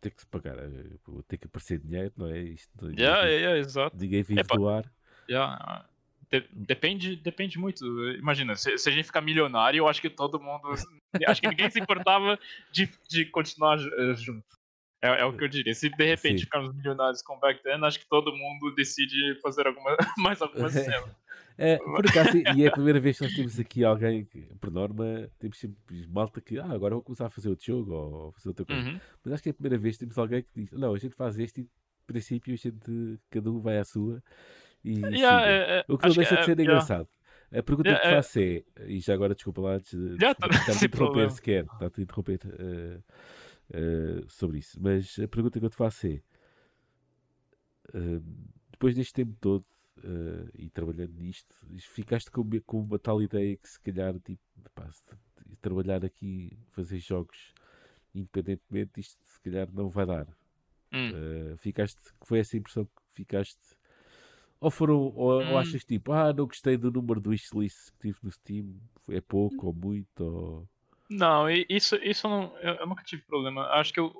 tem 0.00 0.10
que 0.12 0.20
se 0.20 0.26
pagar, 0.26 0.58
eh, 0.58 0.98
tem 1.28 1.38
que 1.38 1.46
aparecer 1.46 1.78
dinheiro, 1.78 2.12
não 2.16 2.26
é? 2.26 2.40
Isto, 2.40 2.86
yeah, 2.86 3.24
yeah, 3.24 3.28
yeah, 3.28 3.58
exato. 3.58 3.96
Ninguém 3.96 4.22
vive 4.22 4.42
do 4.42 4.68
ar. 4.68 4.90
Yeah. 5.28 5.84
De 6.30 6.46
depende, 6.52 7.16
depende 7.16 7.58
muito. 7.58 7.84
Imagina, 8.14 8.54
se, 8.56 8.78
se, 8.78 8.88
a 8.88 8.92
gente 8.92 9.06
ficar 9.06 9.20
milionário, 9.20 9.78
eu 9.78 9.88
acho 9.88 10.00
que 10.00 10.08
todo 10.08 10.40
mundo. 10.40 10.68
acho 11.26 11.40
que 11.40 11.48
ninguém 11.48 11.70
se 11.70 11.80
importava 11.80 12.38
de, 12.72 12.88
de 13.08 13.26
continuar 13.26 13.78
uh, 13.78 14.14
junto. 14.14 14.44
É, 15.02 15.22
é, 15.22 15.24
o 15.24 15.36
que 15.36 15.44
eu 15.44 15.48
diria. 15.48 15.74
Se 15.74 15.88
de 15.88 16.04
repente 16.04 16.38
Sim. 16.38 16.44
ficarmos 16.44 16.74
milionários 16.74 17.22
com 17.22 17.38
Back 17.38 17.62
Then, 17.62 17.84
acho 17.84 17.98
que 17.98 18.06
todo 18.06 18.32
mundo 18.32 18.74
decide 18.74 19.34
fazer 19.40 19.66
alguma, 19.66 19.96
mais 20.18 20.40
alguma 20.40 20.68
cena. 20.70 21.16
É, 21.62 21.76
por 21.76 22.06
acaso, 22.06 22.38
e 22.56 22.64
é 22.64 22.68
a 22.68 22.72
primeira 22.72 22.98
vez 22.98 23.18
que 23.18 23.24
nós 23.24 23.34
temos 23.34 23.60
aqui 23.60 23.84
alguém 23.84 24.24
que, 24.24 24.40
por 24.58 24.70
norma, 24.70 25.28
temos 25.38 25.58
sempre 25.58 26.06
malta 26.08 26.40
que, 26.40 26.58
ah, 26.58 26.72
agora 26.72 26.94
vou 26.94 27.02
começar 27.02 27.26
a 27.26 27.30
fazer 27.30 27.50
outro 27.50 27.66
jogo 27.66 27.92
ou 27.92 28.32
fazer 28.32 28.48
outra 28.48 28.64
coisa. 28.64 28.88
Uhum. 28.88 29.00
Mas 29.22 29.34
acho 29.34 29.42
que 29.42 29.50
é 29.50 29.52
a 29.52 29.54
primeira 29.54 29.76
vez 29.76 29.96
que 29.96 30.00
temos 30.00 30.16
alguém 30.16 30.42
que 30.42 30.48
diz, 30.54 30.72
não, 30.72 30.94
a 30.94 30.98
gente 30.98 31.14
faz 31.14 31.38
este 31.38 31.60
e, 31.60 31.68
princípio, 32.06 32.54
a 32.54 32.56
gente, 32.56 33.20
cada 33.28 33.50
um 33.50 33.60
vai 33.60 33.76
à 33.76 33.84
sua. 33.84 34.22
E, 34.82 35.00
yeah, 35.00 35.46
é, 35.46 35.80
é, 35.80 35.84
o 35.86 35.98
que 35.98 36.08
não 36.08 36.14
deixa 36.14 36.36
de 36.38 36.44
ser 36.46 36.58
é, 36.58 36.62
engraçado. 36.62 37.08
A 37.52 37.62
pergunta 37.62 37.94
que 37.94 38.00
te 38.00 38.08
faço 38.08 38.38
é, 38.38 38.64
e 38.86 38.98
já 39.00 39.12
agora 39.12 39.34
desculpa 39.34 39.60
lá 39.60 39.74
antes 39.74 39.92
de 39.92 40.16
Já, 40.18 40.34
tá- 40.34 40.46
a 40.48 40.72
sem 40.72 40.86
interromper 40.86 41.30
sequer, 41.30 41.64
está 41.64 41.86
a 41.86 41.90
te 41.90 42.00
interromper 42.00 42.40
sobre 44.28 44.60
isso, 44.60 44.78
mas 44.80 45.18
a 45.22 45.28
pergunta 45.28 45.60
que 45.60 45.66
eu 45.66 45.70
te 45.70 45.76
faço 45.76 46.06
é 46.06 46.22
depois 48.70 48.94
deste 48.94 49.12
tempo 49.12 49.36
todo 49.38 49.64
eh, 49.98 50.50
e 50.54 50.70
trabalhando 50.70 51.12
nisto, 51.14 51.54
ficaste 51.78 52.30
com, 52.30 52.48
com 52.66 52.80
uma 52.80 52.98
tal 52.98 53.22
ideia 53.22 53.56
que 53.56 53.68
se 53.68 53.80
calhar 53.80 54.18
tipo, 54.20 54.42
pá, 54.74 54.88
trabalhar 55.60 56.04
aqui, 56.04 56.58
fazer 56.72 56.98
jogos 56.98 57.52
independentemente, 58.14 59.00
isto 59.00 59.18
se 59.24 59.40
calhar 59.40 59.68
não 59.72 59.88
vai 59.88 60.06
dar. 60.06 60.26
Hum. 60.92 61.10
Uh, 61.12 61.56
ficaste, 61.58 62.00
foi 62.22 62.40
essa 62.40 62.56
impressão 62.56 62.84
que 62.84 63.02
ficaste? 63.14 63.60
Ou 64.60 64.70
foram, 64.70 64.96
ou, 64.96 65.30
ou 65.30 65.42
Hum. 65.42 65.58
achas 65.58 65.84
tipo, 65.84 66.12
ah, 66.12 66.32
não 66.32 66.46
gostei 66.46 66.76
do 66.76 66.90
número 66.90 67.20
do 67.20 67.30
wishlist 67.30 67.92
que 67.92 68.08
tive 68.08 68.18
no 68.22 68.32
Steam, 68.32 68.76
é 69.08 69.20
pouco 69.20 69.68
ou 69.68 69.72
muito? 69.72 70.20
Ou... 70.20 70.68
Não, 71.08 71.48
isso, 71.48 71.96
isso 71.96 72.26
eu, 72.26 72.30
não, 72.30 72.58
eu, 72.58 72.74
eu 72.74 72.86
nunca 72.86 73.02
tive 73.02 73.22
problema. 73.22 73.62
Acho 73.68 73.92
que 73.92 74.00
eu, 74.00 74.12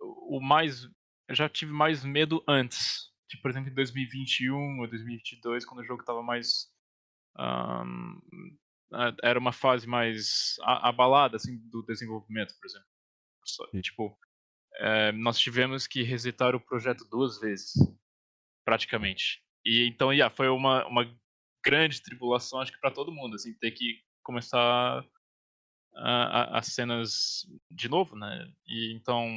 o 0.00 0.40
mais. 0.40 0.84
Eu 1.28 1.34
já 1.34 1.48
tive 1.48 1.72
mais 1.72 2.04
medo 2.04 2.42
antes. 2.48 3.11
Por 3.38 3.50
exemplo, 3.50 3.70
em 3.70 3.74
2021 3.74 4.80
ou 4.80 4.88
2022, 4.88 5.64
quando 5.64 5.80
o 5.80 5.84
jogo 5.84 6.04
tava 6.04 6.22
mais. 6.22 6.68
ah, 7.36 7.84
era 9.22 9.38
uma 9.38 9.52
fase 9.52 9.86
mais 9.86 10.56
abalada, 10.62 11.36
assim, 11.36 11.58
do 11.70 11.82
desenvolvimento, 11.82 12.54
por 12.60 12.66
exemplo. 12.66 12.88
Só-. 13.44 13.66
Tipo, 13.80 14.18
eh, 14.80 15.12
nós 15.12 15.38
tivemos 15.38 15.86
que 15.86 16.02
resetar 16.02 16.54
o 16.54 16.60
projeto 16.60 17.04
duas 17.10 17.40
vezes, 17.40 17.72
praticamente. 18.64 19.42
E 19.64 19.86
então, 19.86 20.12
yeah, 20.12 20.34
foi 20.34 20.48
uma, 20.48 20.86
uma 20.86 21.04
grande 21.64 22.02
tribulação, 22.02 22.60
acho 22.60 22.72
que 22.72 22.80
para 22.80 22.90
todo 22.90 23.12
mundo, 23.12 23.36
assim, 23.36 23.54
ter 23.54 23.70
que 23.70 24.02
começar 24.22 25.04
as 25.94 26.68
cenas 26.68 27.46
de 27.70 27.88
novo, 27.88 28.16
né? 28.16 28.50
E 28.66 28.94
então 28.94 29.28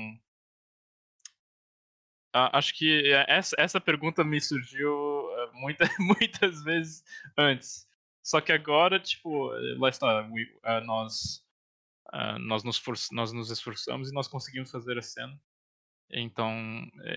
acho 2.53 2.73
que 2.75 3.11
essa, 3.27 3.55
essa 3.57 3.81
pergunta 3.81 4.23
me 4.23 4.39
surgiu 4.41 4.91
eh, 5.31 5.49
muita, 5.53 5.85
muitas 5.99 6.63
vezes 6.63 7.03
antes. 7.37 7.87
Só 8.23 8.41
que 8.41 8.51
agora, 8.51 8.99
tipo, 8.99 9.49
lá 9.77 9.89
está, 9.89 10.27
we- 10.31 10.57
ah, 10.63 10.81
nós 10.81 11.43
ah, 12.11 12.37
nós 12.39 12.63
nos 12.63 12.77
forç- 12.77 13.11
nós 13.11 13.31
nos 13.33 13.51
esforçamos 13.51 14.09
e 14.09 14.13
nós 14.13 14.27
conseguimos 14.27 14.71
fazer 14.71 14.97
a 14.97 15.01
cena. 15.01 15.39
Então, 16.09 16.51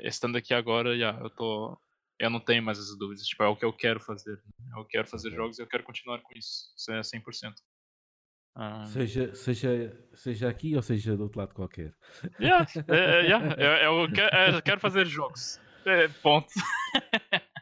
estando 0.03 0.37
aqui 0.39 0.55
agora, 0.55 0.95
yeah, 0.95 1.21
eu 1.23 1.31
tô 1.31 1.79
eu 2.19 2.31
não 2.31 2.41
tenho 2.41 2.62
mais 2.62 2.79
essas 2.79 2.99
dúvidas, 2.99 3.25
tipo, 3.27 3.43
é 3.45 3.47
o 3.49 3.55
que 3.57 3.64
eu 3.64 3.73
quero 3.73 4.01
fazer. 4.01 4.43
né? 4.59 4.73
Eu 4.77 4.85
quero 4.85 5.07
fazer 5.07 5.29
Ok. 5.29 5.37
jogos 5.37 5.59
e 5.59 5.62
eu 5.62 5.69
quero 5.69 5.85
continuar 5.85 6.21
com 6.21 6.37
isso, 6.37 6.75
isso 6.77 6.91
é 6.93 7.01
100%. 7.03 7.55
Ah, 8.55 8.84
Seja, 8.86 9.34
seja, 9.34 9.96
seja 10.14 10.49
aqui 10.49 10.74
ou 10.74 10.82
seja 10.82 11.16
do 11.16 11.24
outro 11.24 11.38
lado 11.38 11.55
qualquer. 11.55 11.94
Yeah, 12.40 12.66
é, 12.88 12.96
é, 12.96 13.22
yeah, 13.22 13.84
eu, 13.84 14.01
eu 14.03 14.12
quero, 14.12 14.36
eu 14.57 14.62
quero 14.62 14.80
fazer 14.80 15.07
jogos. 15.07 15.61
É, 15.84 16.09
ponto. 16.09 16.49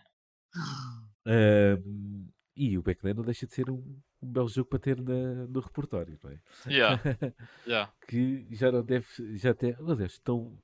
Um, 1.27 2.29
e 2.57 2.79
o 2.79 2.83
Backman 2.83 3.15
não 3.15 3.25
deixa 3.25 3.47
de 3.47 3.53
ser 3.53 3.69
um, 3.69 4.01
um 4.23 4.33
belo 4.33 4.49
jogo 4.49 4.71
para 4.71 4.79
ter 4.79 4.97
na- 5.03 5.47
no 5.49 5.61
repertório, 5.61 6.19
não 6.23 6.31
é? 6.31 6.41
Yeah, 6.69 7.03
yeah. 7.67 7.93
que 8.09 8.47
já 8.53 8.71
não 8.71 8.83
deve, 8.85 9.07
já 9.37 9.51
até, 9.51 9.77
aliás, 9.79 10.19
tão, 10.21 10.57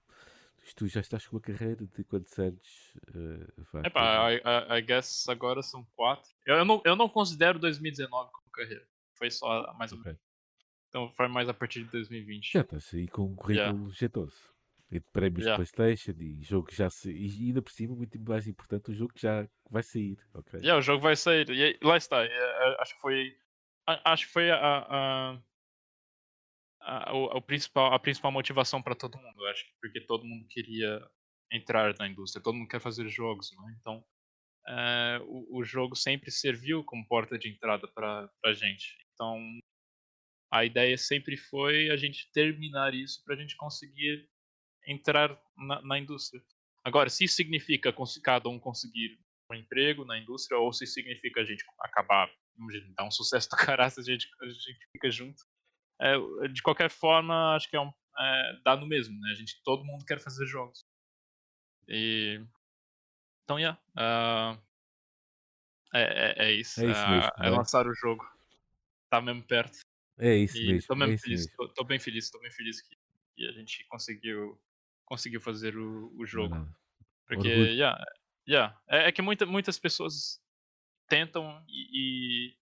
tu 0.77 0.87
já 0.87 1.01
estás 1.01 1.27
com 1.27 1.37
uma 1.37 1.43
carreira 1.43 1.85
de 1.85 2.05
quantos 2.05 2.39
anos? 2.39 2.95
Uh, 3.15 3.79
Epá, 3.85 4.33
I, 4.33 4.37
I, 4.37 4.79
I 4.79 4.83
guess 4.83 5.29
agora 5.29 5.63
são 5.63 5.85
quatro. 5.97 6.31
Eu, 6.47 6.57
eu, 6.57 6.65
não, 6.65 6.81
eu 6.85 6.97
não 6.97 7.09
considero 7.09 7.59
2019 7.59 8.31
como 8.31 8.51
carreira. 8.53 8.87
Foi 9.23 9.31
só 9.31 9.73
mais 9.75 9.93
ou 9.93 9.99
menos. 9.99 10.15
Ok. 10.19 10.21
Então 10.89 11.13
foi 11.13 11.29
mais 11.29 11.49
a 11.49 11.55
partir 11.55 11.85
de 11.85 11.91
2020. 11.91 12.51
Já 12.53 12.63
estás 12.63 12.93
aí 12.93 13.07
com 13.07 13.23
um 13.27 13.37
currículo 13.37 13.89
jeitoso. 13.93 14.37
E 14.91 14.99
de 14.99 15.07
prémios 15.13 15.45
Yeah. 15.47 15.63
de 15.65 15.71
Playstation 15.73 16.21
e 16.21 16.43
jogo 16.43 16.67
que 16.67 16.75
já 16.77 16.91
se, 16.91 17.11
e 17.11 17.47
ainda 17.47 17.63
por 17.63 17.71
cima, 17.73 17.95
muito 17.95 18.19
mais 18.21 18.47
importante, 18.47 18.91
o 18.91 18.95
jogo 18.95 19.15
que 19.15 19.23
já 19.23 19.49
vai 19.71 19.83
sair, 19.83 20.19
ok? 20.35 20.59
Yeah, 20.61 20.77
o 20.79 20.83
jogo 20.83 21.01
vai 21.03 21.15
sair. 21.17 21.49
E 21.49 21.79
lá 21.83 21.97
está. 21.97 22.23
é, 22.25 22.27
é, 22.29 22.77
acho 22.83 22.95
que 22.97 23.01
foi. 23.01 23.37
a- 23.87 24.13
Acho 24.13 24.27
que 24.27 24.33
foi 24.33 24.51
a. 24.51 24.57
a, 24.59 25.39
a, 26.81 27.15
o, 27.15 27.25
o 27.39 27.41
principal, 27.41 27.93
a 27.95 27.99
principal 27.99 28.33
motivação 28.33 28.83
para 28.83 28.95
todo 28.95 29.17
mundo. 29.19 29.47
Acho 29.47 29.65
que 29.65 29.73
porque 29.81 30.01
todo 30.01 30.27
mundo 30.27 30.47
queria 30.49 31.01
entrar 31.51 31.95
na 31.99 32.09
indústria, 32.09 32.43
todo 32.43 32.57
mundo 32.57 32.69
quer 32.69 32.81
fazer 32.81 33.09
jogos, 33.09 33.51
não 33.57 33.69
é? 33.69 33.73
Então, 33.81 34.05
é, 34.69 35.21
o, 35.25 35.59
o 35.61 35.65
jogo 35.65 35.95
sempre 35.97 36.31
serviu 36.31 36.85
como 36.85 37.07
porta 37.07 37.39
de 37.39 37.49
entrada 37.49 37.87
para 37.89 38.31
a 38.45 38.53
gente. 38.53 38.97
Então, 39.23 39.61
a 40.53 40.65
ideia 40.65 40.99
sempre 40.99 41.37
foi 41.37 41.91
a 41.91 41.97
gente 41.97 42.29
terminar 42.33 42.93
isso 42.93 43.23
para 43.25 43.37
a 43.37 43.39
gente 43.39 43.57
conseguir 43.57 44.29
entrar 44.87 45.41
na, 45.57 45.81
na 45.83 45.99
indústria. 45.99 46.43
Agora, 46.85 47.09
se 47.09 47.25
isso 47.25 47.37
significa 47.37 47.95
cada 48.23 48.49
um 48.49 48.59
conseguir 48.59 49.17
um 49.49 49.55
emprego 49.55 50.05
na 50.05 50.19
indústria, 50.19 50.59
ou 50.59 50.73
se 50.73 50.87
significa 50.87 51.41
a 51.41 51.45
gente 51.45 51.65
acabar, 51.79 52.29
imagina, 52.59 52.93
dar 52.97 53.05
um 53.05 53.13
sucesso 53.13 53.49
do 53.49 53.57
caralho, 53.57 53.93
a 53.97 54.03
gente, 54.03 54.29
a 54.41 54.47
gente 54.47 54.89
fica 54.93 55.09
junto. 55.09 55.41
É, 56.01 56.49
de 56.49 56.61
qualquer 56.63 56.91
forma, 56.91 57.55
acho 57.55 57.71
que 57.71 57.77
é 57.77 57.81
um, 57.81 57.93
é, 58.19 58.61
dá 58.65 58.77
no 58.77 58.89
mesmo, 58.89 59.19
né? 59.21 59.31
A 59.31 59.35
gente, 59.35 59.63
todo 59.63 59.85
mundo 59.85 60.05
quer 60.05 60.19
fazer 60.21 60.47
jogos. 60.47 60.85
E, 61.87 62.45
então, 63.45 63.57
yeah, 63.57 63.81
ah, 63.97 64.59
é, 65.95 66.03
é, 66.03 66.47
é 66.47 66.53
isso. 66.53 66.81
É 66.83 66.91
isso 66.91 67.01
ah, 67.01 67.11
mesmo, 67.11 67.31
é 67.39 67.43
né? 67.43 67.51
lançar 67.51 67.87
o 67.87 67.95
jogo. 67.95 68.32
Tá 69.13 69.21
mesmo 69.21 69.43
perto. 69.43 69.79
É 70.19 70.35
isso 70.37 70.57
E 70.57 70.69
mesmo, 70.69 70.89
tô 70.89 70.95
é 70.95 70.97
mesmo 70.97 71.15
isso 71.17 71.23
feliz, 71.25 71.41
mesmo. 71.41 71.57
tô, 71.59 71.69
tô 71.69 71.85
bem 71.85 71.99
feliz, 71.99 72.31
tô 72.31 72.41
bem 72.41 72.51
feliz 72.51 72.81
que, 72.81 72.97
que 73.37 73.47
a 73.47 73.53
gente 73.53 73.85
conseguiu, 73.85 74.59
conseguiu 75.05 75.39
fazer 75.39 75.77
o, 75.77 76.07
o 76.17 76.17
Não 76.17 76.25
é 76.25 76.27
jogo. 76.27 76.55
Porque, 77.27 77.49
Orgulho. 77.49 77.71
yeah, 77.73 78.05
yeah. 78.49 78.83
É, 78.89 79.09
é 79.09 79.13
que 79.13 79.21
muita, 79.21 79.45
muitas 79.45 79.79
pessoas 79.79 80.43
tentam 81.09 81.63
e, 81.69 82.57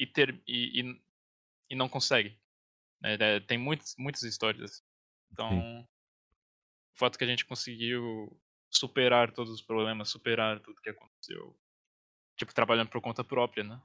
e, 0.00 0.06
ter, 0.08 0.42
e, 0.44 0.80
e, 0.80 1.02
e 1.70 1.76
não 1.76 1.88
conseguem. 1.88 2.36
né? 3.00 3.16
É, 3.20 3.38
tem 3.38 3.56
muitas, 3.56 3.94
muitas 3.96 4.24
histórias. 4.24 4.82
Então, 5.30 5.82
o 5.82 6.98
fato 6.98 7.16
que 7.16 7.22
a 7.22 7.28
gente 7.28 7.46
conseguiu 7.46 8.36
superar 8.72 9.30
todos 9.32 9.52
os 9.52 9.62
problemas, 9.62 10.08
superar 10.10 10.58
tudo 10.58 10.80
que 10.80 10.90
aconteceu, 10.90 11.56
tipo, 12.36 12.52
trabalhando 12.52 12.88
por 12.90 13.00
conta 13.00 13.22
própria, 13.22 13.62
né? 13.62 13.80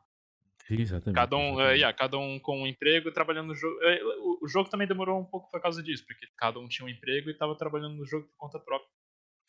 Exatamente. 0.69 1.13
Cada 1.13 1.35
um, 1.37 1.59
é, 1.61 1.73
exatamente. 1.73 1.77
yeah, 1.77 1.97
cada 1.97 2.17
um 2.19 2.39
com 2.39 2.61
um 2.61 2.67
emprego 2.67 3.09
e 3.09 3.13
trabalhando 3.13 3.47
no 3.47 3.55
jogo. 3.55 3.81
É, 3.83 4.03
o, 4.03 4.39
o 4.43 4.47
jogo 4.47 4.69
também 4.69 4.87
demorou 4.87 5.19
um 5.19 5.25
pouco 5.25 5.49
por 5.49 5.61
causa 5.61 5.81
disso, 5.81 6.05
porque 6.05 6.27
cada 6.37 6.59
um 6.59 6.67
tinha 6.67 6.85
um 6.85 6.89
emprego 6.89 7.29
e 7.29 7.33
estava 7.33 7.57
trabalhando 7.57 7.95
no 7.95 8.05
jogo 8.05 8.27
por 8.27 8.35
conta 8.37 8.59
própria. 8.59 8.89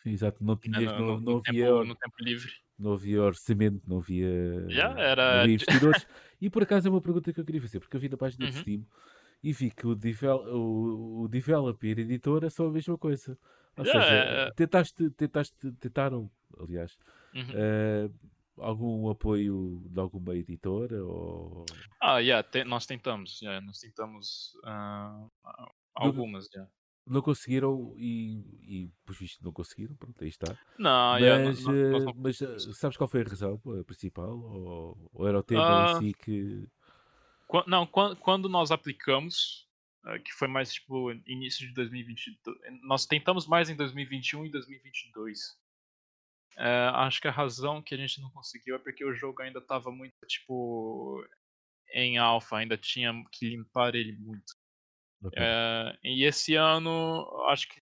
Exato, 0.04 0.42
não 0.44 0.56
né, 0.64 0.80
tinhas, 0.80 0.92
no, 0.94 0.94
não, 0.94 1.18
no- 1.20 1.34
no 1.34 1.40
havia, 1.40 1.66
tempo, 1.66 1.84
no 1.84 1.94
tempo 1.96 2.14
livre. 2.20 2.52
não 2.78 2.92
havia 2.94 3.22
orçamento, 3.22 3.82
não 3.88 3.98
havia, 3.98 4.28
Yeah, 4.68 4.94
era 5.12 5.26
havia 5.26 5.54
investidores. 5.54 6.06
e 6.40 6.50
por 6.50 6.62
acaso 6.62 6.88
é 6.88 6.90
uma 6.90 7.00
pergunta 7.02 7.32
que 7.32 7.40
eu 7.40 7.44
queria 7.44 7.62
fazer, 7.62 7.80
porque 7.80 7.96
eu 7.96 8.00
vi 8.00 8.08
na 8.08 8.16
página 8.16 8.46
do 8.46 8.52
Uhum. 8.52 8.54
Steam 8.54 8.86
e 9.42 9.52
vi 9.52 9.70
que 9.70 9.86
o, 9.86 9.94
devel, 9.96 10.38
o, 10.56 11.22
o 11.24 11.28
developer 11.28 11.98
e 11.98 12.02
a 12.02 12.04
editora 12.04 12.50
são 12.50 12.68
a 12.68 12.72
mesma 12.72 12.98
coisa. 12.98 13.38
Ou 13.76 13.84
Yeah, 13.84 13.86
seja, 13.86 14.16
é- 14.48 14.52
tentaste, 14.56 15.10
tentaste, 15.12 15.72
tentaram, 15.80 16.30
aliás, 16.58 16.96
Uhum. 17.34 17.54
eh, 17.54 18.10
algum 18.58 19.08
apoio 19.10 19.82
de 19.90 20.00
alguma 20.00 20.34
editora 20.36 21.04
ou 21.04 21.64
Ah, 22.00 22.18
yeah, 22.18 22.42
te- 22.48 22.64
nós 22.64 22.86
tentamos, 22.86 23.40
yeah, 23.40 23.64
nós 23.64 23.78
tentamos 23.78 24.52
ah, 24.64 25.26
ah, 25.44 25.70
algumas, 25.94 26.46
yeah. 26.54 26.70
não 27.06 27.22
conseguiram 27.22 27.94
e, 27.98 28.44
e 28.62 28.90
por 29.04 29.14
visto 29.14 29.42
não 29.44 29.52
conseguiram, 29.52 29.94
pronto, 29.96 30.22
aí 30.22 30.28
está. 30.28 30.56
Não, 30.78 31.18
yeah, 31.18 31.42
Mas, 31.44 31.64
nós- 31.64 31.66
nós 31.66 32.04
eh, 32.04 32.04
não 32.06 32.14
mas 32.14 32.42
eh, 32.42 32.58
sabes 32.74 32.96
qual 32.96 33.08
foi 33.08 33.22
a 33.22 33.24
razão 33.24 33.60
eh, 33.78 33.84
principal? 33.84 34.38
Ou, 34.38 35.10
ou 35.12 35.28
era 35.28 35.38
o 35.38 35.42
tema 35.42 35.62
Ah, 35.62 35.84
em 35.84 35.86
si 36.08 36.14
que. 36.14 36.68
Não, 37.66 37.86
quan- 37.86 38.16
quando 38.16 38.48
nós 38.48 38.70
aplicamos, 38.70 39.66
ah, 40.04 40.18
que 40.18 40.32
foi 40.32 40.48
mais 40.48 40.72
tipo 40.72 41.10
início 41.26 41.66
de 41.66 41.72
2022, 41.74 42.58
nós 42.82 43.06
tentamos 43.06 43.46
mais 43.46 43.68
em 43.70 43.76
2021 43.76 44.44
e 44.44 44.50
2022. 44.50 45.38
É, 46.58 46.88
acho 46.94 47.20
que 47.20 47.28
a 47.28 47.32
razão 47.32 47.82
que 47.82 47.94
a 47.94 47.98
gente 47.98 48.20
não 48.20 48.30
conseguiu 48.30 48.76
é 48.76 48.78
porque 48.78 49.04
o 49.04 49.14
jogo 49.14 49.42
ainda 49.42 49.58
estava 49.58 49.90
muito 49.90 50.14
tipo 50.26 51.22
em 51.92 52.18
alfa, 52.18 52.56
ainda 52.58 52.76
tinha 52.76 53.12
que 53.30 53.48
limpar 53.50 53.94
ele 53.94 54.12
muito. 54.12 54.54
Ok. 55.22 55.38
É, 55.40 55.98
e 56.02 56.24
esse 56.24 56.54
ano, 56.54 57.26
acho 57.48 57.68
que 57.68 57.80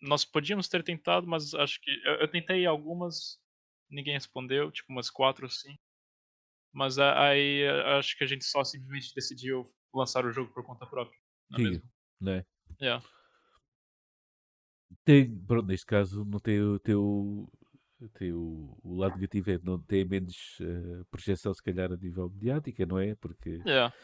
nós 0.00 0.24
podíamos 0.24 0.68
ter 0.68 0.82
tentado, 0.82 1.26
mas 1.26 1.54
acho 1.54 1.80
que 1.80 1.90
eu, 2.04 2.14
eu 2.14 2.28
tentei 2.28 2.66
algumas, 2.66 3.38
ninguém 3.88 4.14
respondeu, 4.14 4.70
tipo 4.70 4.92
umas 4.92 5.10
quatro 5.10 5.46
assim. 5.46 5.78
Mas 6.72 6.98
a- 6.98 7.28
aí 7.28 7.66
acho 7.98 8.16
que 8.16 8.24
a 8.24 8.26
gente 8.26 8.44
só 8.44 8.64
simplesmente 8.64 9.14
decidiu 9.14 9.72
lançar 9.94 10.24
o 10.26 10.32
jogo 10.32 10.52
por 10.52 10.64
conta 10.64 10.86
própria. 10.86 11.18
Não 11.50 11.58
é 11.58 11.62
mesmo? 11.62 11.90
não 12.20 12.32
é? 12.32 12.46
Yeah. 12.80 13.06
Tem, 15.04 15.34
pronto, 15.46 15.66
neste 15.66 15.86
caso 15.86 16.24
não 16.24 16.38
tem 16.38 16.60
o 16.60 16.78
teu 16.78 17.48
tem 18.14 18.32
o, 18.32 18.76
o 18.82 18.96
lado 18.96 19.14
negativo 19.14 19.50
é 19.50 19.58
não 19.62 19.78
ter 19.78 20.06
menos 20.06 20.58
uh, 20.60 21.04
projeção, 21.10 21.54
se 21.54 21.62
calhar, 21.62 21.90
a 21.92 21.96
nível 21.96 22.28
mediática, 22.28 22.84
não 22.84 22.98
é? 22.98 23.14
Porque 23.14 23.62
yeah. 23.66 23.94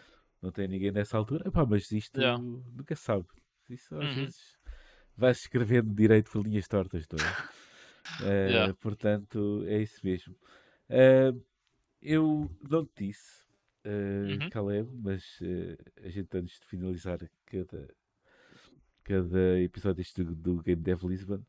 não 0.41 0.51
tem 0.51 0.68
ninguém 0.68 0.91
nessa 0.91 1.18
altura. 1.18 1.47
Epá, 1.47 1.66
mas 1.66 1.91
isto 1.91 2.18
yeah. 2.18 2.43
nunca 2.43 2.97
sabe. 2.97 3.26
Isso 3.68 3.95
às 3.97 4.09
uhum. 4.09 4.14
vezes 4.14 4.59
vai-se 5.16 5.43
escrevendo 5.43 5.95
direito 5.95 6.30
por 6.30 6.43
linhas 6.43 6.66
tortas, 6.66 7.07
não 7.11 7.18
é? 7.18 7.20
Yeah. 8.22 8.74
Portanto, 8.80 9.62
é 9.66 9.82
isso 9.82 10.01
mesmo. 10.03 10.34
Eu 12.03 12.51
não 12.68 12.84
te 12.84 13.07
disse, 13.07 13.47
uh, 13.84 14.43
uhum. 14.43 14.51
Caleb, 14.51 14.91
mas 14.95 15.38
a 16.03 16.09
gente 16.09 16.36
antes 16.36 16.59
de 16.59 16.66
finalizar 16.66 17.18
cada, 17.47 17.95
cada 19.05 19.61
episódio 19.61 19.97
deste 19.97 20.23
do, 20.23 20.35
do 20.35 20.63
Game 20.63 20.83
Dev 20.83 21.03
Lisbon, 21.05 21.41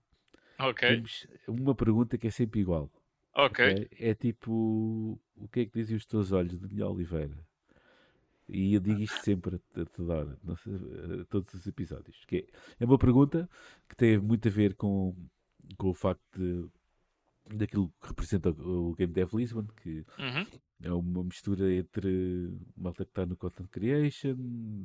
okay. 0.60 0.95
temos 0.95 1.28
uma 1.47 1.76
pergunta 1.76 2.18
que 2.18 2.28
é 2.28 2.32
sempre 2.32 2.60
igual. 2.60 2.91
Ok. 3.34 3.66
okay? 3.66 3.88
É 3.99 4.14
tipo, 4.14 5.20
o 5.36 5.47
que 5.47 5.62
é 5.62 5.66
que 5.66 5.80
dizem 5.80 5.95
os 5.95 6.06
teus 6.06 6.32
olhos 6.32 6.52
de 6.52 6.68
Daniel 6.68 6.91
Oliveira? 6.91 7.38
E 8.47 8.74
eu 8.74 8.82
digo 8.82 9.02
isto 9.02 9.24
sempre 9.24 9.62
a, 9.76 9.86
toda 9.86 10.14
hora, 10.14 10.38
a 11.22 11.26
todos 11.26 11.54
os 11.54 11.66
episódios. 11.66 12.26
Que 12.26 12.38
é, 12.38 12.84
é 12.84 12.86
uma 12.86 12.97
pergunta 12.97 13.49
que 13.88 13.95
tem 13.95 14.18
muito 14.18 14.47
a 14.47 14.52
ver 14.52 14.76
com, 14.76 15.16
com 15.78 15.89
o 15.89 15.93
facto 15.93 16.22
de 16.38 16.70
daquilo 17.54 17.91
que 18.02 18.08
representa 18.08 18.49
o 18.49 18.93
Game 18.95 19.12
Dev 19.12 19.34
Lisbon, 19.34 19.66
que 19.82 20.06
uhum. 20.20 20.45
É 20.84 20.91
uma 20.91 21.23
mistura 21.23 21.73
entre 21.73 22.51
malta 22.75 23.05
que 23.05 23.11
está 23.11 23.25
no 23.25 23.36
content 23.36 23.67
creation, 23.69 24.36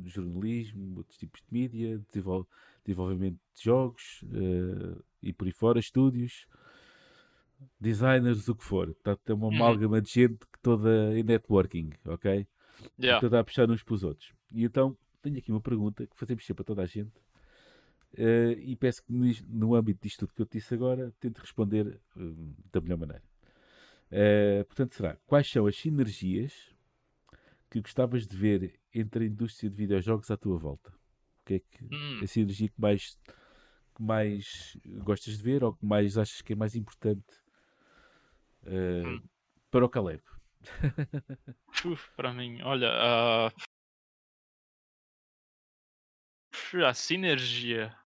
jornalismo, 0.04 0.98
outros 0.98 1.18
tipos 1.18 1.40
de 1.40 1.46
mídia, 1.50 1.98
desenvol 2.08 2.46
desenvolvimento 2.84 3.38
de 3.54 3.64
jogos 3.64 4.22
uh, 4.24 5.02
e 5.22 5.32
por 5.32 5.46
aí 5.46 5.52
fora, 5.52 5.78
estúdios, 5.78 6.46
designers, 7.80 8.48
o 8.48 8.54
que 8.54 8.64
for. 8.64 8.90
Está 8.90 9.16
é 9.26 9.32
uma 9.32 9.46
uhum. 9.46 9.54
amálgama 9.56 10.00
de 10.00 10.10
gente 10.10 10.38
que 10.38 10.58
toda 10.62 11.18
em 11.18 11.22
networking, 11.22 11.90
ok? 12.04 12.46
Yeah. 12.98 13.20
Toda 13.20 13.40
a 13.40 13.44
puxar 13.44 13.70
uns 13.70 13.82
para 13.82 13.94
os 13.94 14.04
outros. 14.04 14.32
E 14.52 14.64
então 14.64 14.96
tenho 15.22 15.38
aqui 15.38 15.50
uma 15.50 15.60
pergunta 15.60 16.06
que 16.06 16.16
fazemos 16.16 16.44
sempre 16.44 16.62
a 16.62 16.64
toda 16.64 16.82
a 16.82 16.86
gente 16.86 17.12
Uh, 18.16 18.56
e 18.60 18.74
peço 18.76 19.02
que 19.02 19.12
no 19.46 19.74
âmbito 19.74 20.00
disto 20.02 20.20
tudo 20.20 20.32
que 20.34 20.40
eu 20.40 20.46
te 20.46 20.56
disse 20.56 20.72
agora, 20.72 21.12
tente 21.20 21.38
responder 21.38 22.00
uh, 22.16 22.54
da 22.72 22.80
melhor 22.80 22.96
maneira. 22.96 23.22
Uh, 24.10 24.64
portanto, 24.66 24.94
será 24.94 25.16
quais 25.26 25.50
são 25.50 25.66
as 25.66 25.76
sinergias 25.76 26.74
que 27.70 27.80
gostavas 27.80 28.26
de 28.26 28.36
ver 28.36 28.80
entre 28.94 29.24
a 29.24 29.26
indústria 29.26 29.68
de 29.68 29.76
videojogos 29.76 30.30
à 30.30 30.36
tua 30.36 30.56
volta? 30.58 30.90
O 30.90 31.44
que 31.44 31.54
é 31.54 31.58
que 31.58 31.84
hum. 31.84 32.20
a 32.22 32.26
sinergia 32.26 32.68
que 32.68 32.80
mais, 32.80 33.18
que 33.94 34.02
mais 34.02 34.76
gostas 35.02 35.38
de 35.38 35.42
ver 35.42 35.64
ou 35.64 35.74
que 35.74 35.84
mais 35.84 36.16
achas 36.16 36.40
que 36.40 36.52
é 36.52 36.56
mais 36.56 36.74
importante 36.76 37.34
hum. 38.64 39.22
para 39.70 39.84
o 39.84 39.88
Caleb? 39.88 40.22
Uf, 41.84 42.10
para 42.16 42.32
mim, 42.32 42.60
olha, 42.62 42.90
uh... 42.90 43.50
a 46.84 46.94
sinergia 46.94 47.96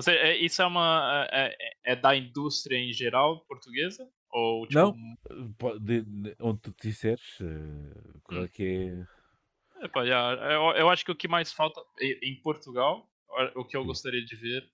você, 0.00 0.12
é, 0.12 0.36
isso 0.38 0.62
é 0.62 0.66
uma. 0.66 1.28
É, 1.30 1.54
é, 1.60 1.92
é, 1.92 1.96
da 1.96 2.16
indústria 2.16 2.78
em 2.78 2.90
geral 2.90 3.44
portuguesa? 3.44 4.10
Ou, 4.32 4.66
tipo... 4.66 4.78
Não, 4.78 5.78
de, 5.80 6.02
de, 6.02 6.36
onde 6.40 6.60
tu 6.60 6.74
disseres, 6.80 7.40
uh, 7.40 8.20
qual 8.22 8.42
é 8.42 8.44
hum. 8.44 8.48
que 8.48 8.62
é. 8.64 10.00
Yeah, 10.02 10.52
eu, 10.52 10.62
eu, 10.72 10.90
acho 10.90 11.04
que 11.04 11.10
o 11.10 11.16
que 11.16 11.26
mais 11.26 11.52
falta 11.52 11.80
em 12.00 12.36
Portugal, 12.42 13.08
o 13.54 13.64
que 13.64 13.76
eu 13.76 13.84
gostaria 13.84 14.22
de 14.22 14.36
ver 14.36 14.70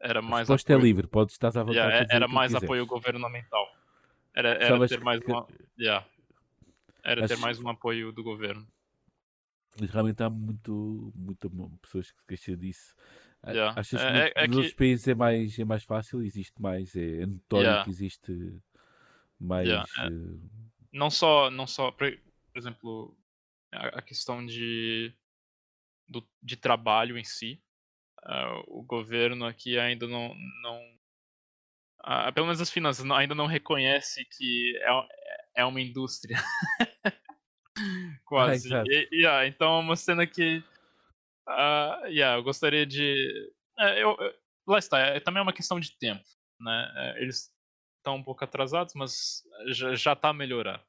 era 0.00 0.22
mais. 0.22 0.48
Resposta 0.48 0.72
é 0.72 0.76
apoio... 0.76 0.84
é 0.84 0.88
livre, 0.88 1.06
pode 1.06 1.32
estar 1.32 1.48
à 1.48 1.62
vontade. 1.62 1.76
Yeah, 1.76 2.06
era 2.10 2.26
mais 2.26 2.54
apoio 2.54 2.86
governamental. 2.86 3.68
Era, 4.34 4.50
era 4.50 4.88
ter 4.88 5.00
mais 5.00 5.20
que... 5.20 5.30
uma. 5.30 5.46
Yeah. 5.78 6.06
Era 7.04 7.24
acho... 7.24 7.34
ter 7.34 7.40
mais 7.40 7.60
um 7.60 7.68
apoio 7.68 8.12
do 8.12 8.22
governo. 8.22 8.66
Realmente 9.78 10.22
há 10.22 10.30
muito, 10.30 11.12
muito 11.14 11.50
pessoas 11.82 12.10
que 12.10 12.18
se 12.18 12.26
queixam 12.26 12.56
disso. 12.56 12.94
Yeah. 13.46 13.78
Achas 13.78 14.00
que 14.00 14.06
é, 14.06 14.32
é, 14.34 14.46
nos 14.46 14.56
outros 14.56 14.74
países 14.74 15.06
é 15.06 15.14
mais, 15.14 15.58
é 15.58 15.64
mais 15.64 15.84
fácil? 15.84 16.22
Existe 16.22 16.60
mais, 16.60 16.94
é, 16.96 17.22
é 17.22 17.26
notório 17.26 17.66
yeah. 17.66 17.84
que 17.84 17.90
existe 17.90 18.60
mais. 19.40 19.68
Yeah. 19.68 19.86
Uh... 20.08 20.40
Não 20.92 21.10
só, 21.10 21.50
não 21.50 21.66
só 21.66 21.90
por, 21.92 22.06
exemplo, 22.54 23.16
a, 23.72 24.02
questão 24.02 24.44
de, 24.44 25.14
do, 26.08 26.26
de 26.42 26.56
trabalho 26.56 27.16
em 27.16 27.24
si. 27.24 27.62
Uh, 28.22 28.80
o 28.80 28.82
governo 28.82 29.46
aqui 29.46 29.78
ainda 29.78 30.06
não. 30.06 30.34
não 30.62 30.78
uh, 32.04 32.32
pelo 32.34 32.46
menos 32.46 32.60
as 32.60 32.70
finanças 32.70 33.04
não, 33.04 33.16
ainda 33.16 33.34
não 33.34 33.46
reconhece 33.46 34.26
que 34.36 34.76
é, 34.76 35.62
é 35.62 35.64
uma 35.64 35.80
indústria. 35.80 36.36
Quase. 38.26 38.74
Ah, 38.74 38.82
e, 38.86 39.08
yeah, 39.12 39.46
então 39.46 39.76
é 39.76 39.80
uma 39.80 39.96
cena 39.96 40.26
que 40.26 40.62
Uh, 41.50 42.06
yeah, 42.06 42.38
eu 42.38 42.42
gostaria 42.42 42.86
de. 42.86 43.50
É, 43.78 44.02
eu, 44.02 44.16
eu, 44.20 44.34
lá 44.66 44.78
está, 44.78 44.98
é, 44.98 45.20
também 45.20 45.40
é 45.40 45.42
uma 45.42 45.52
questão 45.52 45.80
de 45.80 45.96
tempo. 45.98 46.22
Né? 46.60 46.92
É, 46.96 47.22
eles 47.22 47.50
estão 48.00 48.16
um 48.16 48.22
pouco 48.22 48.42
atrasados, 48.44 48.94
mas 48.94 49.42
já, 49.68 49.94
já 49.94 50.16
tá 50.16 50.30
a 50.30 50.34
melhorar. 50.34 50.84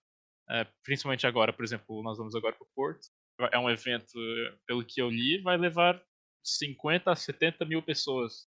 É, 0.50 0.66
principalmente 0.84 1.28
agora, 1.28 1.54
por 1.54 1.64
exemplo, 1.64 2.02
nós 2.04 2.18
vamos 2.18 2.36
agora 2.36 2.56
para 2.56 2.66
o 2.66 2.70
Porto. 2.76 3.08
É 3.52 3.58
um 3.58 3.70
evento, 3.70 4.14
pelo 4.66 4.86
que 4.86 5.02
eu 5.02 5.10
li, 5.10 5.42
vai 5.42 5.58
levar 5.58 6.02
50 6.44 7.12
a 7.12 7.16
70 7.16 7.66
mil 7.66 7.82
pessoas, 7.82 8.48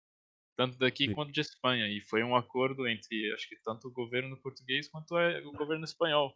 tanto 0.57 0.79
daqui 0.79 1.07
Sim. 1.07 1.15
quanto 1.15 1.33
de 1.33 1.41
Espanha. 1.41 1.89
E 1.89 2.01
foi 2.01 2.23
um 2.23 2.35
acordo 2.35 2.87
entre, 2.89 3.33
acho 3.35 3.49
que 3.49 3.57
tanto 3.63 3.89
o 3.89 3.93
governo 3.93 4.41
português 4.41 4.89
quanto 4.89 5.15
o 5.15 5.53
governo 5.53 5.85
espanhol. 5.85 6.35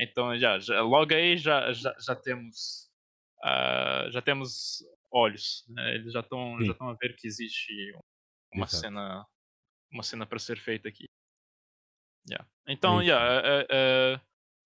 Então, 0.00 0.36
já, 0.38 0.58
já 0.58 0.80
logo 0.80 1.12
aí 1.12 1.36
já, 1.36 1.72
já, 1.72 1.94
já 1.98 2.14
temos 2.14 2.88
Uh, 3.44 4.10
já 4.10 4.20
temos 4.20 4.82
olhos, 5.12 5.64
né? 5.68 5.94
eles 5.94 6.12
já 6.12 6.20
estão 6.20 6.60
já 6.60 6.72
estão 6.72 6.88
a 6.88 6.94
ver 6.94 7.14
que 7.14 7.26
existe 7.26 7.72
uma 8.52 8.66
Exato. 8.66 8.82
cena 8.82 9.26
uma 9.92 10.02
cena 10.02 10.26
para 10.26 10.40
ser 10.40 10.58
feita 10.58 10.88
aqui. 10.88 11.04
Yeah. 12.28 12.46
Então, 12.66 13.02
yeah, 13.02 13.42
é, 13.44 13.66
é, 13.70 14.20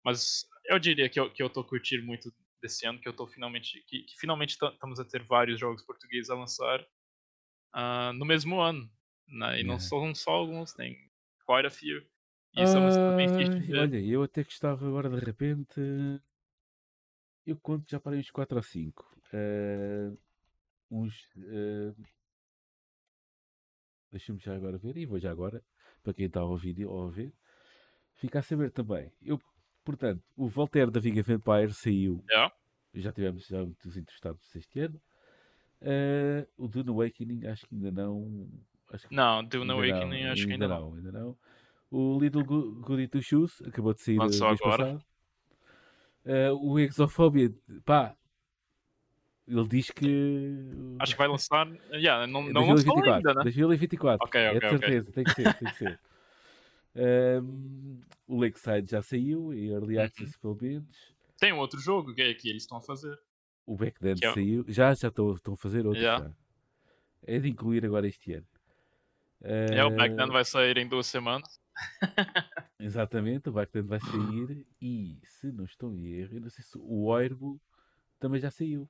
mas 0.05 0.47
eu 0.67 0.79
diria 0.79 1.09
que 1.09 1.21
eu, 1.21 1.31
que 1.33 1.43
eu 1.43 1.49
tô 1.49 1.65
curtindo 1.65 2.05
muito 2.05 2.33
desse 2.61 2.87
ano, 2.87 3.01
que 3.01 3.09
eu 3.09 3.13
tô 3.13 3.27
finalmente 3.27 3.83
que, 3.87 4.03
que 4.03 4.19
finalmente 4.19 4.51
estamos 4.51 5.01
a 5.01 5.05
ter 5.05 5.23
vários 5.25 5.59
jogos 5.59 5.83
portugueses 5.83 6.31
a 6.31 6.35
lançar 6.35 6.81
uh, 7.75 8.13
no 8.15 8.25
mesmo 8.25 8.61
ano, 8.61 8.91
né? 9.29 9.61
E 9.61 9.65
não 9.65 9.79
são 9.79 10.15
só 10.15 10.31
alguns, 10.31 10.73
tem 10.73 10.97
quite 11.47 11.67
a 11.67 11.71
few. 11.71 12.03
E 12.55 12.63
isso 12.63 12.77
é 12.77 12.81
uma 12.81 12.91
Olha, 13.81 14.01
eu 14.01 14.23
até 14.23 14.45
que 14.45 14.53
estava 14.53 14.87
agora 14.87 15.09
de 15.09 15.25
repente 15.25 15.81
eu 17.47 17.57
conto 17.59 17.91
já 17.91 17.99
para 17.99 18.17
uns 18.17 18.31
4 18.31 18.57
ou 18.57 18.63
5. 18.63 19.17
Uh, 19.33 20.19
uns. 20.91 21.29
Uh, 21.37 21.95
Deixa-me 24.11 24.39
já 24.39 24.55
agora 24.55 24.77
ver, 24.77 24.99
e 24.99 25.07
vou 25.07 25.19
já 25.19 25.31
agora, 25.31 25.65
para 26.03 26.13
quem 26.13 26.27
está 26.27 26.41
a 26.41 26.45
ouvir 26.45 26.85
ou 26.85 27.09
a 27.09 27.11
ver, 27.11 27.33
fica 28.23 28.39
a 28.39 28.43
saber 28.43 28.71
também. 28.71 29.13
Eu, 29.21 29.41
portanto, 29.85 30.23
o 30.37 30.49
Voltaire 30.49 30.93
da 30.93 31.01
Viga 31.01 31.23
Vampire 31.23 31.75
saiu. 31.75 32.25
Yeah. 32.31 32.55
Já 32.95 33.13
tivemos 33.13 33.47
já 33.47 33.59
muitos 33.59 33.97
entrevistados 33.97 34.55
este 34.55 34.79
ano. 34.79 35.01
Uh, 35.81 36.47
o 36.57 36.69
Dune 36.69 36.91
Awakening 36.91 37.47
acho 37.47 37.67
que 37.67 37.75
ainda 37.75 37.91
não. 37.91 38.49
Acho 38.93 39.09
que 39.09 39.15
não, 39.15 39.43
Dune 39.45 39.73
Awakening 39.73 40.25
não, 40.25 40.33
acho 40.33 40.47
que 40.47 40.53
ainda 40.53 40.69
não. 40.69 40.81
não. 40.81 40.95
Ainda 40.97 41.13
não. 41.13 41.39
O 41.91 42.19
Little 42.21 42.45
Goody 42.45 43.09
Two 43.09 43.23
Shoes 43.23 43.61
acabou 43.67 43.93
de 43.93 44.01
sair 44.01 44.19
Lançou 44.19 44.49
mês 44.49 44.61
agora. 44.63 44.85
passado. 44.85 45.05
Uh, 46.25 46.71
o 46.71 46.79
Exofobia, 46.79 47.53
pá, 47.85 48.15
ele 49.49 49.67
diz 49.67 49.91
que. 49.91 50.55
Acho 51.01 51.13
que 51.13 51.19
vai 51.19 51.27
lançar. 51.27 51.67
Yeah, 51.93 52.27
não, 52.29 52.43
não 52.45 52.67
2024, 52.69 52.95
lançou 52.95 53.15
ainda, 53.15 53.35
né? 53.35 53.43
2024. 53.43 54.25
Ok, 54.25 54.47
ok. 54.47 54.57
É 54.57 54.61
de 54.61 54.69
certeza, 54.69 55.11
okay. 55.11 55.13
tem 55.13 55.25
que 55.25 55.31
ser, 55.33 55.55
tem 55.55 55.69
que 55.69 55.77
ser. 55.77 56.01
Um, 56.95 58.01
o 58.27 58.41
Lakeside 58.41 58.91
já 58.91 59.03
saiu 59.03 59.53
e 59.55 59.71
Early 59.71 59.97
uhum. 59.97 60.03
Access 60.05 60.39
pelo 60.39 60.59
menos. 60.61 61.15
Tem 61.39 61.53
um 61.53 61.59
outro 61.59 61.81
jogo 61.81 62.15
que, 62.15 62.23
é 62.23 62.35
que 62.35 62.49
eles 62.49 62.63
estão 62.63 62.79
a 62.79 62.81
fazer. 62.81 63.19
O 63.67 63.77
Backdance 63.77 64.25
é... 64.25 64.33
saiu. 64.33 64.65
Já, 64.69 64.95
já 64.95 65.09
estão, 65.09 65.35
estão 65.35 65.55
a 65.55 65.57
fazer 65.57 65.87
outro. 65.87 66.01
Yeah. 66.01 66.25
Já. 66.25 66.35
É 67.25 67.39
de 67.39 67.49
incluir 67.49 67.85
agora 67.85 68.07
este 68.07 68.35
ano. 68.35 68.47
Uh... 69.41 69.73
É, 69.73 69.85
o 69.85 69.91
Backdance 69.91 70.33
vai 70.33 70.45
sair 70.45 70.77
em 70.79 70.89
duas 70.89 71.07
semanas. 71.07 71.61
Exatamente, 72.79 73.49
o 73.49 73.53
Backdance 73.53 73.89
vai 73.89 74.01
sair 74.01 74.67
e, 74.81 75.19
se 75.25 75.51
não 75.53 75.65
estou 75.65 75.93
em 75.95 76.07
erro, 76.07 76.41
não 76.41 76.51
sei 76.51 76.65
se 76.65 76.77
o 76.77 77.05
Oirbo 77.07 77.61
também 78.19 78.41
já 78.41 78.51
saiu. 78.51 78.89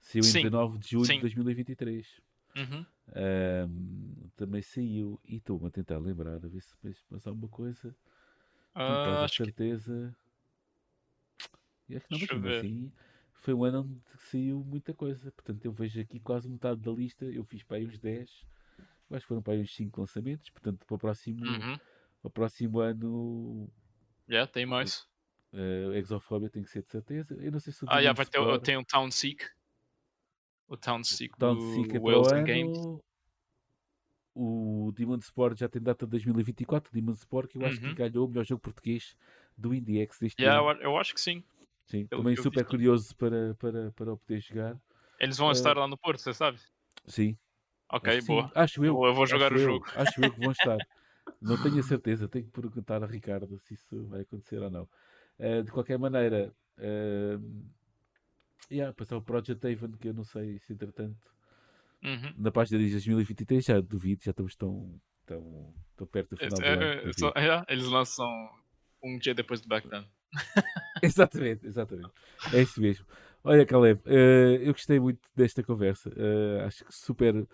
Saiu 0.00 0.24
em 0.24 0.32
19 0.32 0.78
de 0.78 0.90
julho 0.90 1.06
Sim. 1.06 1.14
de 1.14 1.20
2023. 1.20 2.20
Uhum. 2.56 2.86
Um, 3.08 4.28
também 4.36 4.62
saiu. 4.62 5.20
E 5.24 5.36
estou-me 5.36 5.66
a 5.66 5.70
tentar 5.70 5.98
lembrar, 5.98 6.36
a 6.36 6.48
ver 6.48 6.60
se 6.60 6.74
mais 7.10 7.26
alguma 7.26 7.48
coisa. 7.48 7.94
Uh, 8.74 9.22
acho 9.24 9.44
certeza. 9.44 10.16
Que... 11.86 11.96
acho 11.96 12.06
que 12.06 12.34
não, 12.34 12.40
mas 12.40 12.58
assim, 12.58 12.92
foi 13.34 13.54
um 13.54 13.64
ano 13.64 13.80
onde 13.80 14.22
saiu 14.30 14.64
muita 14.64 14.94
coisa. 14.94 15.30
Portanto, 15.32 15.64
eu 15.64 15.72
vejo 15.72 16.00
aqui 16.00 16.18
quase 16.20 16.48
metade 16.48 16.80
da 16.80 16.90
lista. 16.90 17.24
Eu 17.24 17.44
fiz 17.44 17.62
para 17.62 17.76
aí 17.76 17.86
uns 17.86 17.98
10. 17.98 18.46
Eu 19.10 19.16
acho 19.16 19.24
que 19.24 19.28
foram 19.28 19.42
para 19.42 19.52
aí 19.52 19.60
uns 19.60 19.74
5 19.74 20.00
lançamentos. 20.00 20.50
Portanto, 20.50 20.84
para 20.86 20.94
o 20.94 20.98
próximo. 20.98 21.44
Uhum 21.44 21.78
o 22.24 22.30
próximo 22.30 22.80
ano. 22.80 23.70
Yeah, 24.28 24.50
tem 24.50 24.64
mais. 24.64 25.06
Uh, 25.52 25.92
Exofobia 25.92 26.50
tem 26.50 26.62
que 26.62 26.70
ser 26.70 26.82
de 26.82 26.90
certeza. 26.90 27.36
Eu 27.38 27.52
não 27.52 27.60
sei 27.60 27.72
se 27.72 27.84
o 27.84 27.88
Ah, 27.88 27.98
yeah, 27.98 28.16
vai 28.16 28.26
ter, 28.26 28.60
tem 28.60 28.76
um 28.76 28.82
Town 28.82 29.10
Seek. 29.10 29.44
O 30.68 30.76
Town 30.76 31.02
Seek 31.04 31.36
Town 31.38 31.54
do 31.56 31.60
Seek 31.60 31.96
é 31.96 32.00
o 32.00 32.02
Wales 32.04 32.28
ano. 32.32 32.46
Games. 32.46 32.78
O 34.36 34.90
Demon 34.96 35.18
Sport 35.18 35.58
já 35.58 35.68
tem 35.68 35.80
data 35.80 36.04
de 36.06 36.10
2024. 36.10 36.90
O 36.90 36.94
Demon 36.94 37.12
Sport 37.12 37.50
que 37.50 37.58
eu 37.58 37.64
acho 37.66 37.80
Uhum. 37.80 37.94
que 37.94 37.94
ganhou 37.94 38.26
o 38.26 38.28
melhor 38.28 38.44
jogo 38.44 38.60
português 38.62 39.16
do 39.56 39.72
IndieX 39.72 40.18
deste 40.18 40.42
Yeah, 40.42 40.60
ano. 40.60 40.80
eu, 40.80 40.90
eu 40.90 40.98
acho 40.98 41.14
que 41.14 41.20
sim. 41.20 41.44
Sim, 41.86 42.06
pelo 42.06 42.22
também 42.22 42.34
eu 42.36 42.42
super 42.42 42.64
curioso 42.64 43.14
para, 43.16 43.54
para, 43.54 43.92
para 43.92 44.12
o 44.12 44.16
poder 44.18 44.40
jogar. 44.40 44.80
Eles 45.20 45.36
vão 45.38 45.50
Eh, 45.50 45.52
estar 45.52 45.76
lá 45.76 45.86
no 45.86 45.96
Porto, 45.98 46.20
você 46.20 46.34
sabe? 46.34 46.58
Sim. 47.06 47.36
Ok, 47.92 48.08
acho 48.08 48.18
que 48.18 48.24
sim. 48.24 48.32
boa. 48.32 48.50
Acho 48.54 48.84
eu. 48.84 48.94
Eu- 48.96 49.04
eu 49.04 49.14
vou 49.14 49.26
jogar 49.26 49.52
o 49.52 49.54
eu, 49.56 49.58
jogo. 49.58 49.86
Acho 49.94 50.24
eu 50.24 50.32
que 50.32 50.40
vão 50.40 50.50
estar. 50.50 50.78
Não 51.40 51.56
tenho 51.58 51.78
a 51.78 51.82
certeza, 51.82 52.28
tenho 52.28 52.46
que 52.46 52.50
perguntar 52.50 53.02
a 53.04 53.06
Ricardo 53.06 53.58
se 53.60 53.74
isso 53.74 54.06
vai 54.08 54.22
acontecer 54.22 54.60
ou 54.62 54.70
não. 54.70 54.88
Eh, 55.38 55.62
de 55.62 55.70
qualquer 55.70 55.98
maneira, 55.98 56.54
uh, 56.78 57.64
yeah, 58.70 58.92
passar 58.94 59.16
o 59.16 59.22
Project 59.22 59.66
Haven, 59.66 59.92
que 59.92 60.08
eu 60.08 60.14
não 60.14 60.24
sei 60.24 60.58
se 60.60 60.72
entretanto 60.72 61.16
Uhum. 62.02 62.34
na 62.36 62.50
página 62.52 62.78
diz 62.78 62.92
2023, 62.92 63.64
já 63.64 63.80
duvido, 63.80 64.22
já 64.22 64.30
estamos 64.30 64.54
tão, 64.54 65.00
tão, 65.24 65.74
tão 65.96 66.06
perto 66.06 66.30
do 66.30 66.36
final 66.36 66.58
do 66.60 66.64
É, 66.66 66.72
ano. 66.74 66.82
é, 67.08 67.12
só- 67.18 67.32
é, 67.34 67.64
eles 67.72 67.86
lançam 67.86 68.28
um 69.02 69.18
dia 69.18 69.34
depois 69.34 69.60
do 69.62 69.68
Back 69.68 69.88
Then. 69.88 70.04
Exatamente, 71.02 71.66
exatamente. 71.66 72.10
É 72.52 72.62
isso 72.62 72.80
mesmo. 72.80 73.06
Olha, 73.42 73.64
Caleb, 73.66 74.00
eh, 74.06 74.60
eu 74.62 74.72
gostei 74.72 74.98
muito 74.98 75.20
desta 75.36 75.62
conversa. 75.62 76.10
Eh, 76.16 76.64
acho 76.64 76.84
que 76.84 76.94
super 76.94 77.46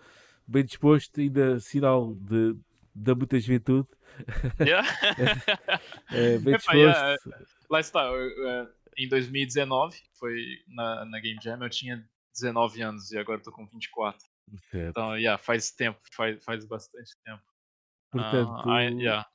bem 0.47 0.63
disposto, 0.63 1.19
ainda 1.19 1.59
sinal 1.59 2.13
de, 2.15 2.55
de 2.95 3.13
muita 3.15 3.39
juventude. 3.39 3.87
Yeah. 4.59 4.87
Eh, 6.13 6.37
bem 6.39 6.53
Epá, 6.55 6.73
yeah, 6.73 7.13
disposto. 7.15 7.45
Lá 7.69 7.79
está, 7.79 8.03
eu, 8.05 8.47
eh, 8.47 8.67
em 8.97 9.07
2019, 9.07 9.97
foi 10.19 10.35
na, 10.67 11.05
na 11.05 11.19
Game 11.19 11.39
Jam, 11.41 11.61
eu 11.63 11.69
tinha 11.69 12.07
19 12.33 12.81
anos 12.81 13.11
e 13.11 13.17
agora 13.17 13.39
eu 13.39 13.43
tô 13.43 13.51
com 13.51 13.65
24. 13.67 14.25
Certo. 14.69 14.89
Então, 14.91 15.17
yeah, 15.17 15.37
faz 15.41 15.71
tempo, 15.71 15.99
faz, 16.13 16.43
faz 16.43 16.65
bastante 16.65 17.11
tempo. 17.25 17.43
Portanto, 18.11 18.53
Ah, 18.63 18.83
I- 18.83 19.03
yeah. 19.03 19.25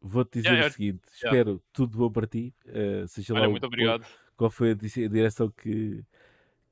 vou-te 0.00 0.40
dizer 0.40 0.54
Yeah, 0.54 0.68
o 0.68 0.72
seguinte: 0.72 1.02
espero 1.12 1.62
tudo 1.72 1.98
bom 1.98 2.10
para 2.12 2.26
ti. 2.26 2.54
eh, 2.66 3.06
seja 3.08 3.34
Olha, 3.34 3.42
lá 3.46 3.48
muito 3.48 3.66
obrigado. 3.66 4.06
qual 4.36 4.50
foi 4.50 4.72
a 4.72 4.74
di- 4.74 5.04
a 5.04 5.08
direção 5.08 5.50
que, 5.50 6.04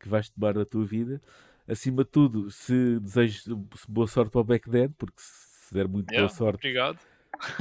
que 0.00 0.08
vais 0.08 0.30
tomar 0.30 0.54
na 0.54 0.64
tua 0.64 0.84
vida. 0.86 1.20
Acima 1.68 2.04
de 2.04 2.10
tudo, 2.10 2.50
se 2.50 3.00
desejo 3.00 3.56
boa 3.88 4.06
sorte 4.08 4.30
para 4.32 4.40
o 4.40 4.44
Back 4.44 4.70
Then, 4.70 4.90
porque 4.92 5.20
se 5.20 5.74
der 5.74 5.88
muito 5.88 6.08
Yeah, 6.10 6.22
boa 6.22 6.28
sorte, 6.28 6.66
Obrigado. 6.66 6.98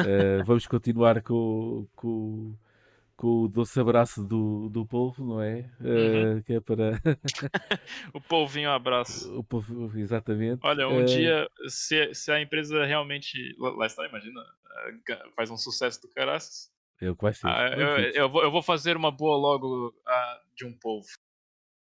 Uh, 0.04 0.43
vamos 0.45 0.66
continuar 0.68 1.22
com, 1.22 1.88
com, 1.95 2.56
com 3.20 3.43
o 3.43 3.47
doce 3.49 3.78
abraço 3.78 4.24
do, 4.24 4.70
do 4.70 4.86
polvo, 4.86 5.26
não 5.26 5.41
é? 5.41 5.70
Uh, 5.82 5.89
Uhum. 5.89 6.41
Que 6.43 6.53
é 6.53 6.59
para 6.61 6.91
O 8.13 8.22
polvinho 8.22 8.72
abraço. 8.72 9.38
o 9.38 9.43
polvo, 9.43 9.97
exatamente. 9.99 10.61
Olha, 10.63 10.88
um 10.88 11.01
Uh, 11.01 11.05
dia, 11.05 11.49
se, 11.67 12.13
se 12.13 12.32
a 12.32 12.41
empresa 12.41 12.86
realmente. 12.86 13.55
Lá 13.59 13.86
está, 13.86 14.07
imagina, 14.07 14.39
eh, 15.09 15.30
faz 15.36 15.51
um 15.51 15.57
sucesso 15.57 16.01
do 16.01 16.07
caraças. 16.07 16.72
É 17.01 17.13
que 17.13 17.22
vai 17.22 17.34
ser. 17.34 17.47
Ah, 17.47 17.76
eu, 17.78 17.88
eu, 18.13 18.30
vou, 18.30 18.43
eu 18.43 18.51
vou 18.51 18.61
fazer 18.61 18.95
uma 18.95 19.11
boa 19.11 19.36
logo 19.36 19.93
ah, 20.07 20.41
de 20.55 20.65
um 20.65 20.72
polvo. 20.72 21.09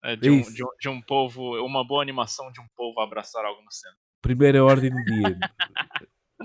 Eh, 0.02 0.16
de, 0.16 0.30
um, 0.30 0.42
de, 0.42 0.64
um, 0.64 0.68
de 0.80 0.88
um 0.88 1.00
polvo, 1.00 1.64
uma 1.64 1.86
boa 1.86 2.02
animação 2.02 2.50
de 2.50 2.60
um 2.60 2.66
polvo 2.74 3.00
abraçar 3.00 3.44
algo 3.44 3.62
no 3.62 3.70
centro. 3.70 3.98
Primeira 4.20 4.64
ordem 4.64 4.90
do 4.90 5.04
dia 5.04 5.38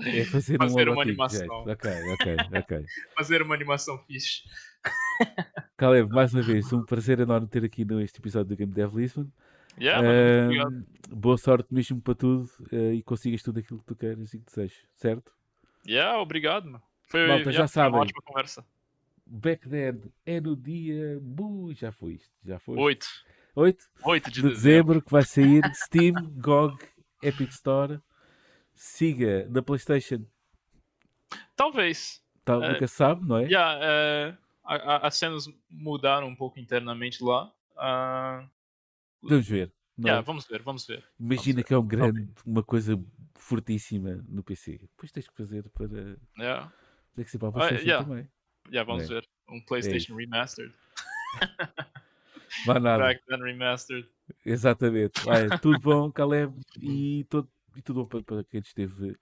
é 0.04 0.24
fazer, 0.24 0.58
Fazer 0.58 0.88
um 0.88 0.92
uma 0.92 1.02
logotipo, 1.02 1.02
animação. 1.02 1.38
gente. 1.64 1.70
Ok, 1.70 1.90
ok, 2.12 2.36
ok. 2.58 2.86
Fazer 3.16 3.42
uma 3.42 3.54
animação 3.54 3.98
fixe. 4.04 4.42
Caleb, 5.76 6.10
mais 6.12 6.32
uma 6.32 6.42
vez, 6.42 6.72
um 6.72 6.84
prazer 6.84 7.20
enorme 7.20 7.48
ter 7.48 7.64
aqui 7.64 7.84
neste 7.84 8.18
episódio 8.18 8.48
do 8.50 8.56
Game 8.56 8.72
Dev 8.72 8.94
Lisbon. 8.94 9.26
Yeah, 9.78 10.02
Um, 10.68 10.84
boa 11.10 11.36
sorte 11.36 11.72
mesmo 11.72 12.00
para 12.00 12.14
tudo 12.14 12.48
uh, 12.72 12.92
e 12.94 13.02
consigas 13.02 13.42
tudo 13.42 13.58
aquilo 13.60 13.78
que 13.80 13.84
tu 13.86 13.94
queres 13.96 14.32
e 14.32 14.38
que 14.38 14.46
desejas, 14.46 14.78
certo? 14.94 15.32
Yeah, 15.86 16.18
obrigado, 16.18 16.64
mano. 16.64 16.82
Foi, 17.08 17.26
Malta, 17.26 17.44
já 17.44 17.50
yeah, 17.50 17.62
uma 17.62 17.68
sabem. 17.68 18.00
ótima 18.00 18.22
conversa. 18.24 18.64
Back 19.26 19.68
then 19.68 20.00
é 20.24 20.40
no 20.40 20.56
dia. 20.56 21.18
Bu, 21.20 21.72
já 21.74 21.90
foi 21.92 22.14
isto. 22.14 22.30
Já 22.44 22.58
foi. 22.58 22.76
8. 22.78 23.06
8 23.56 23.84
8 24.04 24.24
de, 24.30 24.30
de 24.30 24.42
dezembro. 24.42 24.54
dezembro 24.54 25.02
que 25.02 25.10
vai 25.10 25.24
sair 25.24 25.62
Steam, 25.74 26.14
GOG, 26.36 26.78
Epic 27.22 27.50
Store. 27.50 28.00
Siga 28.76 29.48
na 29.48 29.62
PlayStation, 29.62 30.24
Talvez. 31.56 32.22
tá, 32.44 32.54
É. 32.54 32.72
nunca 32.72 32.86
sabe, 32.86 33.26
não 33.26 33.38
é? 33.38 33.44
Yeah, 33.46 34.38
a- 34.64 35.06
as 35.06 35.16
cenas 35.16 35.48
mudaram 35.70 36.28
um 36.28 36.36
pouco 36.36 36.60
internamente 36.60 37.24
lá. 37.24 37.50
Ah, 37.76 38.46
Vamos 39.22 39.48
ver. 39.48 39.72
não 39.96 40.08
é? 40.08 40.12
yeah, 40.12 40.20
vamos 40.24 40.46
ver, 40.46 40.62
vamos 40.62 40.86
ver. 40.86 41.02
Imagina 41.18 41.56
ver. 41.56 41.64
que 41.64 41.72
é 41.74 41.78
um 41.78 41.86
grande, 41.86 42.28
uma 42.44 42.62
coisa 42.62 43.02
fortíssima 43.34 44.22
no 44.28 44.42
PC. 44.42 44.78
Depois 44.78 45.10
tens 45.10 45.26
que 45.28 45.34
fazer 45.36 45.68
para. 45.70 46.16
Yeah, 46.38 46.70
Tem 47.14 47.24
que 47.24 47.30
ser 47.30 47.38
para 47.38 47.48
a 47.48 47.50
Ah, 47.50 47.52
PlayStation 47.54 47.86
yeah. 47.88 48.04
também. 48.06 48.28
yeah, 48.70 48.86
vamos 48.86 49.10
É. 49.10 49.14
ver. 49.14 49.28
Um 49.48 49.60
PlayStation 49.60 50.14
Remastered. 50.16 50.74
Vá 52.66 52.78
nada. 52.80 53.18
Remastered. 53.28 54.08
Exatamente. 54.44 55.26
Olha, 55.28 55.58
tudo 55.58 55.78
bom, 55.80 56.10
Caleb, 56.12 56.52
e, 56.82 57.24
todo, 57.28 57.48
e 57.78 57.82
tudo 57.82 58.00
bom 58.02 58.06
para, 58.08 58.22
para 58.22 58.44
quem 58.44 58.60
esteve, 58.60 59.14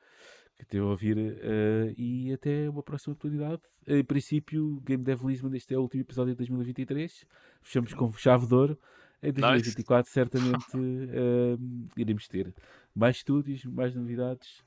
que 0.56 0.62
esteve 0.62 0.84
a 0.84 0.86
ouvir. 0.88 1.16
eh, 1.18 1.94
e 1.96 2.32
até 2.32 2.68
uma 2.70 2.82
próxima 2.82 3.14
oportunidade. 3.14 3.62
Em 3.86 4.04
princípio, 4.04 4.80
Game 4.84 5.02
Dev 5.04 5.22
Lisbon, 5.24 5.54
este 5.54 5.74
é 5.74 5.78
o 5.78 5.82
último 5.82 6.02
episódio 6.02 6.32
de 6.32 6.38
2023. 6.38 7.26
Fechamos 7.62 7.92
com 7.94 8.12
chave 8.12 8.46
de 8.46 8.54
ouro. 8.54 8.78
Em 9.22 9.32
2024, 9.32 10.12
certamente, 10.12 10.66
eh, 11.10 11.56
iremos 11.96 12.28
ter 12.28 12.54
mais 12.94 13.16
estúdios, 13.16 13.64
mais 13.64 13.94
novidades 13.94 14.62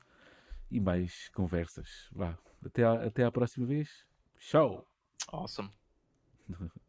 e 0.70 0.80
mais 0.80 1.28
conversas. 1.30 2.08
Vá, 2.12 2.36
até, 2.64 2.82
à- 2.84 3.04
até 3.06 3.24
à 3.24 3.30
próxima 3.32 3.66
vez. 3.66 4.04
Tchau! 4.38 4.86
Awesome. 5.32 5.70